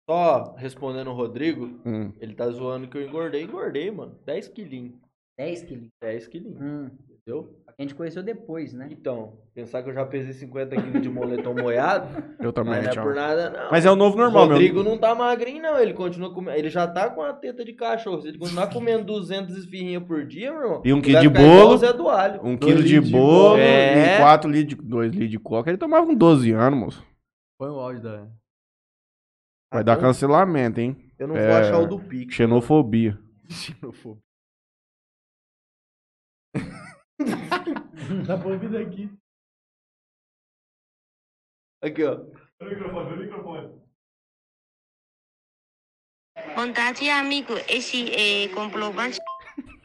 [0.09, 2.12] Só respondendo o Rodrigo, Hum.
[2.19, 3.43] ele tá zoando que eu engordei.
[3.43, 4.19] Engordei, mano.
[4.25, 4.99] 10 quilinhos.
[5.39, 5.89] 10 quilos.
[6.01, 6.61] 10 quilinhos.
[6.61, 7.62] Hum, Entendeu?
[7.78, 8.88] A gente conheceu depois, né?
[8.90, 12.88] Então, pensar que eu já pesei 50 quilos de moletom moiado, Eu também, não é
[12.88, 13.05] Tião.
[13.05, 13.70] por nada, não.
[13.70, 14.84] Mas é o novo normal, o Rodrigo meu.
[14.84, 15.78] não tá magrinho, não.
[15.78, 16.59] Ele continua comendo.
[16.59, 18.20] Ele já tá com a teta de cachorro.
[18.22, 20.82] Se ele continuar comendo 200 esfirrinhas por dia, meu irmão.
[20.84, 21.74] E um quilo de bolo.
[21.74, 22.40] o Zé do Alho.
[22.44, 23.56] Um Dois quilo de bolo.
[23.59, 24.16] É.
[24.16, 25.70] e 4 litros de, 2 litros de coca.
[25.70, 27.06] Ele tomava com 12 anos, moço.
[27.59, 28.16] Põe o áudio da.
[29.72, 30.97] Vai Ah, dar eu- cancelamento, hein?
[31.18, 32.34] Eu não É, vou achar o do Pix.
[32.34, 33.18] Xenofobia.
[33.48, 34.22] Xenofobia.
[38.27, 39.11] Dá pra ouvir daqui.
[41.82, 42.20] Aqui, ó.
[46.55, 49.19] Vontade, amigo, esse é, comprovante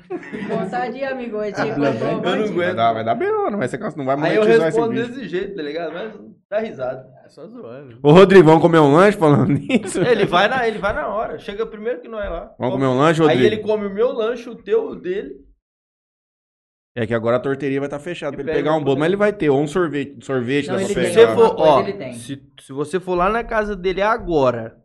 [0.47, 1.41] Vontade, amigo.
[1.41, 2.43] Esse Eu não comprovante.
[2.43, 2.55] aguento.
[2.55, 5.55] Vai dar, vai dar beleza, não vai, ser, não vai Aí eu respondo desse jeito,
[5.55, 5.93] tá ligado?
[5.93, 6.13] Mas
[6.49, 7.07] dá risada.
[7.23, 7.99] É só zoando.
[8.03, 10.01] Ô, Rodrigo, vamos comer um lanche falando nisso?
[10.01, 11.39] Ele vai na, ele vai na hora.
[11.39, 12.53] Chega primeiro que nós lá.
[12.57, 13.41] Vamos comer um lanche, Rodrigo?
[13.41, 15.44] Aí ele come o meu lanche, o teu, o dele.
[16.97, 18.97] É que agora a torteria vai estar fechada E pra ele pega pegar um bolo,
[18.99, 21.03] mas ele vai ter ou um sorvete, sorvete Não, dá ele pra.
[21.03, 21.27] Se pegar.
[21.27, 24.81] você for, ó, se, se você for lá na casa dele agora,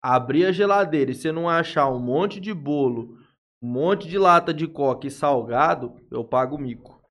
[0.00, 3.18] abrir a geladeira e você não achar um monte de bolo,
[3.60, 7.02] um monte de lata de coca e salgado, eu pago o mico.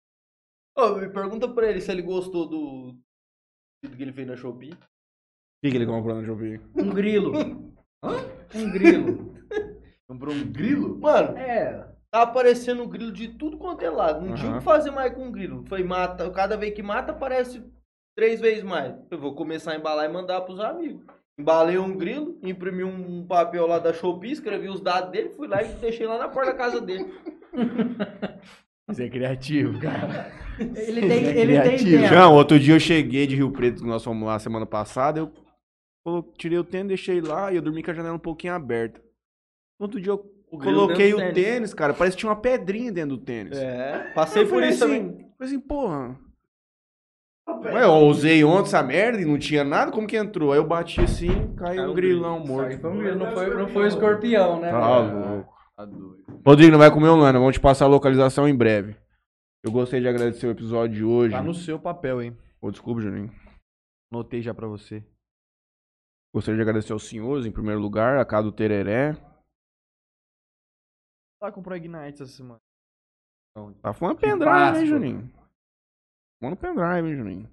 [0.77, 2.95] Ô, me pergunta pra ele se ele gostou do
[3.83, 4.71] do que ele fez na Shopee.
[4.71, 4.77] O
[5.63, 6.59] que, que ele comprou no Jovem?
[6.75, 7.33] Um grilo.
[8.55, 9.35] Um grilo.
[10.09, 10.99] Comprou um grilo?
[10.99, 11.90] Mano, É.
[12.11, 14.25] tá aparecendo grilo de tudo quanto é lado.
[14.25, 15.63] Não tinha o que fazer mais com grilo.
[15.67, 17.63] Foi mata, cada vez que mata aparece
[18.15, 18.93] três vezes mais.
[19.09, 21.05] Eu vou começar a embalar e mandar pros amigos.
[21.39, 25.63] Embalei um grilo, imprimi um papel lá da Shopee, escrevi os dados dele, fui lá
[25.63, 27.11] e deixei lá na porta da casa dele.
[28.87, 30.33] Você é criativo, cara.
[30.59, 32.13] Ele tem, É ele tem tempo.
[32.13, 35.31] Não, outro dia eu cheguei de Rio Preto, que nós fomos lá semana passada,
[36.05, 39.01] eu tirei o tênis, deixei lá e eu dormi com a janela um pouquinho aberta.
[39.79, 40.19] Outro dia eu
[40.57, 41.71] coloquei o tênis.
[41.71, 43.57] do cara, parece que tinha uma pedrinha dentro do tênis.
[43.57, 45.31] É, passei Eu por isso assim, também.
[45.37, 46.19] Falei assim, porra.
[47.65, 50.51] Ué, eu usei ontem essa merda e não tinha nada, como que entrou?
[50.51, 52.79] Aí eu bati assim, caiu um grilão morto.
[52.79, 54.71] Foi um grilo, não foi, não foi o escorpião, né?
[54.71, 55.53] Tá louco.
[55.75, 56.23] Tá doido.
[56.45, 58.95] Rodrigo, não vai comer um lana, vamos te passar a localização em breve.
[59.63, 61.35] Eu gostei de agradecer o episódio de hoje.
[61.35, 62.37] Tá no seu papel, hein?
[62.61, 63.31] Ô, desculpa, Juninho.
[64.11, 65.03] Anotei já pra você.
[66.33, 69.15] Gostaria de agradecer aos senhores, em primeiro lugar, a casa do Tereré.
[71.41, 72.59] Lá comprou Ignite essa semana.
[73.55, 74.85] Não, Tá falando Que pendrive, hein.
[74.85, 75.29] Juninho?
[76.39, 77.49] Falando pendrive, hein, Juninho?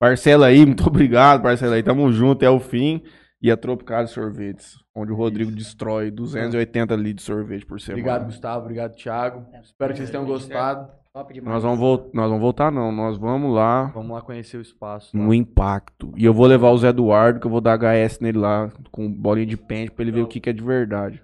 [0.00, 1.82] Parcela aí, muito obrigado, parcela aí.
[1.82, 3.02] Tamo junto até o fim.
[3.40, 8.00] E a Tropicália Sorvetes, onde o Rodrigo destrói 280 litros de sorvete por semana.
[8.00, 8.60] Obrigado, Gustavo.
[8.62, 9.46] Obrigado, Thiago.
[9.62, 10.90] Espero que vocês tenham gostado.
[11.12, 11.52] Top demais.
[11.54, 12.90] Nós vamos, vol nós vamos voltar, não.
[12.90, 15.14] Nós vamos lá Vamos lá conhecer o espaço.
[15.16, 15.22] lá.
[15.22, 16.12] no Impacto.
[16.16, 19.12] E eu vou levar o Zé Eduardo, que eu vou dar HS nele lá, com
[19.12, 21.22] bolinha de pente, pra ele ver o que, que é de verdade.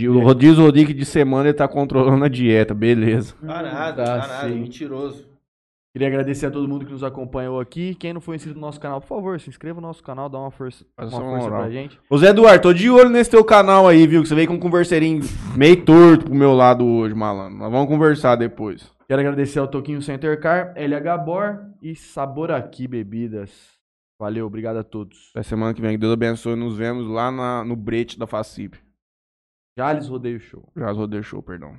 [0.00, 3.34] De, o Diz o Rodrigo de semana ele tá controlando a dieta, beleza.
[3.40, 4.54] Tá nada, Tá tá nada, sim.
[4.60, 5.28] mentiroso.
[5.92, 7.96] Queria agradecer a todo mundo que nos acompanhou aqui.
[7.96, 10.38] Quem não foi inscrito no nosso canal, por favor, se inscreva no nosso canal, dá
[10.38, 11.60] uma força, Faz uma força moral.
[11.62, 11.98] pra gente.
[12.08, 14.22] Ô Zé Eduardo, tô de olho nesse teu canal aí, viu?
[14.22, 15.20] Que você veio com um converseirinho
[15.56, 17.58] meio torto pro meu lado hoje, malandro.
[17.58, 18.88] Nós vamos conversar depois.
[19.08, 23.50] Quero agradecer ao Toquinho Center Car, LH Bor e Sabor Aqui Bebidas.
[24.16, 25.30] Valeu, obrigado a todos.
[25.34, 25.92] Até semana que vem.
[25.92, 26.54] Que Deus abençoe.
[26.54, 28.78] Nos vemos lá na- no brete da FACIP.
[29.76, 30.70] Jales Rodeio Show.
[30.76, 31.76] Já rodei show, perdão.